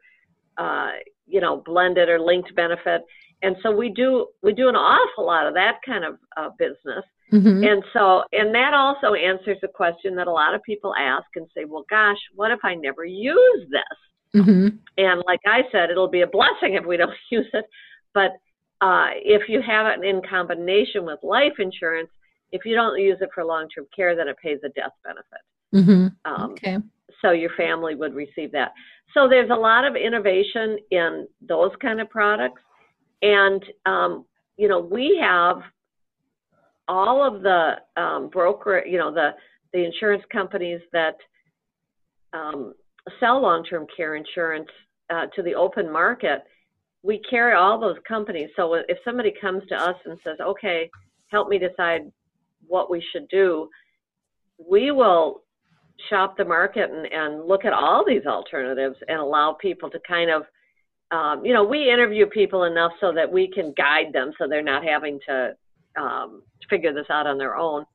uh, 0.57 0.91
you 1.25 1.41
know 1.41 1.61
blended 1.65 2.09
or 2.09 2.19
linked 2.19 2.53
benefit 2.55 3.01
and 3.41 3.55
so 3.63 3.71
we 3.71 3.89
do 3.89 4.27
we 4.43 4.53
do 4.53 4.69
an 4.69 4.75
awful 4.75 5.25
lot 5.25 5.47
of 5.47 5.53
that 5.53 5.77
kind 5.85 6.03
of 6.03 6.17
uh, 6.37 6.49
business 6.57 7.03
mm-hmm. 7.33 7.63
and 7.63 7.83
so 7.93 8.23
and 8.31 8.53
that 8.53 8.73
also 8.73 9.13
answers 9.13 9.57
the 9.61 9.67
question 9.67 10.15
that 10.15 10.27
a 10.27 10.31
lot 10.31 10.53
of 10.53 10.61
people 10.63 10.93
ask 10.95 11.25
and 11.35 11.47
say 11.55 11.65
well 11.65 11.85
gosh 11.89 12.17
what 12.35 12.51
if 12.51 12.59
i 12.63 12.75
never 12.75 13.05
use 13.05 13.67
this 13.69 13.97
mm-hmm. 14.35 14.67
and 14.97 15.23
like 15.25 15.39
i 15.45 15.61
said 15.71 15.89
it'll 15.89 16.07
be 16.07 16.21
a 16.21 16.27
blessing 16.27 16.75
if 16.75 16.85
we 16.85 16.97
don't 16.97 17.11
use 17.31 17.47
it 17.53 17.65
but 18.13 18.31
uh, 18.81 19.07
if 19.23 19.47
you 19.47 19.61
have 19.61 19.87
it 19.87 20.05
in 20.05 20.21
combination 20.29 21.05
with 21.05 21.17
life 21.23 21.53
insurance 21.59 22.09
if 22.51 22.65
you 22.65 22.75
don't 22.75 22.99
use 22.99 23.17
it 23.21 23.29
for 23.33 23.43
long-term 23.43 23.85
care 23.95 24.15
then 24.15 24.27
it 24.27 24.35
pays 24.41 24.59
a 24.65 24.69
death 24.69 24.91
benefit 25.03 25.41
mm-hmm. 25.73 26.07
um, 26.31 26.51
okay 26.51 26.77
so 27.21 27.31
your 27.31 27.51
family 27.57 27.95
would 27.95 28.13
receive 28.13 28.51
that. 28.51 28.71
So 29.13 29.27
there's 29.27 29.49
a 29.49 29.55
lot 29.55 29.85
of 29.85 29.95
innovation 29.95 30.77
in 30.91 31.27
those 31.41 31.71
kind 31.81 32.01
of 32.01 32.09
products, 32.09 32.61
and 33.21 33.63
um, 33.85 34.25
you 34.57 34.67
know 34.67 34.79
we 34.79 35.17
have 35.21 35.57
all 36.87 37.25
of 37.25 37.41
the 37.41 37.75
um, 37.97 38.29
broker, 38.29 38.83
you 38.85 38.97
know 38.97 39.13
the 39.13 39.31
the 39.73 39.83
insurance 39.83 40.23
companies 40.31 40.81
that 40.91 41.15
um, 42.33 42.73
sell 43.19 43.41
long-term 43.41 43.87
care 43.95 44.15
insurance 44.15 44.69
uh, 45.09 45.27
to 45.35 45.43
the 45.43 45.55
open 45.55 45.91
market. 45.91 46.43
We 47.03 47.21
carry 47.29 47.53
all 47.53 47.79
those 47.79 47.97
companies. 48.07 48.49
So 48.55 48.73
if 48.73 48.97
somebody 49.05 49.33
comes 49.39 49.63
to 49.69 49.75
us 49.75 49.95
and 50.05 50.17
says, 50.23 50.39
"Okay, 50.39 50.89
help 51.27 51.47
me 51.49 51.59
decide 51.59 52.11
what 52.67 52.89
we 52.89 53.03
should 53.11 53.27
do," 53.29 53.69
we 54.57 54.91
will 54.91 55.43
shop 56.09 56.37
the 56.37 56.45
market 56.45 56.91
and, 56.91 57.05
and 57.11 57.45
look 57.45 57.65
at 57.65 57.73
all 57.73 58.03
these 58.05 58.25
alternatives 58.25 58.95
and 59.07 59.19
allow 59.19 59.53
people 59.53 59.89
to 59.89 59.99
kind 60.07 60.29
of 60.29 60.43
um, 61.11 61.45
you 61.45 61.53
know 61.53 61.63
we 61.63 61.91
interview 61.91 62.25
people 62.25 62.63
enough 62.63 62.91
so 62.99 63.13
that 63.13 63.31
we 63.31 63.49
can 63.49 63.73
guide 63.77 64.11
them 64.11 64.31
so 64.37 64.47
they're 64.47 64.61
not 64.61 64.83
having 64.83 65.19
to 65.27 65.55
um, 65.99 66.41
figure 66.69 66.93
this 66.93 67.05
out 67.09 67.27
on 67.27 67.37
their 67.37 67.55
own 67.55 67.85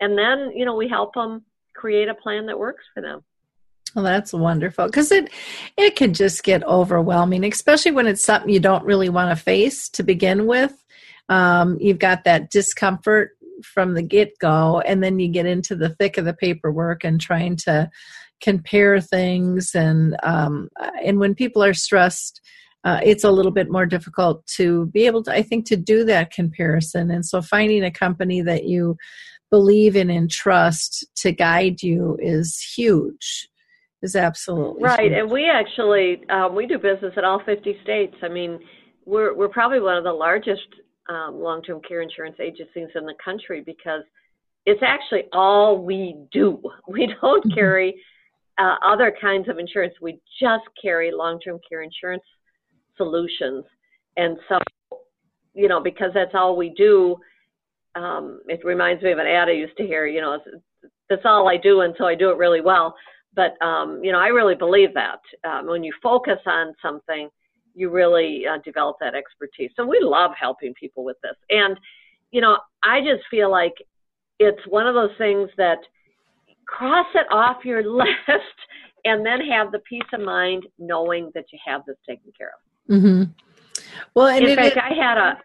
and 0.00 0.16
then 0.16 0.50
you 0.54 0.64
know 0.64 0.74
we 0.74 0.88
help 0.88 1.12
them 1.14 1.42
create 1.74 2.08
a 2.08 2.14
plan 2.14 2.46
that 2.46 2.58
works 2.58 2.84
for 2.94 3.02
them 3.02 3.22
well, 3.94 4.04
that's 4.04 4.32
wonderful 4.32 4.86
because 4.86 5.12
it 5.12 5.30
it 5.76 5.96
can 5.96 6.14
just 6.14 6.44
get 6.44 6.64
overwhelming, 6.64 7.44
especially 7.44 7.92
when 7.92 8.06
it's 8.06 8.24
something 8.24 8.50
you 8.50 8.60
don't 8.60 8.84
really 8.84 9.08
want 9.08 9.36
to 9.36 9.42
face 9.42 9.88
to 9.90 10.02
begin 10.02 10.46
with. 10.46 10.72
Um, 11.28 11.76
you've 11.80 11.98
got 11.98 12.24
that 12.24 12.50
discomfort 12.50 13.32
from 13.62 13.94
the 13.94 14.02
get 14.02 14.38
go, 14.38 14.80
and 14.80 15.02
then 15.02 15.18
you 15.18 15.28
get 15.28 15.46
into 15.46 15.76
the 15.76 15.90
thick 15.90 16.16
of 16.16 16.24
the 16.24 16.34
paperwork 16.34 17.04
and 17.04 17.20
trying 17.20 17.56
to 17.56 17.90
compare 18.40 19.00
things. 19.00 19.74
And 19.74 20.16
um, 20.22 20.68
and 21.04 21.18
when 21.18 21.34
people 21.34 21.62
are 21.62 21.74
stressed, 21.74 22.40
uh, 22.84 23.00
it's 23.02 23.24
a 23.24 23.30
little 23.30 23.52
bit 23.52 23.70
more 23.70 23.86
difficult 23.86 24.46
to 24.56 24.86
be 24.86 25.04
able 25.06 25.22
to, 25.24 25.32
I 25.32 25.42
think, 25.42 25.66
to 25.66 25.76
do 25.76 26.04
that 26.04 26.32
comparison. 26.32 27.10
And 27.10 27.26
so, 27.26 27.42
finding 27.42 27.84
a 27.84 27.90
company 27.90 28.40
that 28.40 28.64
you 28.64 28.96
believe 29.50 29.96
in 29.96 30.08
and 30.08 30.30
trust 30.30 31.04
to 31.16 31.30
guide 31.30 31.82
you 31.82 32.16
is 32.22 32.58
huge 32.74 33.50
is 34.02 34.16
absolutely 34.16 34.82
right 34.82 35.10
huge. 35.10 35.12
and 35.12 35.30
we 35.30 35.48
actually 35.48 36.22
um, 36.28 36.54
we 36.54 36.66
do 36.66 36.78
business 36.78 37.12
in 37.16 37.24
all 37.24 37.40
50 37.44 37.76
states 37.82 38.16
i 38.22 38.28
mean 38.28 38.58
we're 39.04 39.34
we're 39.34 39.48
probably 39.48 39.80
one 39.80 39.96
of 39.96 40.04
the 40.04 40.12
largest 40.12 40.66
um, 41.08 41.40
long 41.40 41.62
term 41.62 41.80
care 41.86 42.02
insurance 42.02 42.36
agencies 42.40 42.88
in 42.94 43.04
the 43.04 43.14
country 43.24 43.62
because 43.64 44.02
it's 44.66 44.82
actually 44.82 45.24
all 45.32 45.78
we 45.78 46.16
do. 46.32 46.60
We 46.88 47.12
don't 47.20 47.44
mm-hmm. 47.44 47.54
carry 47.54 48.00
uh, 48.58 48.76
other 48.84 49.14
kinds 49.20 49.48
of 49.48 49.58
insurance, 49.58 49.94
we 50.00 50.20
just 50.40 50.64
carry 50.80 51.10
long 51.10 51.40
term 51.40 51.58
care 51.68 51.82
insurance 51.82 52.22
solutions. 52.96 53.64
And 54.16 54.36
so, 54.48 54.58
you 55.54 55.68
know, 55.68 55.80
because 55.80 56.10
that's 56.12 56.34
all 56.34 56.54
we 56.56 56.70
do, 56.76 57.16
um, 57.94 58.40
it 58.46 58.62
reminds 58.64 59.02
me 59.02 59.12
of 59.12 59.18
an 59.18 59.26
ad 59.26 59.48
I 59.48 59.52
used 59.52 59.76
to 59.78 59.86
hear, 59.86 60.06
you 60.06 60.20
know, 60.20 60.38
that's 61.08 61.22
all 61.24 61.48
I 61.48 61.56
do 61.56 61.80
and 61.80 61.94
so 61.98 62.04
I 62.04 62.14
do 62.14 62.30
it 62.30 62.36
really 62.36 62.60
well. 62.60 62.94
But, 63.34 63.60
um, 63.64 64.00
you 64.02 64.12
know, 64.12 64.18
I 64.18 64.28
really 64.28 64.54
believe 64.54 64.92
that. 64.94 65.20
Um, 65.44 65.66
when 65.66 65.82
you 65.82 65.92
focus 66.02 66.38
on 66.46 66.74
something, 66.82 67.30
you 67.74 67.88
really 67.88 68.44
uh, 68.46 68.58
develop 68.64 68.96
that 69.00 69.14
expertise. 69.14 69.70
So 69.76 69.86
we 69.86 70.00
love 70.00 70.32
helping 70.38 70.74
people 70.74 71.04
with 71.04 71.16
this. 71.22 71.36
And, 71.50 71.78
you 72.30 72.40
know, 72.40 72.58
I 72.84 73.00
just 73.00 73.22
feel 73.30 73.50
like 73.50 73.74
it's 74.38 74.60
one 74.68 74.86
of 74.86 74.94
those 74.94 75.16
things 75.18 75.48
that 75.56 75.78
cross 76.66 77.06
it 77.14 77.26
off 77.30 77.64
your 77.64 77.82
list 77.96 78.18
and 79.04 79.24
then 79.24 79.40
have 79.40 79.72
the 79.72 79.80
peace 79.80 80.02
of 80.12 80.20
mind 80.20 80.66
knowing 80.78 81.30
that 81.34 81.46
you 81.52 81.58
have 81.64 81.82
this 81.86 81.96
taken 82.08 82.32
care 82.36 82.52
of. 82.54 82.94
Mm-hmm. 82.94 83.22
Well, 84.14 84.28
in 84.28 84.56
fact, 84.56 84.76
it, 84.76 84.82
I 84.82 84.94
had 84.94 85.18
a, 85.18 85.38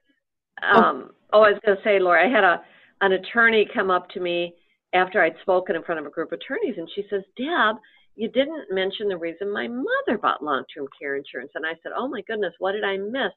oh. 0.63 0.81
um, 0.81 1.09
oh, 1.33 1.41
I 1.41 1.51
was 1.51 1.61
going 1.65 1.77
to 1.77 1.83
say, 1.83 1.99
Lori, 1.99 2.23
I 2.23 2.29
had 2.29 2.43
a, 2.43 2.61
an 3.01 3.13
attorney 3.13 3.67
come 3.73 3.89
up 3.89 4.09
to 4.09 4.19
me 4.19 4.55
after 4.97 5.21
I'd 5.21 5.35
spoken 5.41 5.75
in 5.75 5.83
front 5.83 5.99
of 5.99 6.05
a 6.05 6.09
group 6.09 6.31
of 6.31 6.39
attorneys, 6.39 6.77
and 6.77 6.89
she 6.93 7.05
says, 7.09 7.23
Deb, 7.37 7.77
you 8.15 8.29
didn't 8.29 8.71
mention 8.71 9.07
the 9.07 9.17
reason 9.17 9.51
my 9.51 9.67
mother 9.67 10.17
bought 10.19 10.43
long 10.43 10.63
term 10.73 10.87
care 10.99 11.15
insurance. 11.15 11.51
And 11.55 11.65
I 11.65 11.73
said, 11.83 11.91
Oh 11.95 12.07
my 12.07 12.21
goodness, 12.21 12.53
what 12.59 12.71
did 12.71 12.83
I 12.83 12.97
miss? 12.97 13.31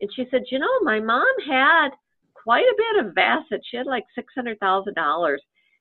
And 0.00 0.10
she 0.16 0.24
said, 0.30 0.42
You 0.50 0.58
know, 0.58 0.80
my 0.82 0.98
mom 0.98 1.26
had 1.46 1.90
quite 2.32 2.64
a 2.64 2.76
bit 2.76 3.06
of 3.06 3.18
assets. 3.18 3.66
She 3.70 3.76
had 3.76 3.86
like 3.86 4.04
$600,000. 4.18 5.36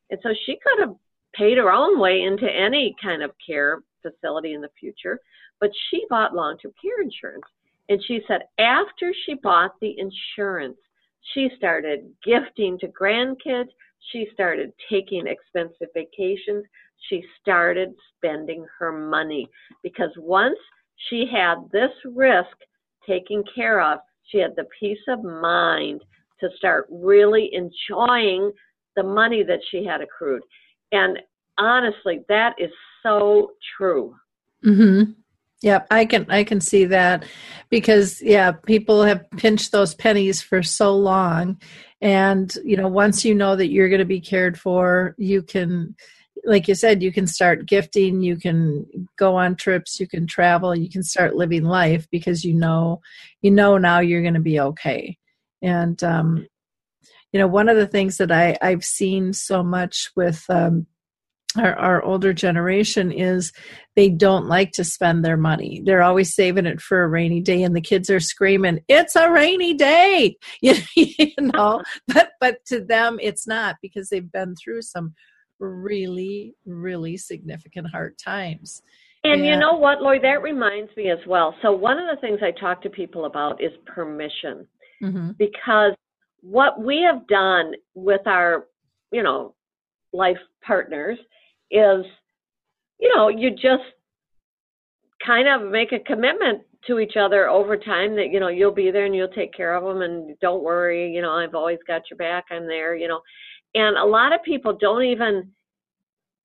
And 0.09 0.19
so 0.21 0.29
she 0.45 0.57
could 0.61 0.87
have 0.87 0.95
paid 1.33 1.57
her 1.57 1.71
own 1.71 1.99
way 1.99 2.21
into 2.21 2.45
any 2.45 2.95
kind 3.01 3.23
of 3.23 3.31
care 3.45 3.81
facility 4.01 4.53
in 4.53 4.61
the 4.61 4.69
future, 4.79 5.19
but 5.59 5.71
she 5.89 6.05
bought 6.09 6.35
long 6.35 6.57
term 6.57 6.73
care 6.81 7.01
insurance. 7.01 7.45
And 7.89 8.01
she 8.05 8.21
said 8.27 8.41
after 8.59 9.13
she 9.25 9.33
bought 9.35 9.71
the 9.81 9.95
insurance, 9.97 10.77
she 11.33 11.49
started 11.57 12.11
gifting 12.23 12.77
to 12.79 12.87
grandkids. 12.87 13.69
She 14.11 14.27
started 14.33 14.73
taking 14.89 15.27
expensive 15.27 15.87
vacations. 15.93 16.65
She 17.09 17.23
started 17.41 17.93
spending 18.15 18.65
her 18.79 18.91
money 18.91 19.49
because 19.81 20.11
once 20.17 20.57
she 21.09 21.25
had 21.31 21.55
this 21.71 21.91
risk 22.05 22.55
taken 23.07 23.43
care 23.55 23.81
of, 23.81 23.99
she 24.23 24.37
had 24.37 24.55
the 24.55 24.67
peace 24.79 25.03
of 25.07 25.23
mind 25.23 26.01
to 26.39 26.49
start 26.57 26.87
really 26.89 27.49
enjoying 27.53 28.51
the 28.95 29.03
money 29.03 29.43
that 29.43 29.59
she 29.69 29.85
had 29.85 30.01
accrued. 30.01 30.43
And 30.91 31.19
honestly, 31.57 32.21
that 32.29 32.53
is 32.57 32.71
so 33.01 33.51
true. 33.77 34.15
Mm-hmm. 34.65 35.11
Yep, 35.63 35.87
I 35.91 36.05
can 36.05 36.25
I 36.29 36.43
can 36.43 36.59
see 36.59 36.83
that 36.85 37.23
because 37.69 38.21
yeah, 38.21 38.51
people 38.51 39.03
have 39.03 39.29
pinched 39.31 39.71
those 39.71 39.95
pennies 39.95 40.41
for 40.41 40.61
so 40.61 40.93
long 40.95 41.57
and 42.01 42.53
you 42.65 42.75
know, 42.75 42.89
once 42.89 43.23
you 43.23 43.33
know 43.33 43.55
that 43.55 43.69
you're 43.69 43.87
going 43.87 43.99
to 43.99 44.05
be 44.05 44.19
cared 44.19 44.59
for, 44.59 45.15
you 45.17 45.41
can 45.41 45.95
like 46.45 46.67
you 46.67 46.75
said, 46.75 47.01
you 47.01 47.13
can 47.13 47.25
start 47.27 47.65
gifting, 47.65 48.21
you 48.21 48.35
can 48.35 48.85
go 49.17 49.37
on 49.37 49.55
trips, 49.55 50.01
you 50.01 50.07
can 50.07 50.27
travel, 50.27 50.75
you 50.75 50.89
can 50.89 51.01
start 51.01 51.37
living 51.37 51.63
life 51.63 52.07
because 52.11 52.43
you 52.43 52.53
know 52.53 53.01
you 53.41 53.49
know 53.49 53.77
now 53.77 53.99
you're 53.99 54.21
going 54.21 54.33
to 54.33 54.41
be 54.41 54.59
okay. 54.59 55.17
And 55.61 56.03
um 56.03 56.45
you 57.31 57.39
know, 57.39 57.47
one 57.47 57.69
of 57.69 57.77
the 57.77 57.87
things 57.87 58.17
that 58.17 58.31
I 58.31 58.57
I've 58.61 58.85
seen 58.85 59.33
so 59.33 59.63
much 59.63 60.11
with 60.15 60.43
um 60.49 60.87
our, 61.57 61.75
our 61.75 62.03
older 62.03 62.33
generation 62.33 63.11
is 63.11 63.51
they 63.95 64.09
don't 64.09 64.47
like 64.47 64.71
to 64.73 64.83
spend 64.83 65.23
their 65.23 65.37
money. 65.37 65.81
They're 65.85 66.01
always 66.01 66.33
saving 66.33 66.65
it 66.65 66.81
for 66.81 67.03
a 67.03 67.07
rainy 67.07 67.41
day, 67.41 67.63
and 67.63 67.75
the 67.75 67.81
kids 67.81 68.09
are 68.09 68.19
screaming, 68.19 68.79
"It's 68.87 69.15
a 69.15 69.31
rainy 69.31 69.73
day!" 69.73 70.37
You, 70.61 70.75
you 70.95 71.31
know, 71.39 71.81
but 72.07 72.31
but 72.39 72.65
to 72.67 72.81
them, 72.81 73.19
it's 73.21 73.47
not 73.47 73.77
because 73.81 74.09
they've 74.09 74.31
been 74.31 74.55
through 74.55 74.81
some 74.81 75.13
really, 75.59 76.55
really 76.65 77.17
significant 77.17 77.87
hard 77.91 78.17
times. 78.17 78.81
And, 79.23 79.35
and 79.35 79.45
you 79.45 79.57
know 79.57 79.73
what, 79.73 80.01
Lori, 80.01 80.19
that 80.19 80.41
reminds 80.41 80.95
me 80.97 81.09
as 81.09 81.19
well. 81.25 81.55
So 81.61 81.71
one 81.71 81.97
of 81.97 82.13
the 82.13 82.19
things 82.19 82.39
I 82.41 82.51
talk 82.59 82.81
to 82.83 82.89
people 82.89 83.25
about 83.25 83.63
is 83.63 83.71
permission, 83.85 84.67
mm-hmm. 85.01 85.31
because 85.37 85.93
what 86.41 86.81
we 86.81 87.01
have 87.09 87.25
done 87.27 87.71
with 87.95 88.27
our, 88.27 88.65
you 89.11 89.23
know, 89.23 89.55
life 90.11 90.37
partners 90.61 91.17
is, 91.73 92.05
you 92.99 93.13
know, 93.15 93.27
you 93.27 93.51
just 93.51 93.83
kind 95.25 95.47
of 95.47 95.69
make 95.69 95.91
a 95.91 95.99
commitment 95.99 96.61
to 96.87 96.99
each 96.99 97.15
other 97.19 97.49
over 97.49 97.77
time 97.77 98.15
that 98.15 98.29
you 98.31 98.39
know 98.39 98.49
you'll 98.49 98.71
be 98.73 98.91
there 98.91 99.05
and 99.05 99.15
you'll 99.15 99.27
take 99.29 99.53
care 99.53 99.75
of 99.75 99.83
them 99.83 100.01
and 100.01 100.37
don't 100.39 100.63
worry 100.63 101.11
you 101.11 101.21
know 101.21 101.31
i've 101.31 101.55
always 101.55 101.79
got 101.87 102.01
your 102.09 102.17
back 102.17 102.45
i'm 102.51 102.67
there 102.67 102.95
you 102.95 103.07
know. 103.07 103.21
And 103.75 103.97
a 103.97 104.05
lot 104.05 104.33
of 104.33 104.43
people 104.43 104.77
don't 104.79 105.03
even 105.03 105.49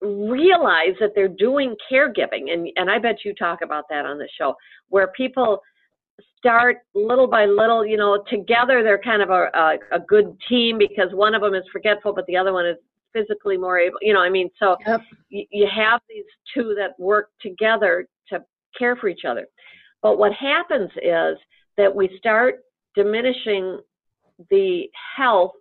realize 0.00 0.94
that 1.00 1.10
they're 1.14 1.28
doing 1.28 1.74
caregiving 1.90 2.52
and 2.52 2.68
and 2.76 2.88
i 2.88 2.98
bet 2.98 3.24
you 3.24 3.34
talk 3.34 3.62
about 3.62 3.84
that 3.90 4.06
on 4.06 4.16
the 4.16 4.28
show 4.38 4.54
where 4.90 5.08
people 5.08 5.60
start 6.36 6.78
little 6.94 7.26
by 7.26 7.46
little 7.46 7.84
you 7.84 7.96
know 7.96 8.22
together 8.30 8.84
they're 8.84 9.02
kind 9.02 9.22
of 9.22 9.30
a, 9.30 9.48
a, 9.54 9.78
a 9.96 10.00
good 10.06 10.36
team 10.48 10.78
because 10.78 11.08
one 11.12 11.34
of 11.34 11.42
them 11.42 11.54
is 11.54 11.64
forgetful 11.72 12.12
but 12.14 12.24
the 12.26 12.36
other 12.36 12.52
one 12.52 12.64
is 12.64 12.76
physically 13.18 13.56
more 13.56 13.78
able 13.78 13.98
you 14.02 14.12
know 14.12 14.20
i 14.20 14.28
mean 14.28 14.48
so 14.58 14.76
yep. 14.86 15.00
you, 15.28 15.44
you 15.50 15.66
have 15.74 16.00
these 16.08 16.24
two 16.54 16.74
that 16.78 16.90
work 16.98 17.30
together 17.40 18.06
to 18.28 18.44
care 18.78 18.96
for 18.96 19.08
each 19.08 19.24
other. 19.28 19.46
But 20.02 20.18
what 20.18 20.32
happens 20.32 20.90
is 21.02 21.36
that 21.76 21.94
we 21.94 22.10
start 22.18 22.56
diminishing 22.94 23.80
the 24.50 24.84
health 25.16 25.52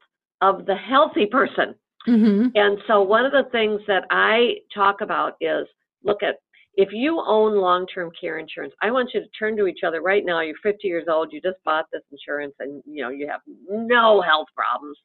of 0.41 0.65
the 0.65 0.75
healthy 0.75 1.25
person. 1.25 1.75
Mm-hmm. 2.07 2.55
and 2.55 2.77
so 2.87 3.01
one 3.01 3.25
of 3.25 3.33
the 3.33 3.49
things 3.51 3.81
that 3.85 4.05
i 4.11 4.53
talk 4.73 5.01
about 5.01 5.33
is 5.41 5.67
look 6.05 6.23
at 6.23 6.35
if 6.75 6.87
you 6.93 7.19
own 7.19 7.57
long-term 7.57 8.11
care 8.17 8.39
insurance 8.39 8.73
i 8.81 8.89
want 8.89 9.09
you 9.13 9.19
to 9.19 9.27
turn 9.37 9.57
to 9.57 9.67
each 9.67 9.79
other 9.85 10.01
right 10.01 10.23
now. 10.25 10.39
You're 10.39 10.55
50 10.63 10.87
years 10.87 11.07
old. 11.09 11.33
You 11.33 11.41
just 11.41 11.57
bought 11.65 11.83
this 11.91 12.03
insurance 12.09 12.53
and 12.61 12.81
you 12.85 13.01
know 13.01 13.09
you 13.09 13.27
have 13.27 13.41
no 13.69 14.21
health 14.21 14.47
problems 14.55 14.97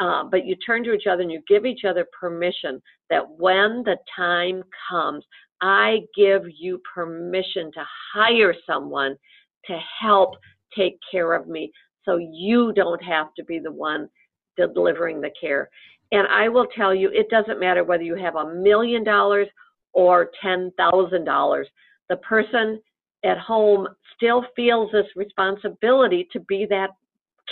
uh, 0.00 0.24
but 0.24 0.46
you 0.46 0.56
turn 0.56 0.82
to 0.84 0.92
each 0.92 1.06
other 1.06 1.22
and 1.22 1.30
you 1.30 1.42
give 1.48 1.66
each 1.66 1.84
other 1.88 2.06
permission 2.18 2.80
that 3.10 3.22
when 3.38 3.82
the 3.84 3.96
time 4.16 4.62
comes, 4.90 5.24
I 5.60 6.00
give 6.16 6.42
you 6.58 6.80
permission 6.94 7.70
to 7.72 7.84
hire 8.12 8.54
someone 8.66 9.16
to 9.66 9.78
help 10.00 10.34
take 10.76 10.98
care 11.10 11.34
of 11.34 11.46
me 11.46 11.70
so 12.04 12.16
you 12.16 12.72
don't 12.74 13.02
have 13.02 13.28
to 13.36 13.44
be 13.44 13.58
the 13.58 13.70
one 13.70 14.08
delivering 14.56 15.20
the 15.20 15.30
care. 15.40 15.68
And 16.10 16.26
I 16.28 16.48
will 16.48 16.66
tell 16.76 16.94
you, 16.94 17.10
it 17.10 17.30
doesn't 17.30 17.60
matter 17.60 17.84
whether 17.84 18.02
you 18.02 18.16
have 18.16 18.36
a 18.36 18.54
million 18.54 19.04
dollars 19.04 19.48
or 19.92 20.30
$10,000. 20.44 21.64
The 22.08 22.16
person 22.16 22.80
at 23.24 23.38
home 23.38 23.88
still 24.16 24.44
feels 24.56 24.90
this 24.92 25.06
responsibility 25.16 26.28
to 26.32 26.40
be 26.40 26.66
that 26.70 26.90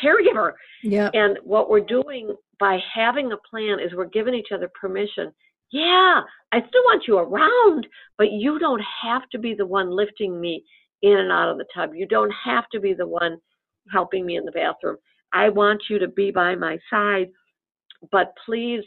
caregiver. 0.03 0.53
Yeah. 0.83 1.11
And 1.15 1.39
what 1.45 1.71
we're 1.71 1.81
doing 1.81 2.35
by 2.59 2.79
having 2.95 3.33
a 3.33 3.37
plan 3.49 3.81
is 3.81 3.93
we're 3.95 4.07
giving 4.07 4.35
each 4.35 4.53
other 4.55 4.71
permission. 4.81 5.33
Yeah, 5.73 6.21
I 6.53 6.59
still 6.59 6.83
want 6.85 7.05
you 7.07 7.19
around, 7.19 7.87
but 8.19 8.33
you 8.33 8.59
don't 8.59 8.83
have 9.03 9.23
to 9.31 9.39
be 9.39 9.55
the 9.55 9.67
one 9.67 9.91
lifting 9.91 10.41
me 10.41 10.65
in 11.03 11.17
and 11.17 11.31
out 11.31 11.51
of 11.51 11.59
the 11.59 11.65
tub. 11.75 11.95
You 11.95 12.07
don't 12.07 12.33
have 12.45 12.65
to 12.73 12.81
be 12.81 12.93
the 12.93 13.07
one 13.07 13.39
helping 13.93 14.27
me 14.27 14.37
in 14.37 14.45
the 14.45 14.53
bathroom. 14.53 14.97
I 15.33 15.49
want 15.49 15.83
you 15.89 15.99
to 16.01 16.09
be 16.09 16.31
by 16.31 16.57
my 16.57 16.79
side, 16.91 17.29
but 18.11 18.33
please 18.45 18.83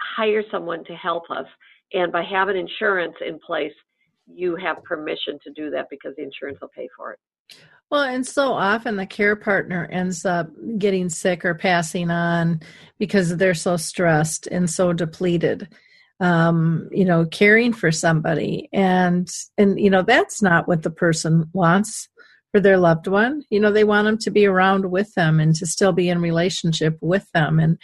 hire 0.00 0.42
someone 0.50 0.84
to 0.84 0.94
help 0.94 1.30
us. 1.30 1.46
And 1.92 2.12
by 2.12 2.22
having 2.22 2.56
insurance 2.56 3.14
in 3.26 3.38
place, 3.44 3.72
you 4.26 4.56
have 4.56 4.82
permission 4.84 5.38
to 5.44 5.52
do 5.52 5.70
that 5.70 5.86
because 5.90 6.12
the 6.16 6.24
insurance 6.24 6.58
will 6.60 6.70
pay 6.74 6.88
for 6.96 7.12
it. 7.12 7.18
Well, 7.90 8.02
and 8.02 8.26
so 8.26 8.52
often 8.52 8.96
the 8.96 9.06
care 9.06 9.36
partner 9.36 9.88
ends 9.92 10.24
up 10.24 10.50
getting 10.78 11.08
sick 11.08 11.44
or 11.44 11.54
passing 11.54 12.10
on 12.10 12.60
because 12.98 13.36
they're 13.36 13.54
so 13.54 13.76
stressed 13.76 14.48
and 14.48 14.68
so 14.68 14.92
depleted. 14.92 15.68
Um, 16.18 16.88
you 16.90 17.04
know, 17.04 17.26
caring 17.26 17.72
for 17.72 17.92
somebody, 17.92 18.68
and 18.72 19.30
and 19.58 19.78
you 19.78 19.90
know 19.90 20.02
that's 20.02 20.40
not 20.42 20.66
what 20.66 20.82
the 20.82 20.90
person 20.90 21.48
wants 21.52 22.08
for 22.52 22.58
their 22.60 22.78
loved 22.78 23.06
one. 23.06 23.42
You 23.50 23.60
know, 23.60 23.70
they 23.70 23.84
want 23.84 24.06
them 24.06 24.16
to 24.18 24.30
be 24.30 24.46
around 24.46 24.90
with 24.90 25.12
them 25.14 25.38
and 25.40 25.54
to 25.56 25.66
still 25.66 25.92
be 25.92 26.08
in 26.08 26.20
relationship 26.22 26.96
with 27.02 27.30
them, 27.34 27.60
and 27.60 27.78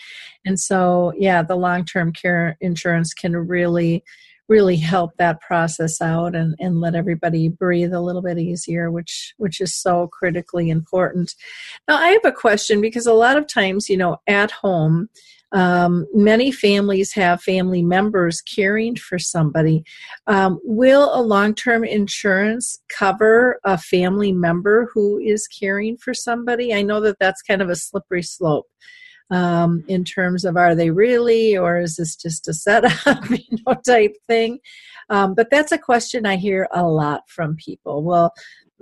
and 0.46 0.58
so 0.58 1.12
yeah, 1.16 1.42
the 1.42 1.56
long 1.56 1.84
term 1.84 2.12
care 2.12 2.56
insurance 2.60 3.12
can 3.14 3.36
really 3.36 4.02
really 4.52 4.76
help 4.76 5.12
that 5.16 5.40
process 5.40 6.02
out 6.02 6.34
and, 6.34 6.54
and 6.58 6.78
let 6.78 6.94
everybody 6.94 7.48
breathe 7.48 7.94
a 7.94 8.02
little 8.02 8.20
bit 8.20 8.38
easier, 8.38 8.90
which 8.90 9.32
which 9.38 9.62
is 9.62 9.74
so 9.74 10.08
critically 10.08 10.68
important. 10.68 11.34
Now 11.88 11.96
I 11.96 12.08
have 12.08 12.26
a 12.26 12.32
question 12.32 12.82
because 12.82 13.06
a 13.06 13.14
lot 13.14 13.38
of 13.38 13.48
times, 13.48 13.88
you 13.88 13.96
know, 13.96 14.18
at 14.26 14.50
home, 14.50 15.08
um, 15.52 16.06
many 16.12 16.52
families 16.52 17.14
have 17.14 17.42
family 17.42 17.82
members 17.82 18.42
caring 18.42 18.96
for 18.96 19.18
somebody. 19.18 19.84
Um, 20.26 20.60
will 20.64 21.10
a 21.14 21.22
long 21.22 21.54
term 21.54 21.82
insurance 21.82 22.78
cover 22.98 23.58
a 23.64 23.78
family 23.78 24.32
member 24.32 24.90
who 24.92 25.18
is 25.18 25.48
caring 25.48 25.96
for 25.96 26.12
somebody? 26.12 26.74
I 26.74 26.82
know 26.82 27.00
that 27.00 27.16
that's 27.18 27.40
kind 27.40 27.62
of 27.62 27.70
a 27.70 27.76
slippery 27.76 28.22
slope 28.22 28.66
um, 29.32 29.84
in 29.88 30.04
terms 30.04 30.44
of 30.44 30.56
are 30.56 30.74
they 30.74 30.90
really 30.90 31.56
or 31.56 31.78
is 31.78 31.96
this 31.96 32.16
just 32.16 32.48
a 32.48 32.54
setup 32.54 33.30
you 33.30 33.58
know 33.66 33.74
type 33.86 34.14
thing? 34.28 34.58
Um, 35.10 35.34
but 35.34 35.50
that's 35.50 35.72
a 35.72 35.78
question 35.78 36.26
i 36.26 36.36
hear 36.36 36.68
a 36.72 36.84
lot 36.84 37.22
from 37.28 37.56
people. 37.56 38.02
Well 38.02 38.32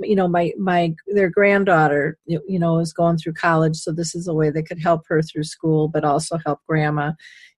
you 0.03 0.17
know 0.17 0.29
my 0.29 0.53
my 0.59 0.95
their 1.09 1.29
granddaughter 1.29 2.17
you 2.27 2.59
know 2.59 2.79
is 2.79 2.93
going 2.93 3.19
through 3.19 3.35
college 3.35 3.77
so 3.77 3.93
this 3.93 4.15
is 4.15 4.29
a 4.29 4.35
way 4.35 4.51
they 4.51 4.63
could 4.63 4.81
help 4.81 5.03
her 5.07 5.21
through 5.23 5.45
school 5.45 5.89
but 5.89 6.05
also 6.05 6.39
help 6.47 6.61
grandma 6.67 7.13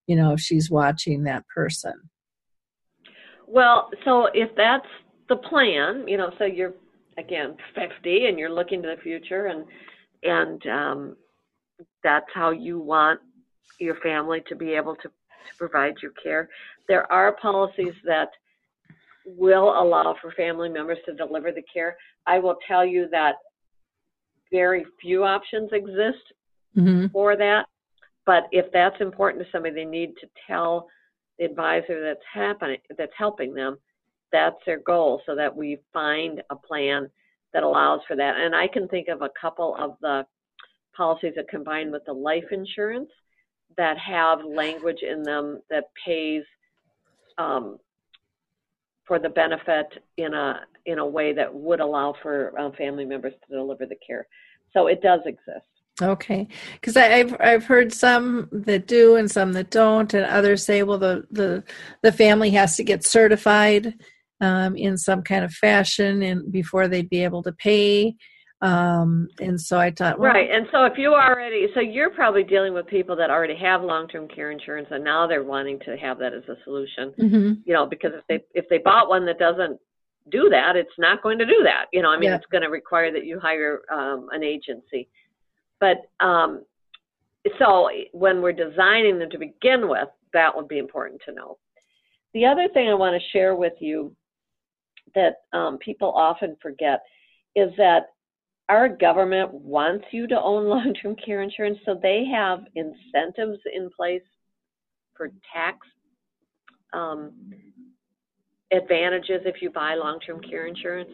you 0.07 0.17
know 0.17 0.33
if 0.33 0.41
she's 0.41 0.71
watching 0.71 1.25
that 1.25 1.47
person. 1.49 1.95
Well 3.47 3.91
so 4.05 4.27
if 4.35 4.51
that's 4.57 4.87
the 5.29 5.37
plan 5.37 6.07
you 6.09 6.17
know 6.17 6.31
so 6.39 6.45
you're 6.45 6.75
again 7.19 7.57
50 7.75 8.27
and 8.27 8.39
you're 8.39 8.53
looking 8.53 8.83
to 8.83 8.95
the 8.97 9.03
future 9.03 9.47
and 9.47 9.65
and 10.23 10.67
um 10.67 11.17
that's 12.03 12.27
how 12.35 12.51
you 12.51 12.79
want 12.79 13.21
your 13.79 13.97
family 13.97 14.43
to 14.49 14.55
be 14.55 14.73
able 14.73 14.95
to, 14.97 15.09
to 15.09 15.57
provide 15.59 15.95
your 16.03 16.13
care. 16.23 16.49
There 16.89 17.11
are 17.11 17.37
policies 17.41 17.95
that 18.05 18.29
will 19.25 19.71
allow 19.81 20.17
for 20.21 20.33
family 20.33 20.69
members 20.69 20.99
to 21.07 21.15
deliver 21.15 21.53
the 21.53 21.63
care. 21.73 21.97
I 22.27 22.39
will 22.39 22.57
tell 22.67 22.85
you 22.85 23.09
that 23.11 23.37
very 24.51 24.85
few 25.01 25.25
options 25.25 25.71
exist 25.73 26.23
mm-hmm. 26.77 27.07
for 27.13 27.37
that. 27.37 27.67
But 28.27 28.45
if 28.53 28.67
that's 28.73 29.01
important 29.01 29.43
to 29.45 29.51
somebody, 29.51 29.75
they 29.75 29.85
need 29.85 30.15
to 30.21 30.29
tell 30.47 30.89
the 31.39 31.45
advisor 31.45 32.03
that's 32.03 32.21
happening 32.33 32.79
that's 32.97 33.13
helping 33.17 33.55
them, 33.55 33.79
that's 34.31 34.57
their 34.65 34.79
goal, 34.81 35.23
so 35.27 35.35
that 35.35 35.55
we 35.55 35.79
find 35.93 36.43
a 36.51 36.57
plan 36.57 37.11
that 37.53 37.63
allows 37.63 38.01
for 38.07 38.17
that. 38.17 38.37
And 38.37 38.55
I 38.55 38.69
can 38.69 38.87
think 38.89 39.09
of 39.09 39.23
a 39.23 39.31
couple 39.41 39.77
of 39.79 39.97
the 40.01 40.25
policies 40.97 41.35
that 41.37 41.49
combine 41.49 41.91
with 41.91 42.05
the 42.05 42.13
life 42.13 42.45
insurance 42.51 43.11
that 43.77 43.97
have 43.99 44.45
language 44.45 45.03
in 45.03 45.23
them 45.23 45.61
that 45.71 45.85
pays 46.05 46.43
um, 47.39 47.79
for 49.07 49.19
the 49.19 49.29
benefit 49.29 49.87
in 50.17 50.35
a 50.35 50.61
in 50.85 50.99
a 50.99 51.07
way 51.07 51.33
that 51.33 51.53
would 51.53 51.81
allow 51.81 52.15
for 52.23 52.59
um, 52.59 52.73
family 52.73 53.05
members 53.05 53.33
to 53.47 53.57
deliver 53.57 53.87
the 53.87 53.97
care. 54.07 54.27
So 54.73 54.89
it 54.89 55.01
does 55.01 55.21
exist. 55.27 55.67
Okay, 56.01 56.49
because 56.75 56.97
I've 56.97 57.37
I've 57.41 57.65
heard 57.65 57.93
some 57.93 58.49
that 58.53 58.87
do 58.87 59.17
and 59.17 59.31
some 59.31 59.53
that 59.53 59.71
don't, 59.71 60.13
and 60.15 60.25
others 60.25 60.65
say, 60.65 60.83
well, 60.83 60.99
the 60.99 61.27
the 61.31 61.63
the 62.03 62.13
family 62.13 62.51
has 62.51 62.77
to 62.77 62.85
get 62.85 63.05
certified 63.05 63.95
um, 64.41 64.75
in 64.75 64.97
some 64.97 65.23
kind 65.23 65.45
of 65.45 65.53
fashion 65.53 66.23
and 66.23 66.51
before 66.51 66.89
they'd 66.89 67.11
be 67.11 67.25
able 67.25 67.43
to 67.43 67.53
pay. 67.53 68.17
Um, 68.63 69.29
and 69.41 69.61
so 69.61 69.77
I 69.77 69.91
thought, 69.91 70.21
well, 70.21 70.33
right. 70.33 70.49
And 70.49 70.69
so 70.71 70.85
if 70.85 70.97
you 70.97 71.15
already, 71.15 71.67
so 71.75 71.81
you're 71.81 72.11
probably 72.11 72.45
dealing 72.45 72.73
with 72.73 72.87
people 72.87 73.17
that 73.17 73.29
already 73.29 73.57
have 73.57 73.83
long-term 73.83 74.29
care 74.29 74.53
insurance, 74.53 74.87
and 74.93 75.03
now 75.03 75.27
they're 75.27 75.43
wanting 75.43 75.81
to 75.81 75.97
have 75.97 76.17
that 76.19 76.33
as 76.33 76.45
a 76.49 76.55
solution. 76.63 77.13
Mm-hmm. 77.19 77.53
You 77.65 77.75
know, 77.75 77.87
because 77.87 78.13
if 78.15 78.25
they 78.29 78.45
if 78.55 78.69
they 78.71 78.79
bought 78.79 79.09
one 79.09 79.27
that 79.27 79.41
doesn't 79.41 79.81
do 80.31 80.49
that, 80.51 80.77
it's 80.77 80.97
not 80.97 81.25
going 81.25 81.39
to 81.39 81.45
do 81.45 81.61
that. 81.65 81.87
You 81.93 82.03
know, 82.03 82.11
I 82.11 82.17
mean, 82.17 82.31
Yeah. 82.31 82.37
it's 82.37 82.47
going 82.47 82.63
to 82.63 82.71
require 82.71 83.13
that 83.13 83.27
you 83.27 83.41
hire 83.41 83.83
um, 83.93 84.29
an 84.31 84.45
agency. 84.45 85.09
But 85.81 86.09
um, 86.21 86.65
so 87.59 87.91
when 88.13 88.41
we're 88.41 88.53
designing 88.53 89.19
them 89.19 89.31
to 89.31 89.39
begin 89.39 89.89
with, 89.89 90.09
that 90.33 90.55
would 90.55 90.69
be 90.69 90.79
important 90.79 91.21
to 91.27 91.35
know. 91.35 91.59
The 92.33 92.47
other 92.47 92.69
thing 92.73 92.89
I 92.89 92.95
want 92.95 93.21
to 93.21 93.29
share 93.37 93.57
with 93.57 93.75
you 93.81 94.15
that 95.17 95.39
um, 95.53 95.79
people 95.79 96.13
often 96.13 96.57
forget 96.63 97.01
is 97.57 97.73
that 97.77 98.12
our 98.69 98.89
government 98.89 99.53
wants 99.53 100.05
you 100.13 100.27
to 100.29 100.41
own 100.41 100.67
long-term 100.69 101.17
care 101.25 101.43
insurance, 101.43 101.79
so 101.85 101.99
they 102.01 102.25
have 102.33 102.61
incentives 102.75 103.59
in 103.75 103.91
place 103.97 104.23
for 105.15 105.31
tax 105.53 105.79
um, 106.93 107.33
advantages 108.73 109.43
if 109.45 109.61
you 109.61 109.71
buy 109.71 109.95
long-term 109.95 110.41
care 110.41 110.67
insurance. 110.67 111.11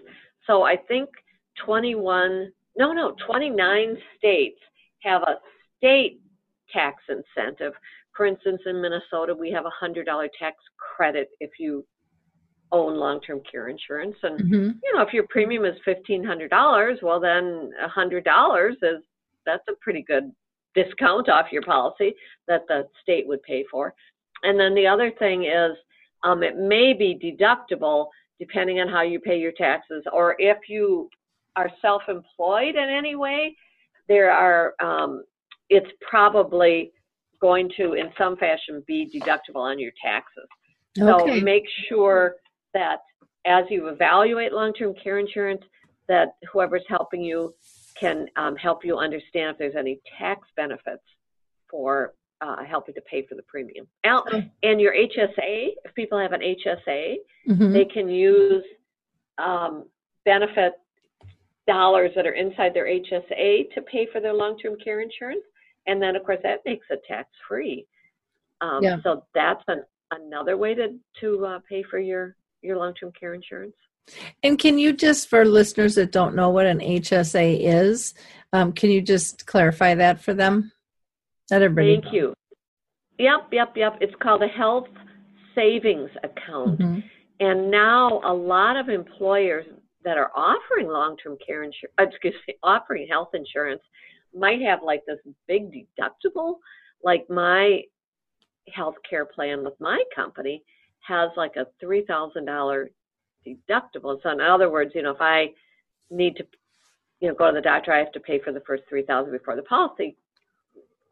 So 0.46 0.62
I 0.62 0.76
think 0.76 1.09
21, 1.64 2.53
no, 2.76 2.92
no, 2.92 3.14
29 3.26 3.96
states 4.16 4.59
have 5.03 5.22
a 5.22 5.36
state 5.76 6.20
tax 6.72 7.03
incentive. 7.09 7.72
For 8.16 8.26
instance, 8.26 8.61
in 8.66 8.80
Minnesota, 8.80 9.34
we 9.34 9.51
have 9.53 9.64
a 9.64 9.84
$100 9.84 10.05
tax 10.38 10.57
credit 10.96 11.28
if 11.40 11.51
you 11.59 11.84
own 12.72 12.96
long-term 12.96 13.40
care 13.50 13.68
insurance. 13.68 14.16
And, 14.22 14.40
hmm 14.40 14.70
you 14.82 14.94
know, 14.94 15.02
if 15.02 15.12
your 15.12 15.26
premium 15.28 15.64
is 15.64 15.76
$1,500, 15.86 17.02
well, 17.02 17.20
then 17.20 17.70
$100 17.96 18.70
is, 18.82 19.02
that's 19.44 19.64
a 19.68 19.72
pretty 19.80 20.02
good 20.02 20.30
discount 20.74 21.28
off 21.28 21.46
your 21.50 21.62
policy 21.62 22.14
that 22.46 22.62
the 22.68 22.86
state 23.02 23.26
would 23.26 23.42
pay 23.42 23.64
for. 23.70 23.94
And 24.42 24.58
then 24.58 24.74
the 24.74 24.86
other 24.86 25.10
thing 25.18 25.44
is, 25.44 25.72
um, 26.24 26.42
it 26.42 26.56
may 26.56 26.92
be 26.92 27.18
deductible 27.18 28.08
depending 28.38 28.80
on 28.80 28.88
how 28.88 29.02
you 29.02 29.18
pay 29.18 29.38
your 29.38 29.52
taxes, 29.52 30.04
or 30.12 30.36
if 30.38 30.58
you 30.68 31.08
are 31.56 31.70
self-employed 31.82 32.76
in 32.76 32.88
any 32.88 33.16
way, 33.16 33.56
there 34.08 34.30
are, 34.30 34.74
um, 34.80 35.24
it's 35.70 35.90
probably 36.08 36.92
going 37.40 37.70
to, 37.76 37.94
in 37.94 38.10
some 38.16 38.36
fashion, 38.36 38.82
be 38.86 39.10
deductible 39.12 39.62
on 39.62 39.78
your 39.78 39.92
taxes. 40.02 40.46
So 40.96 41.22
okay, 41.22 41.40
make 41.40 41.64
sure 41.88 42.36
that 42.74 43.00
as 43.46 43.64
you 43.70 43.88
evaluate 43.88 44.52
long-term 44.52 44.94
care 45.02 45.18
insurance, 45.18 45.62
that 46.08 46.36
whoever's 46.52 46.84
helping 46.88 47.22
you 47.22 47.54
can 47.98 48.28
um, 48.36 48.56
help 48.56 48.84
you 48.84 48.96
understand 48.96 49.52
if 49.52 49.58
there's 49.58 49.76
any 49.76 50.00
tax 50.18 50.48
benefits 50.56 51.02
for 51.70 52.14
uh, 52.40 52.62
helping 52.64 52.94
to 52.94 53.00
pay 53.02 53.26
for 53.26 53.34
the 53.34 53.42
premium. 53.42 53.86
Now, 54.04 54.24
and 54.62 54.80
your 54.80 54.94
HSA, 54.94 55.70
if 55.84 55.94
people 55.94 56.18
have 56.18 56.32
an 56.32 56.40
HSA, 56.42 57.16
Mhm. 57.48 57.72
they 57.72 57.84
can 57.84 58.08
use 58.08 58.64
um, 59.38 59.88
benefit 60.24 60.74
dollars 61.66 62.12
that 62.14 62.26
are 62.26 62.32
inside 62.32 62.74
their 62.74 62.86
HSA 62.86 63.72
to 63.74 63.82
pay 63.82 64.06
for 64.06 64.20
their 64.20 64.32
long-term 64.32 64.76
care 64.82 65.00
insurance, 65.00 65.44
and 65.86 66.00
then 66.02 66.16
of 66.16 66.24
course 66.24 66.40
that 66.42 66.64
makes 66.64 66.86
it 66.90 67.02
tax-free. 67.06 67.86
Um, 68.60 68.82
Yeah. 68.82 69.00
So 69.02 69.24
that's 69.34 69.62
an, 69.68 69.84
another 70.12 70.56
way 70.56 70.74
to 70.74 70.98
to 71.20 71.46
uh, 71.46 71.58
pay 71.68 71.82
for 71.82 71.98
your 71.98 72.36
your 72.62 72.76
long-term 72.76 73.12
care 73.18 73.34
insurance. 73.34 73.74
And 74.42 74.59
can 74.59 74.78
you 74.78 74.92
just, 74.92 75.28
for 75.28 75.44
listeners 75.44 75.94
that 75.96 76.12
don't 76.12 76.34
know 76.34 76.50
what 76.50 76.66
an 76.66 76.80
HSA 76.80 77.61
is, 77.61 78.14
um, 78.52 78.72
can 78.72 78.90
you 78.90 79.02
just 79.02 79.46
clarify 79.46 79.94
that 79.94 80.20
for 80.20 80.32
them? 80.34 80.72
Not 81.50 81.62
everybody. 81.62 82.00
Thank 82.00 82.14
you. 82.14 82.34
Yep, 83.18 83.48
yep, 83.52 83.76
yep. 83.76 83.98
It's 84.00 84.14
called 84.22 84.42
a 84.42 84.48
health 84.48 84.88
savings 85.54 86.11
account. 86.22 86.78
Mhm. 86.78 87.04
And 87.40 87.70
now 87.70 88.20
a 88.24 88.32
lot 88.32 88.76
of 88.76 88.88
employers 88.88 89.66
that 90.04 90.16
are 90.16 90.30
offering 90.34 90.88
long-term 90.88 91.36
care 91.44 91.64
insurance, 91.64 91.94
excuse 91.98 92.34
me, 92.46 92.54
offering 92.62 93.06
health 93.09 93.34
insurance 93.34 93.82
might 94.34 94.61
have 94.62 94.82
like 94.82 95.04
this 95.06 95.18
big 95.46 95.72
deductible. 95.72 96.59
Like 97.02 97.28
my 97.28 97.82
health 98.72 98.96
care 99.09 99.24
plan 99.24 99.64
with 99.64 99.78
my 99.80 100.02
company 100.14 100.62
has 101.01 101.30
like 101.36 101.57
a 101.57 101.66
$3,000 101.84 102.88
deductible. 103.46 104.22
So 104.22 104.30
in 104.30 104.40
other 104.40 104.70
words, 104.70 104.92
you 104.94 105.03
know, 105.03 105.12
if 105.12 105.20
I 105.20 105.49
need 106.11 106.36
to, 106.36 106.46
you 107.20 107.28
know, 107.28 107.34
go 107.34 107.49
to 107.49 107.55
the 107.55 107.61
doctor, 107.61 107.92
I 107.92 107.99
have 107.99 108.12
to 108.12 108.20
pay 108.20 108.38
for 108.38 108.53
the 108.53 108.61
first 108.61 108.84
3000 108.88 109.32
before 109.32 109.57
the 109.57 109.62
policy 109.62 110.16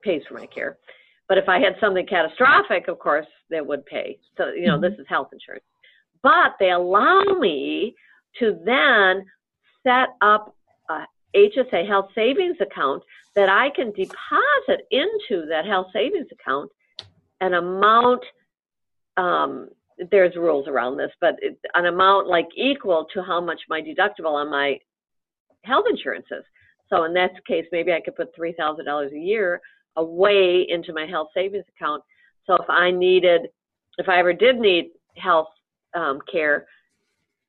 pays 0.03 0.23
for 0.29 0.35
my 0.35 0.47
care. 0.47 0.79
But 1.29 1.39
if 1.39 1.49
I 1.49 1.59
had 1.59 1.77
something 1.81 2.07
catastrophic, 2.07 2.89
of 2.89 2.99
course, 2.99 3.27
they 3.51 3.61
would 3.61 3.85
pay. 3.87 4.19
So, 4.37 4.49
you 4.49 4.67
know, 4.67 4.75
mm-hmm. 4.75 4.83
this 4.83 4.99
is 4.99 5.07
health 5.09 5.29
insurance. 5.33 5.65
But 6.23 6.55
they 6.61 6.71
allow 6.71 7.23
me 7.39 7.95
to 8.39 8.59
then 8.65 9.25
set 9.83 10.11
up 10.21 10.55
a 10.89 11.05
HSA 11.35 11.87
health 11.87 12.11
savings 12.15 12.57
account 12.61 13.03
that 13.35 13.49
I 13.49 13.71
can 13.71 13.91
deposit 13.93 14.87
into 14.91 15.47
that 15.49 15.67
health 15.67 15.89
savings 15.93 16.29
account 16.33 16.71
an 17.41 17.55
amount. 17.55 18.25
Um, 19.17 19.69
there's 20.11 20.37
rules 20.37 20.69
around 20.69 20.99
this, 20.99 21.11
but 21.21 21.37
it, 21.41 21.59
an 21.75 21.87
amount 21.87 22.29
like 22.29 22.49
equal 22.55 23.07
to 23.15 23.23
how 23.23 23.41
much 23.41 23.61
my 23.69 23.81
deductible 23.81 24.35
on 24.35 24.51
my 24.51 24.79
health 25.65 25.87
insurance 25.89 26.27
is. 26.31 26.45
So 26.91 27.05
in 27.05 27.15
that 27.15 27.33
case, 27.47 27.65
maybe 27.73 27.93
I 27.93 28.01
could 28.01 28.15
put 28.15 28.35
three 28.35 28.53
thousand 28.53 28.85
dollars 28.85 29.13
a 29.13 29.19
year 29.19 29.61
away 29.97 30.67
into 30.69 30.93
my 30.93 31.07
health 31.07 31.29
savings 31.35 31.65
account. 31.77 32.03
So 32.47 32.55
if 32.57 32.69
I 32.69 32.91
needed, 32.91 33.49
if 33.99 34.09
I 34.09 34.19
ever 34.19 34.33
did 34.33 34.59
need 34.59 34.91
health 35.17 35.49
um, 35.95 36.21
care, 36.31 36.67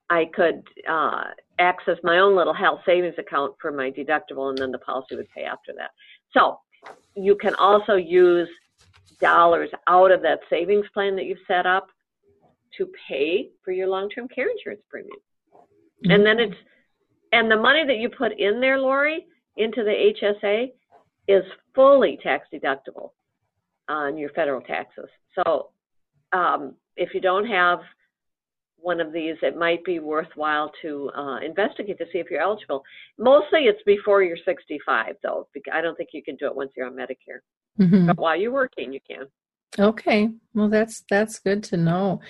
I 0.10 0.30
could 0.34 0.64
uh, 0.90 1.26
access 1.60 1.98
my 2.04 2.20
own 2.20 2.36
little 2.36 2.54
health 2.54 2.80
savings 2.86 3.16
account 3.18 3.56
for 3.62 3.72
my 3.72 3.92
deductible, 3.92 4.50
and 4.50 4.58
then 4.58 4.72
the 4.72 4.80
policy 4.80 5.16
would 5.16 5.30
pay 5.36 5.44
after 5.44 5.74
that. 5.78 5.92
So 6.32 6.60
you 7.16 7.36
can 7.36 7.54
also 7.56 7.96
use 7.96 8.48
dollars 9.20 9.70
out 9.88 10.12
of 10.12 10.22
that 10.22 10.40
savings 10.50 10.86
plan 10.94 11.16
that 11.16 11.26
you've 11.26 11.38
set 11.48 11.66
up 11.66 11.88
to 12.78 12.88
pay 13.08 13.50
for 13.64 13.72
your 13.72 13.88
long-term 13.88 14.28
care 14.28 14.50
insurance 14.50 14.82
premium. 14.90 15.18
And 16.04 16.26
then 16.26 16.40
it's 16.40 16.56
and 17.34 17.52
the 17.52 17.58
money 17.58 17.86
that 17.86 17.98
you 17.98 18.10
put 18.10 18.40
in 18.40 18.62
there, 18.62 18.80
Lori, 18.80 19.26
into 19.58 19.84
the 19.84 20.14
HSA 20.22 20.72
is 21.28 21.44
fully 21.76 22.20
tax 22.24 22.48
deductible 22.54 23.12
on 23.90 24.18
your 24.18 24.30
federal 24.30 24.62
taxes. 24.62 25.10
So 25.36 25.70
um, 26.32 26.76
if 26.96 27.14
you 27.14 27.22
don't 27.22 27.46
have 27.46 27.80
one 28.78 29.02
of 29.02 29.12
these, 29.12 29.36
it 29.42 29.58
might 29.58 29.84
be 29.84 30.00
worthwhile 30.00 30.72
to 30.82 31.12
uh, 31.16 31.40
investigate 31.40 31.98
to 31.98 32.06
see 32.14 32.20
if 32.20 32.30
you're 32.30 32.42
eligible. 32.42 32.84
Mostly 33.18 33.62
it's 33.62 33.82
before 33.86 34.24
you're 34.24 34.38
65, 34.46 35.16
though. 35.24 35.48
I 35.74 35.82
don't 35.82 35.98
think 35.98 36.10
you 36.14 36.24
can 36.24 36.36
do 36.36 36.46
it 36.46 36.56
once 36.56 36.72
you're 36.78 36.88
on 36.88 36.94
Medicare. 36.94 37.42
Mhm. 37.80 38.08
But 38.08 38.18
while 38.18 38.36
you're 38.36 38.52
working, 38.52 38.94
you 38.94 39.00
can. 39.08 39.28
Okay, 39.80 40.30
well 40.54 40.70
that's 40.70 41.04
that's 41.10 41.40
good 41.40 41.62
to 41.64 41.78
know. 41.78 42.22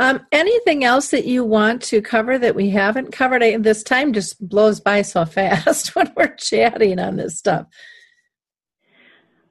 Um, 0.00 0.26
anything 0.32 0.84
else 0.84 1.08
that 1.10 1.24
you 1.24 1.44
want 1.44 1.82
to 1.82 2.02
cover 2.02 2.38
that 2.38 2.54
we 2.54 2.70
haven't 2.70 3.12
covered? 3.12 3.42
I, 3.42 3.56
this 3.56 3.82
time 3.82 4.12
just 4.12 4.46
blows 4.46 4.80
by 4.80 5.02
so 5.02 5.24
fast 5.24 5.94
when 5.94 6.12
we're 6.16 6.34
chatting 6.34 6.98
on 6.98 7.16
this 7.16 7.38
stuff. 7.38 7.66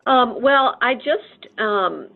Um, 0.06 0.41
well, 0.41 0.78
I 0.82 0.95
just, 0.95 1.60
um, 1.60 2.10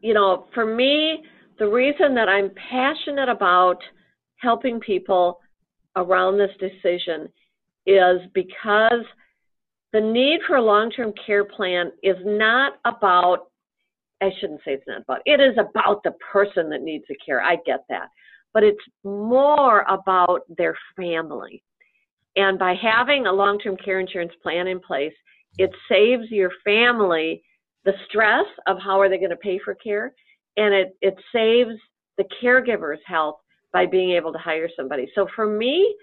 you 0.00 0.14
know, 0.14 0.46
for 0.54 0.64
me, 0.64 1.24
the 1.58 1.68
reason 1.68 2.14
that 2.14 2.28
I'm 2.28 2.50
passionate 2.70 3.28
about 3.28 3.78
helping 4.36 4.80
people 4.80 5.38
around 5.96 6.38
this 6.38 6.50
decision 6.58 7.28
is 7.86 8.20
because 8.32 9.04
the 9.92 10.00
need 10.00 10.40
for 10.46 10.56
a 10.56 10.62
long 10.62 10.90
term 10.90 11.12
care 11.26 11.44
plan 11.44 11.92
is 12.02 12.16
not 12.24 12.74
about 12.84 13.48
I 14.22 14.30
shouldn't 14.38 14.60
say 14.64 14.74
it's 14.74 14.84
not 14.86 15.02
about. 15.02 15.20
It 15.26 15.40
is 15.40 15.58
about 15.58 16.02
the 16.04 16.12
person 16.32 16.70
that 16.70 16.82
needs 16.82 17.04
the 17.08 17.16
care. 17.26 17.42
I 17.42 17.56
get 17.66 17.84
that, 17.88 18.08
but 18.54 18.62
it's 18.62 18.78
more 19.02 19.80
about 19.88 20.42
their 20.56 20.76
family. 20.96 21.62
And 22.36 22.58
by 22.58 22.74
having 22.80 23.26
a 23.26 23.32
long-term 23.32 23.76
care 23.84 24.00
insurance 24.00 24.32
plan 24.42 24.68
in 24.68 24.80
place, 24.80 25.12
it 25.58 25.70
saves 25.90 26.30
your 26.30 26.50
family 26.64 27.42
the 27.84 27.92
stress 28.08 28.46
of 28.66 28.78
how 28.78 29.00
are 29.00 29.08
they 29.08 29.18
going 29.18 29.30
to 29.30 29.36
pay 29.36 29.58
for 29.58 29.74
care, 29.74 30.14
and 30.56 30.72
it 30.72 30.96
it 31.02 31.16
saves 31.34 31.76
the 32.16 32.24
caregiver's 32.40 33.00
health 33.04 33.36
by 33.72 33.86
being 33.86 34.12
able 34.12 34.32
to 34.32 34.38
hire 34.38 34.68
somebody. 34.76 35.10
So 35.14 35.26
for 35.34 35.46
me, 35.46 35.94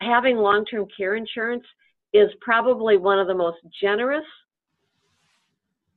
having 0.00 0.36
long-term 0.36 0.86
care 0.96 1.14
insurance 1.14 1.64
is 2.12 2.30
probably 2.40 2.96
one 2.96 3.18
of 3.18 3.26
the 3.26 3.34
most 3.34 3.58
generous 3.80 4.24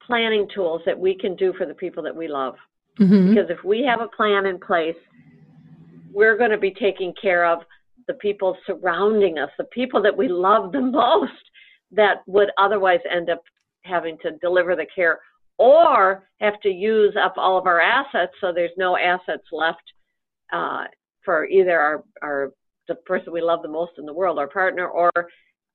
planning 0.05 0.47
tools 0.53 0.81
that 0.85 0.97
we 0.97 1.17
can 1.17 1.35
do 1.35 1.53
for 1.53 1.65
the 1.65 1.73
people 1.73 2.03
that 2.03 2.15
we 2.15 2.27
love. 2.27 2.55
Mm-hmm. 2.99 3.29
Because 3.29 3.49
if 3.49 3.63
we 3.63 3.83
have 3.83 4.01
a 4.01 4.07
plan 4.07 4.45
in 4.45 4.59
place, 4.59 4.95
we're 6.13 6.37
going 6.37 6.51
to 6.51 6.57
be 6.57 6.71
taking 6.71 7.13
care 7.21 7.45
of 7.45 7.59
the 8.07 8.13
people 8.13 8.55
surrounding 8.65 9.39
us, 9.39 9.49
the 9.57 9.65
people 9.65 10.01
that 10.01 10.15
we 10.15 10.27
love 10.27 10.71
the 10.71 10.81
most 10.81 11.31
that 11.91 12.17
would 12.27 12.49
otherwise 12.57 12.99
end 13.11 13.29
up 13.29 13.41
having 13.83 14.17
to 14.19 14.31
deliver 14.41 14.75
the 14.75 14.85
care 14.95 15.19
or 15.57 16.27
have 16.39 16.59
to 16.61 16.69
use 16.69 17.15
up 17.21 17.33
all 17.37 17.57
of 17.57 17.65
our 17.65 17.79
assets 17.79 18.33
so 18.41 18.51
there's 18.51 18.71
no 18.77 18.97
assets 18.97 19.43
left 19.51 19.83
uh, 20.51 20.83
for 21.23 21.45
either 21.45 21.79
our, 21.79 22.03
our 22.21 22.51
the 22.87 22.95
person 22.95 23.33
we 23.33 23.41
love 23.41 23.61
the 23.61 23.67
most 23.67 23.93
in 23.97 24.05
the 24.05 24.13
world, 24.13 24.37
our 24.37 24.47
partner, 24.47 24.87
or 24.87 25.11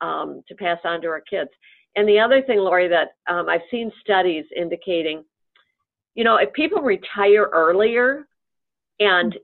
um, 0.01 0.43
to 0.49 0.55
pass 0.55 0.79
on 0.85 1.01
to 1.03 1.09
our 1.09 1.21
kids. 1.21 1.51
And 1.97 2.09
the 2.09 2.19
other 2.19 2.43
thing, 2.43 2.59
Lori, 2.59 2.89
that 2.89 3.09
um, 3.29 3.49
I've 3.49 3.61
seen 3.71 3.91
studies 4.01 4.45
indicating, 4.57 5.25
you 6.15 6.25
know, 6.25 6.37
if 6.37 6.53
people 6.53 6.83
retire 6.83 7.49
earlier, 7.53 8.27
and 9.01 9.37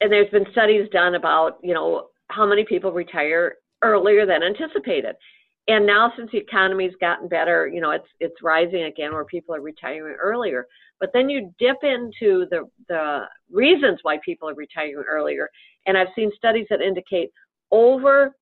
and 0.00 0.12
there's 0.12 0.30
been 0.30 0.46
studies 0.52 0.88
done 0.92 1.14
about, 1.14 1.58
you 1.62 1.74
know, 1.74 2.08
how 2.28 2.46
many 2.46 2.64
people 2.64 2.92
retire 2.92 3.56
earlier 3.82 4.26
than 4.26 4.42
anticipated. 4.42 5.14
And 5.66 5.86
now 5.86 6.12
since 6.16 6.30
the 6.30 6.38
economy's 6.38 6.92
gotten 7.00 7.28
better, 7.28 7.66
you 7.66 7.80
know, 7.80 7.90
it's 7.90 8.08
it's 8.20 8.42
rising 8.42 8.84
again 8.84 9.12
where 9.12 9.24
people 9.24 9.54
are 9.54 9.60
retiring 9.60 10.16
earlier. 10.20 10.66
But 11.00 11.10
then 11.12 11.28
you 11.28 11.52
dip 11.58 11.78
into 11.82 12.46
the 12.50 12.68
the 12.88 13.22
reasons 13.50 13.98
why 14.02 14.18
people 14.24 14.48
are 14.48 14.54
retiring 14.54 15.04
earlier. 15.08 15.48
And 15.86 15.96
I've 15.96 16.08
seen 16.14 16.30
studies 16.36 16.66
that 16.70 16.80
indicate 16.80 17.30
over 17.70 18.34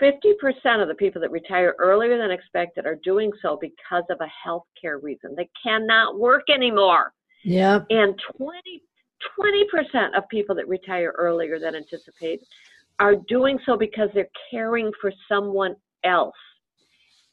50% 0.00 0.82
of 0.82 0.88
the 0.88 0.94
people 0.94 1.20
that 1.20 1.30
retire 1.30 1.74
earlier 1.78 2.18
than 2.18 2.30
expected 2.30 2.86
are 2.86 2.98
doing 3.02 3.30
so 3.42 3.58
because 3.60 4.04
of 4.10 4.18
a 4.20 4.28
health 4.44 4.64
care 4.80 4.98
reason. 4.98 5.34
They 5.36 5.48
cannot 5.62 6.18
work 6.18 6.44
anymore. 6.52 7.12
Yeah. 7.44 7.80
And 7.90 8.20
20, 8.36 8.82
20% 9.38 10.16
of 10.16 10.28
people 10.28 10.54
that 10.56 10.68
retire 10.68 11.12
earlier 11.16 11.58
than 11.58 11.74
anticipated 11.74 12.46
are 12.98 13.16
doing 13.28 13.58
so 13.64 13.76
because 13.76 14.08
they're 14.14 14.30
caring 14.50 14.90
for 15.00 15.12
someone 15.28 15.74
else. 16.04 16.34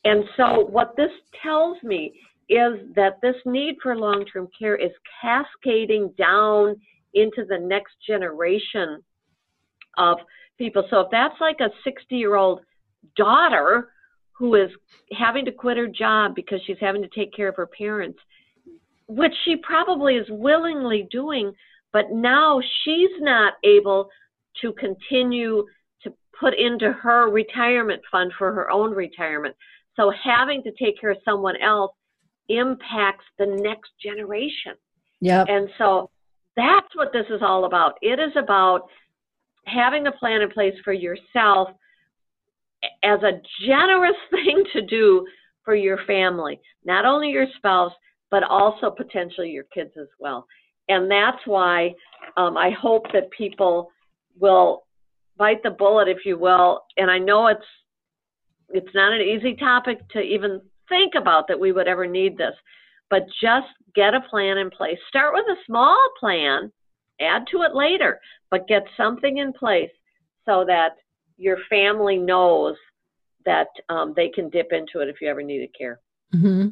And 0.06 0.24
so, 0.38 0.66
what 0.70 0.96
this 0.96 1.12
tells 1.44 1.82
me 1.84 2.14
is 2.50 2.74
that 2.96 3.20
this 3.22 3.36
need 3.46 3.76
for 3.84 3.96
long 3.98 4.26
term 4.32 4.48
care 4.58 4.76
is 4.76 4.92
cascading 5.22 6.14
down 6.18 6.78
into 7.14 7.44
the 7.48 7.58
next 7.58 7.94
generation 8.06 9.04
of 9.98 10.18
people. 10.58 10.84
So 10.90 11.02
if 11.02 11.08
that's 11.12 11.40
like 11.40 11.60
a 11.60 11.70
60 11.84 12.16
year 12.16 12.36
old 12.36 12.62
daughter 13.16 13.90
who 14.34 14.56
is 14.56 14.70
having 15.18 15.46
to 15.46 15.52
quit 15.52 15.78
her 15.78 15.88
job 15.88 16.36
because 16.36 16.60
she's 16.66 16.78
having 16.80 17.02
to 17.02 17.10
take 17.10 17.34
care 17.34 17.48
of 17.48 17.56
her 17.56 17.68
parents, 17.68 18.20
which 19.08 19.34
she 19.46 19.56
probably 19.58 20.16
is 20.16 20.28
willingly 20.30 21.08
doing, 21.12 21.52
but 21.94 22.12
now 22.12 22.62
she's 22.84 23.10
not 23.20 23.54
able 23.64 24.10
to 24.62 24.74
continue 24.74 25.66
to 26.04 26.14
put 26.40 26.54
into 26.58 26.92
her 26.92 27.30
retirement 27.30 28.02
fund 28.12 28.32
for 28.38 28.54
her 28.54 28.70
own 28.70 28.92
retirement. 28.92 29.56
So 29.96 30.12
having 30.24 30.62
to 30.64 30.72
take 30.72 31.00
care 31.00 31.12
of 31.12 31.18
someone 31.26 31.56
else 31.58 31.92
impacts 32.50 33.26
the 33.40 33.48
next 33.48 33.92
generation. 34.02 34.74
Yeah. 35.20 35.46
And 35.48 35.70
so 35.78 36.10
that's 36.56 36.96
what 36.96 37.12
this 37.14 37.26
is 37.30 37.42
all 37.42 37.66
about. 37.66 37.98
It 38.02 38.20
is 38.20 38.32
about 38.36 38.88
having 39.68 40.08
a 40.08 40.12
plan 40.12 40.42
in 40.42 40.50
place 40.50 40.74
for 40.84 40.94
yourself 40.94 41.70
as 43.04 43.20
a 43.24 43.42
generous 43.66 44.18
thing 44.32 44.64
to 44.74 44.82
do 44.82 45.26
for 45.64 45.76
your 45.76 46.00
family, 46.06 46.60
not 46.86 47.06
only 47.06 47.30
your 47.30 47.48
spouse, 47.58 47.92
but 48.32 48.44
also 48.44 48.90
potentially 48.90 49.50
your 49.50 49.66
kids 49.66 49.92
as 50.00 50.08
well. 50.20 50.46
And 50.90 51.12
that's 51.12 51.46
why 51.46 51.94
um, 52.38 52.58
I 52.58 52.72
hope 52.72 53.04
that 53.14 53.32
people 53.32 53.92
will 54.40 54.84
bite 55.38 55.62
the 55.64 55.70
bullet, 55.70 56.08
if 56.08 56.20
you 56.26 56.38
will. 56.38 56.82
And 56.98 57.12
I 57.12 57.20
know 57.20 57.48
it's 57.48 57.62
it's 58.70 58.94
not 58.94 59.14
an 59.14 59.22
easy 59.22 59.56
topic 59.56 60.00
to 60.10 60.20
even 60.20 60.62
think 60.90 61.14
about 61.16 61.48
that 61.48 61.60
we 61.60 61.72
would 61.72 61.88
ever 61.88 62.06
need 62.06 62.38
this, 62.38 62.54
but 63.10 63.26
just 63.42 63.68
get 63.96 64.14
a 64.14 64.22
plan 64.30 64.58
in 64.58 64.70
place. 64.70 64.98
Start 65.08 65.34
with 65.34 65.46
a 65.46 65.62
small 65.66 65.98
plan 66.20 66.72
add 67.20 67.46
to 67.52 67.64
it 67.64 67.76
later, 67.76 68.20
but 68.50 68.68
get 68.68 68.84
something 68.96 69.38
in 69.38 69.54
place 69.54 69.92
so 70.46 70.64
that 70.66 70.92
your 71.38 71.58
family 71.70 72.18
knows 72.18 72.76
that 73.46 73.68
um, 73.90 74.14
they 74.16 74.30
can 74.30 74.50
dip 74.50 74.72
into 74.72 75.00
it 75.00 75.10
if 75.10 75.22
you 75.22 75.30
ever 75.30 75.42
needed 75.42 75.70
care. 75.78 76.00
Mm-hmm. 76.36 76.70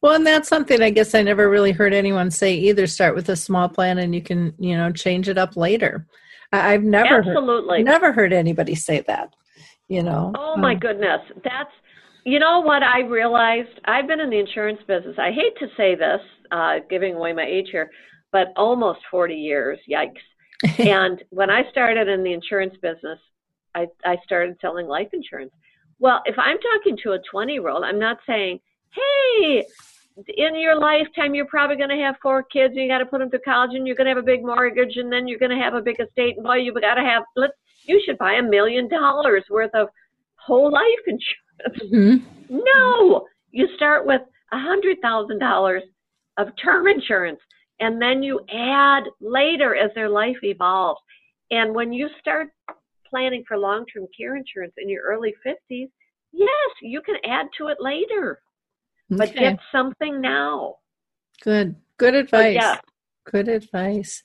Well, 0.00 0.14
and 0.14 0.26
that's 0.26 0.48
something 0.48 0.80
I 0.80 0.90
guess 0.90 1.14
I 1.14 1.22
never 1.22 1.50
really 1.50 1.72
heard 1.72 1.92
anyone 1.94 2.30
say 2.30 2.54
either. 2.54 2.86
Start 2.86 3.14
with 3.14 3.28
a 3.28 3.36
small 3.36 3.68
plan, 3.68 3.98
and 3.98 4.14
you 4.14 4.22
can, 4.22 4.54
you 4.58 4.76
know, 4.76 4.92
change 4.92 5.28
it 5.28 5.38
up 5.38 5.56
later. 5.56 6.06
I, 6.52 6.72
have 6.72 6.84
never 6.84 7.18
absolutely 7.18 7.78
heard, 7.78 7.84
never 7.84 8.12
heard 8.12 8.32
anybody 8.32 8.76
say 8.76 9.00
that. 9.08 9.34
You 9.88 10.02
know. 10.02 10.32
Oh 10.36 10.56
my 10.56 10.74
um, 10.74 10.78
goodness, 10.78 11.20
that's 11.42 11.70
you 12.24 12.38
know 12.38 12.60
what 12.60 12.82
I 12.82 13.00
realized. 13.00 13.80
I've 13.84 14.06
been 14.06 14.20
in 14.20 14.30
the 14.30 14.38
insurance 14.38 14.78
business. 14.86 15.16
I 15.18 15.32
hate 15.32 15.56
to 15.58 15.66
say 15.76 15.94
this, 15.94 16.20
uh, 16.52 16.76
giving 16.88 17.14
away 17.14 17.32
my 17.32 17.44
age 17.44 17.68
here, 17.72 17.90
but 18.34 18.52
almost 18.56 18.98
40 19.12 19.36
years. 19.36 19.78
Yikes. 19.88 20.18
and 20.80 21.22
when 21.30 21.50
I 21.50 21.70
started 21.70 22.08
in 22.08 22.24
the 22.24 22.32
insurance 22.32 22.74
business, 22.82 23.20
I, 23.76 23.86
I 24.04 24.16
started 24.24 24.56
selling 24.60 24.88
life 24.88 25.08
insurance. 25.12 25.52
Well, 26.00 26.20
if 26.26 26.34
I'm 26.36 26.58
talking 26.58 26.98
to 27.04 27.12
a 27.12 27.18
20 27.30 27.52
year 27.52 27.68
old, 27.68 27.84
I'm 27.84 28.00
not 28.00 28.18
saying, 28.26 28.58
hey, 28.90 29.64
in 30.36 30.58
your 30.58 30.80
lifetime, 30.80 31.36
you're 31.36 31.46
probably 31.46 31.76
going 31.76 31.90
to 31.90 32.04
have 32.04 32.16
four 32.20 32.42
kids 32.42 32.72
and 32.72 32.82
you 32.82 32.88
got 32.88 32.98
to 32.98 33.06
put 33.06 33.20
them 33.20 33.30
through 33.30 33.38
college 33.44 33.70
and 33.74 33.86
you're 33.86 33.94
going 33.94 34.06
to 34.06 34.10
have 34.10 34.22
a 34.22 34.26
big 34.26 34.42
mortgage 34.42 34.96
and 34.96 35.12
then 35.12 35.28
you're 35.28 35.38
going 35.38 35.56
to 35.56 35.62
have 35.62 35.74
a 35.74 35.82
big 35.82 36.00
estate 36.00 36.36
and 36.36 36.44
boy, 36.44 36.56
you've 36.56 36.74
got 36.74 36.94
to 36.94 37.04
have, 37.04 37.22
let's, 37.36 37.54
you 37.84 38.02
should 38.04 38.18
buy 38.18 38.34
a 38.34 38.42
million 38.42 38.88
dollars 38.88 39.44
worth 39.48 39.74
of 39.74 39.88
whole 40.34 40.72
life 40.72 41.04
insurance. 41.06 41.92
Mm-hmm. 41.92 42.58
No, 42.64 43.26
you 43.52 43.68
start 43.76 44.06
with 44.06 44.22
a 44.52 44.58
hundred 44.58 44.96
thousand 45.02 45.38
dollars 45.38 45.84
of 46.36 46.48
term 46.60 46.88
insurance 46.88 47.38
and 47.80 48.00
then 48.00 48.22
you 48.22 48.40
add 48.52 49.02
later 49.20 49.74
as 49.74 49.90
their 49.94 50.08
life 50.08 50.36
evolves. 50.42 51.00
And 51.50 51.74
when 51.74 51.92
you 51.92 52.08
start 52.20 52.50
planning 53.08 53.42
for 53.46 53.58
long 53.58 53.84
term 53.86 54.06
care 54.16 54.36
insurance 54.36 54.74
in 54.78 54.88
your 54.88 55.02
early 55.02 55.34
50s, 55.46 55.90
yes, 56.32 56.70
you 56.82 57.02
can 57.02 57.16
add 57.24 57.46
to 57.58 57.66
it 57.68 57.76
later, 57.80 58.40
okay. 59.12 59.18
but 59.18 59.34
get 59.34 59.58
something 59.72 60.20
now. 60.20 60.76
Good, 61.42 61.74
good 61.98 62.14
advice. 62.14 62.56
yeah. 62.56 62.78
Good 63.26 63.48
advice. 63.48 64.22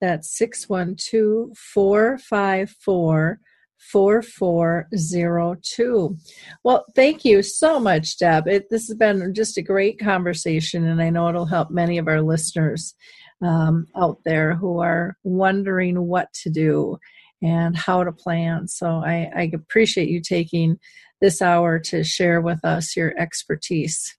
That's 0.00 0.36
612 0.36 1.56
454 1.56 3.38
4402. 3.78 6.16
Well, 6.62 6.84
thank 6.94 7.24
you 7.24 7.42
so 7.42 7.78
much, 7.78 8.18
Deb. 8.18 8.48
It, 8.48 8.70
this 8.70 8.88
has 8.88 8.96
been 8.96 9.34
just 9.34 9.58
a 9.58 9.62
great 9.62 9.98
conversation, 9.98 10.86
and 10.86 11.02
I 11.02 11.10
know 11.10 11.28
it'll 11.28 11.46
help 11.46 11.70
many 11.70 11.98
of 11.98 12.08
our 12.08 12.22
listeners 12.22 12.94
um, 13.42 13.86
out 13.96 14.18
there 14.24 14.54
who 14.54 14.80
are 14.80 15.16
wondering 15.22 16.06
what 16.06 16.32
to 16.42 16.50
do 16.50 16.98
and 17.42 17.76
how 17.76 18.04
to 18.04 18.12
plan. 18.12 18.68
So 18.68 19.02
I, 19.04 19.30
I 19.36 19.50
appreciate 19.52 20.08
you 20.08 20.22
taking 20.22 20.78
this 21.20 21.42
hour 21.42 21.78
to 21.78 22.02
share 22.04 22.40
with 22.40 22.64
us 22.64 22.96
your 22.96 23.12
expertise. 23.18 24.16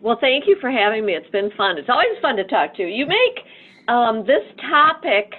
Well, 0.00 0.16
thank 0.20 0.48
you 0.48 0.56
for 0.60 0.70
having 0.70 1.06
me. 1.06 1.14
It's 1.14 1.30
been 1.30 1.50
fun. 1.56 1.78
It's 1.78 1.88
always 1.88 2.18
fun 2.20 2.36
to 2.36 2.44
talk 2.44 2.74
to 2.76 2.82
you. 2.82 2.88
You 2.88 3.06
make 3.06 3.46
um, 3.88 4.24
this 4.26 4.44
topic 4.70 5.32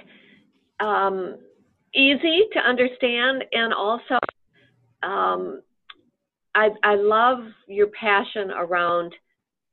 um, 0.80 1.36
easy 1.94 2.42
to 2.52 2.58
understand, 2.58 3.44
and 3.52 3.72
also 3.72 4.18
um, 5.02 5.62
I, 6.54 6.70
I 6.82 6.94
love 6.96 7.40
your 7.66 7.88
passion 7.88 8.50
around 8.50 9.14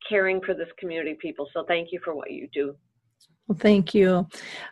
caring 0.08 0.42
for 0.42 0.54
this 0.54 0.68
community 0.80 1.18
people. 1.22 1.48
So 1.54 1.64
thank 1.68 1.92
you 1.92 2.00
for 2.04 2.16
what 2.16 2.32
you 2.32 2.48
do. 2.54 2.76
Well, 3.48 3.58
thank 3.60 3.94
you. 3.94 4.28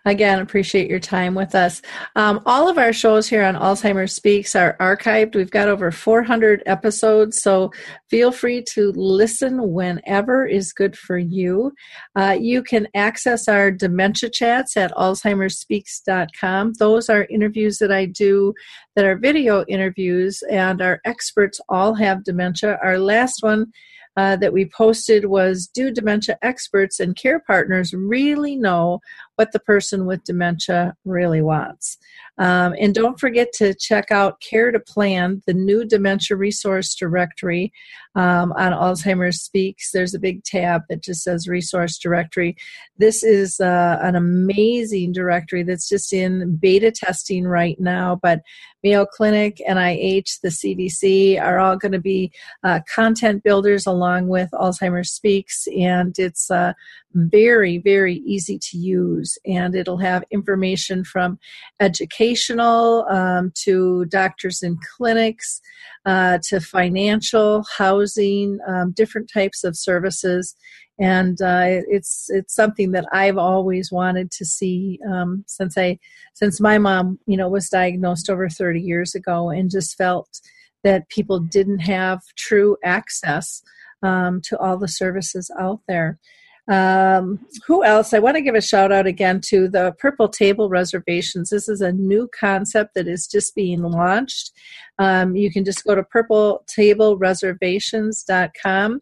Again, 0.05 0.39
appreciate 0.39 0.89
your 0.89 1.01
time 1.01 1.35
with 1.35 1.53
us. 1.53 1.81
Um, 2.15 2.41
all 2.45 2.69
of 2.69 2.77
our 2.77 2.93
shows 2.93 3.27
here 3.27 3.43
on 3.43 3.55
Alzheimer's 3.55 4.13
Speaks 4.13 4.55
are 4.55 4.77
archived. 4.79 5.35
We've 5.35 5.51
got 5.51 5.67
over 5.67 5.91
400 5.91 6.63
episodes, 6.65 7.41
so 7.41 7.71
feel 8.09 8.31
free 8.31 8.63
to 8.73 8.93
listen 8.93 9.73
whenever 9.73 10.45
is 10.45 10.71
good 10.71 10.97
for 10.97 11.17
you. 11.17 11.73
Uh, 12.15 12.37
you 12.39 12.63
can 12.63 12.87
access 12.93 13.49
our 13.49 13.69
dementia 13.69 14.29
chats 14.29 14.77
at 14.77 14.93
alzheimersspeaks.com. 14.93 16.73
Those 16.79 17.09
are 17.09 17.27
interviews 17.29 17.79
that 17.79 17.91
I 17.91 18.05
do 18.05 18.53
that 18.95 19.03
are 19.03 19.17
video 19.17 19.65
interviews, 19.65 20.41
and 20.49 20.81
our 20.81 21.01
experts 21.03 21.59
all 21.67 21.95
have 21.95 22.23
dementia. 22.23 22.79
Our 22.81 22.97
last 22.99 23.41
one 23.41 23.73
uh, 24.17 24.35
that 24.37 24.53
we 24.53 24.65
posted 24.65 25.25
was 25.25 25.69
Do 25.73 25.91
dementia 25.91 26.37
experts 26.41 26.99
and 26.99 27.15
care 27.15 27.39
partners 27.39 27.93
really 27.93 28.55
know 28.55 28.99
what 29.39 29.53
the 29.53 29.59
person 29.59 30.05
with 30.05 30.21
dementia 30.25 30.97
really 31.05 31.41
wants? 31.41 31.97
Um, 32.39 32.75
and 32.77 32.93
don't 32.93 33.17
forget 33.17 33.53
to 33.53 33.73
check 33.73 34.11
out 34.11 34.41
Care 34.41 34.69
to 34.71 34.81
Plan, 34.81 35.41
the 35.47 35.53
new 35.53 35.85
dementia 35.85 36.35
resource 36.35 36.93
directory 36.93 37.71
um, 38.15 38.51
on 38.53 38.73
Alzheimer's 38.73 39.41
Speaks. 39.41 39.91
There's 39.91 40.13
a 40.13 40.19
big 40.19 40.43
tab 40.43 40.81
that 40.89 41.01
just 41.01 41.23
says 41.23 41.47
Resource 41.47 41.97
Directory. 41.97 42.57
This 42.97 43.23
is 43.23 43.61
uh, 43.61 43.99
an 44.01 44.15
amazing 44.15 45.13
directory 45.13 45.63
that's 45.63 45.87
just 45.87 46.11
in 46.11 46.57
beta 46.57 46.91
testing 46.91 47.45
right 47.45 47.79
now, 47.79 48.19
but 48.21 48.41
Mayo 48.83 49.05
Clinic, 49.05 49.61
NIH, 49.67 50.39
the 50.41 50.49
CDC 50.49 51.41
are 51.41 51.59
all 51.59 51.75
going 51.75 51.91
to 51.91 51.99
be 51.99 52.31
uh, 52.63 52.79
content 52.93 53.43
builders 53.43 53.85
along 53.85 54.29
with 54.29 54.49
Alzheimer's 54.53 55.11
Speaks, 55.11 55.67
and 55.77 56.17
it's 56.17 56.49
uh, 56.49 56.73
very, 57.13 57.79
very 57.79 58.15
easy 58.25 58.59
to 58.59 58.77
use. 58.77 59.37
And 59.45 59.75
it'll 59.75 59.97
have 59.97 60.23
information 60.31 61.03
from 61.03 61.39
educational 61.79 63.05
um, 63.09 63.51
to 63.63 64.05
doctors 64.05 64.61
and 64.61 64.77
clinics 64.95 65.61
uh, 66.05 66.39
to 66.49 66.59
financial, 66.59 67.63
housing, 67.77 68.59
um, 68.67 68.91
different 68.91 69.29
types 69.31 69.63
of 69.63 69.77
services. 69.77 70.55
And 70.99 71.41
uh, 71.41 71.81
it's 71.87 72.25
it's 72.29 72.53
something 72.53 72.91
that 72.91 73.05
I've 73.13 73.37
always 73.37 73.89
wanted 73.89 74.31
to 74.31 74.45
see 74.45 74.99
um, 75.09 75.45
since 75.47 75.77
I 75.77 75.97
since 76.33 76.59
my 76.59 76.77
mom 76.77 77.19
you 77.25 77.37
know 77.37 77.47
was 77.47 77.69
diagnosed 77.69 78.29
over 78.29 78.49
30 78.49 78.81
years 78.81 79.15
ago 79.15 79.49
and 79.49 79.71
just 79.71 79.95
felt 79.97 80.41
that 80.83 81.07
people 81.09 81.39
didn't 81.39 81.79
have 81.79 82.19
true 82.37 82.75
access 82.83 83.61
um, 84.03 84.41
to 84.41 84.57
all 84.57 84.77
the 84.77 84.87
services 84.87 85.51
out 85.59 85.79
there. 85.87 86.19
Um, 86.69 87.39
who 87.65 87.83
else? 87.83 88.13
I 88.13 88.19
want 88.19 88.37
to 88.37 88.41
give 88.41 88.53
a 88.53 88.61
shout 88.61 88.91
out 88.91 89.07
again 89.07 89.41
to 89.45 89.67
the 89.67 89.95
Purple 89.97 90.29
Table 90.29 90.69
Reservations. 90.69 91.49
This 91.49 91.67
is 91.67 91.81
a 91.81 91.91
new 91.91 92.29
concept 92.39 92.93
that 92.93 93.07
is 93.07 93.25
just 93.25 93.55
being 93.55 93.81
launched. 93.81 94.51
Um, 94.99 95.35
you 95.35 95.51
can 95.51 95.65
just 95.65 95.83
go 95.83 95.95
to 95.95 96.03
purpletablereservations.com 96.03 99.01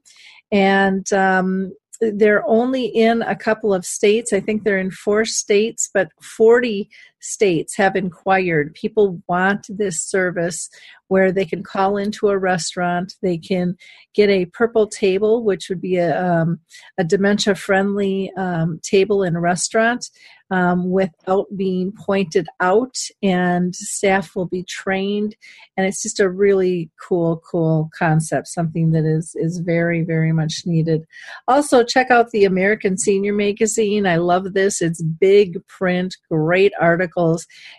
and 0.50 1.14
um, 1.14 1.74
they're 2.00 2.48
only 2.48 2.86
in 2.86 3.22
a 3.24 3.36
couple 3.36 3.74
of 3.74 3.86
states. 3.86 4.32
I 4.32 4.40
think 4.40 4.64
they're 4.64 4.78
in 4.78 4.92
four 4.92 5.26
states, 5.26 5.90
but 5.94 6.08
40 6.22 6.90
states 7.20 7.76
have 7.78 7.96
inquired. 7.96 8.74
People 8.74 9.22
want 9.28 9.68
this 9.70 10.02
service 10.02 10.70
where 11.08 11.32
they 11.32 11.46
can 11.46 11.64
call 11.64 11.98
into 11.98 12.28
a 12.28 12.38
restaurant, 12.38 13.14
they 13.22 13.38
can 13.38 13.76
get 14.14 14.30
a 14.30 14.46
purple 14.46 14.88
table, 14.88 15.44
which 15.44 15.70
would 15.70 15.82
be 15.82 15.96
a, 15.98 16.22
um, 16.22 16.60
a 16.98 17.04
dementia 17.04 17.56
friendly 17.56 18.32
um, 18.38 18.80
table 18.84 19.24
in 19.24 19.36
a 19.36 19.40
restaurant 19.40 20.10
um, 20.50 20.90
without 20.92 21.46
being 21.56 21.92
pointed 21.92 22.48
out, 22.60 22.96
and 23.22 23.76
staff 23.76 24.36
will 24.36 24.46
be 24.46 24.64
trained. 24.64 25.36
And 25.76 25.86
it's 25.86 26.02
just 26.02 26.20
a 26.20 26.30
really 26.30 26.90
cool, 27.02 27.42
cool 27.50 27.90
concept, 27.98 28.48
something 28.48 28.92
that 28.92 29.06
is, 29.06 29.36
is 29.36 29.60
very, 29.60 30.04
very 30.04 30.32
much 30.32 30.64
needed. 30.66 31.06
Also, 31.48 31.84
check 31.84 32.12
out 32.12 32.32
the 32.32 32.46
American 32.46 32.98
Senior 32.98 33.34
Magazine. 33.34 34.08
I 34.08 34.18
love 34.18 34.54
this. 34.54 34.82
It's 34.82 35.02
big 35.02 35.66
print, 35.68 36.16
great 36.30 36.72
articles, 36.80 37.07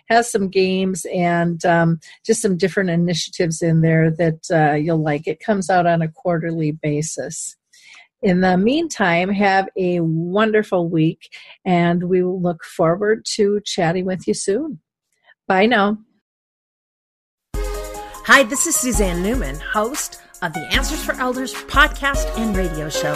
has 0.09 0.31
some 0.31 0.49
games, 0.49 1.05
and 1.13 1.63
um, 1.65 1.99
just 2.25 2.41
some 2.41 2.57
different 2.57 2.89
initiatives 2.89 3.61
in 3.61 3.81
there 3.81 4.11
that 4.11 4.39
uh, 4.51 4.75
you'll 4.75 5.01
like. 5.01 5.27
It 5.27 5.39
comes 5.39 5.69
out 5.69 5.85
on 5.85 6.01
a 6.01 6.11
quarterly 6.11 6.71
basis. 6.71 7.55
In 8.21 8.41
the 8.41 8.57
meantime, 8.57 9.29
have 9.29 9.69
a 9.77 10.01
wonderful 10.01 10.89
week, 10.89 11.29
and 11.63 12.03
we 12.03 12.21
will 12.21 12.41
look 12.41 12.63
forward 12.65 13.25
to 13.35 13.61
chatting 13.65 14.05
with 14.05 14.27
you 14.27 14.33
soon. 14.33 14.79
Bye 15.47 15.67
now. 15.67 15.99
Hi, 17.55 18.43
this 18.43 18.67
is 18.67 18.75
Suzanne 18.75 19.23
Newman, 19.23 19.55
host 19.55 20.21
of 20.41 20.53
the 20.53 20.67
Answers 20.71 21.03
for 21.03 21.13
Elders 21.13 21.53
podcast 21.53 22.37
and 22.37 22.55
radio 22.55 22.89
show. 22.89 23.15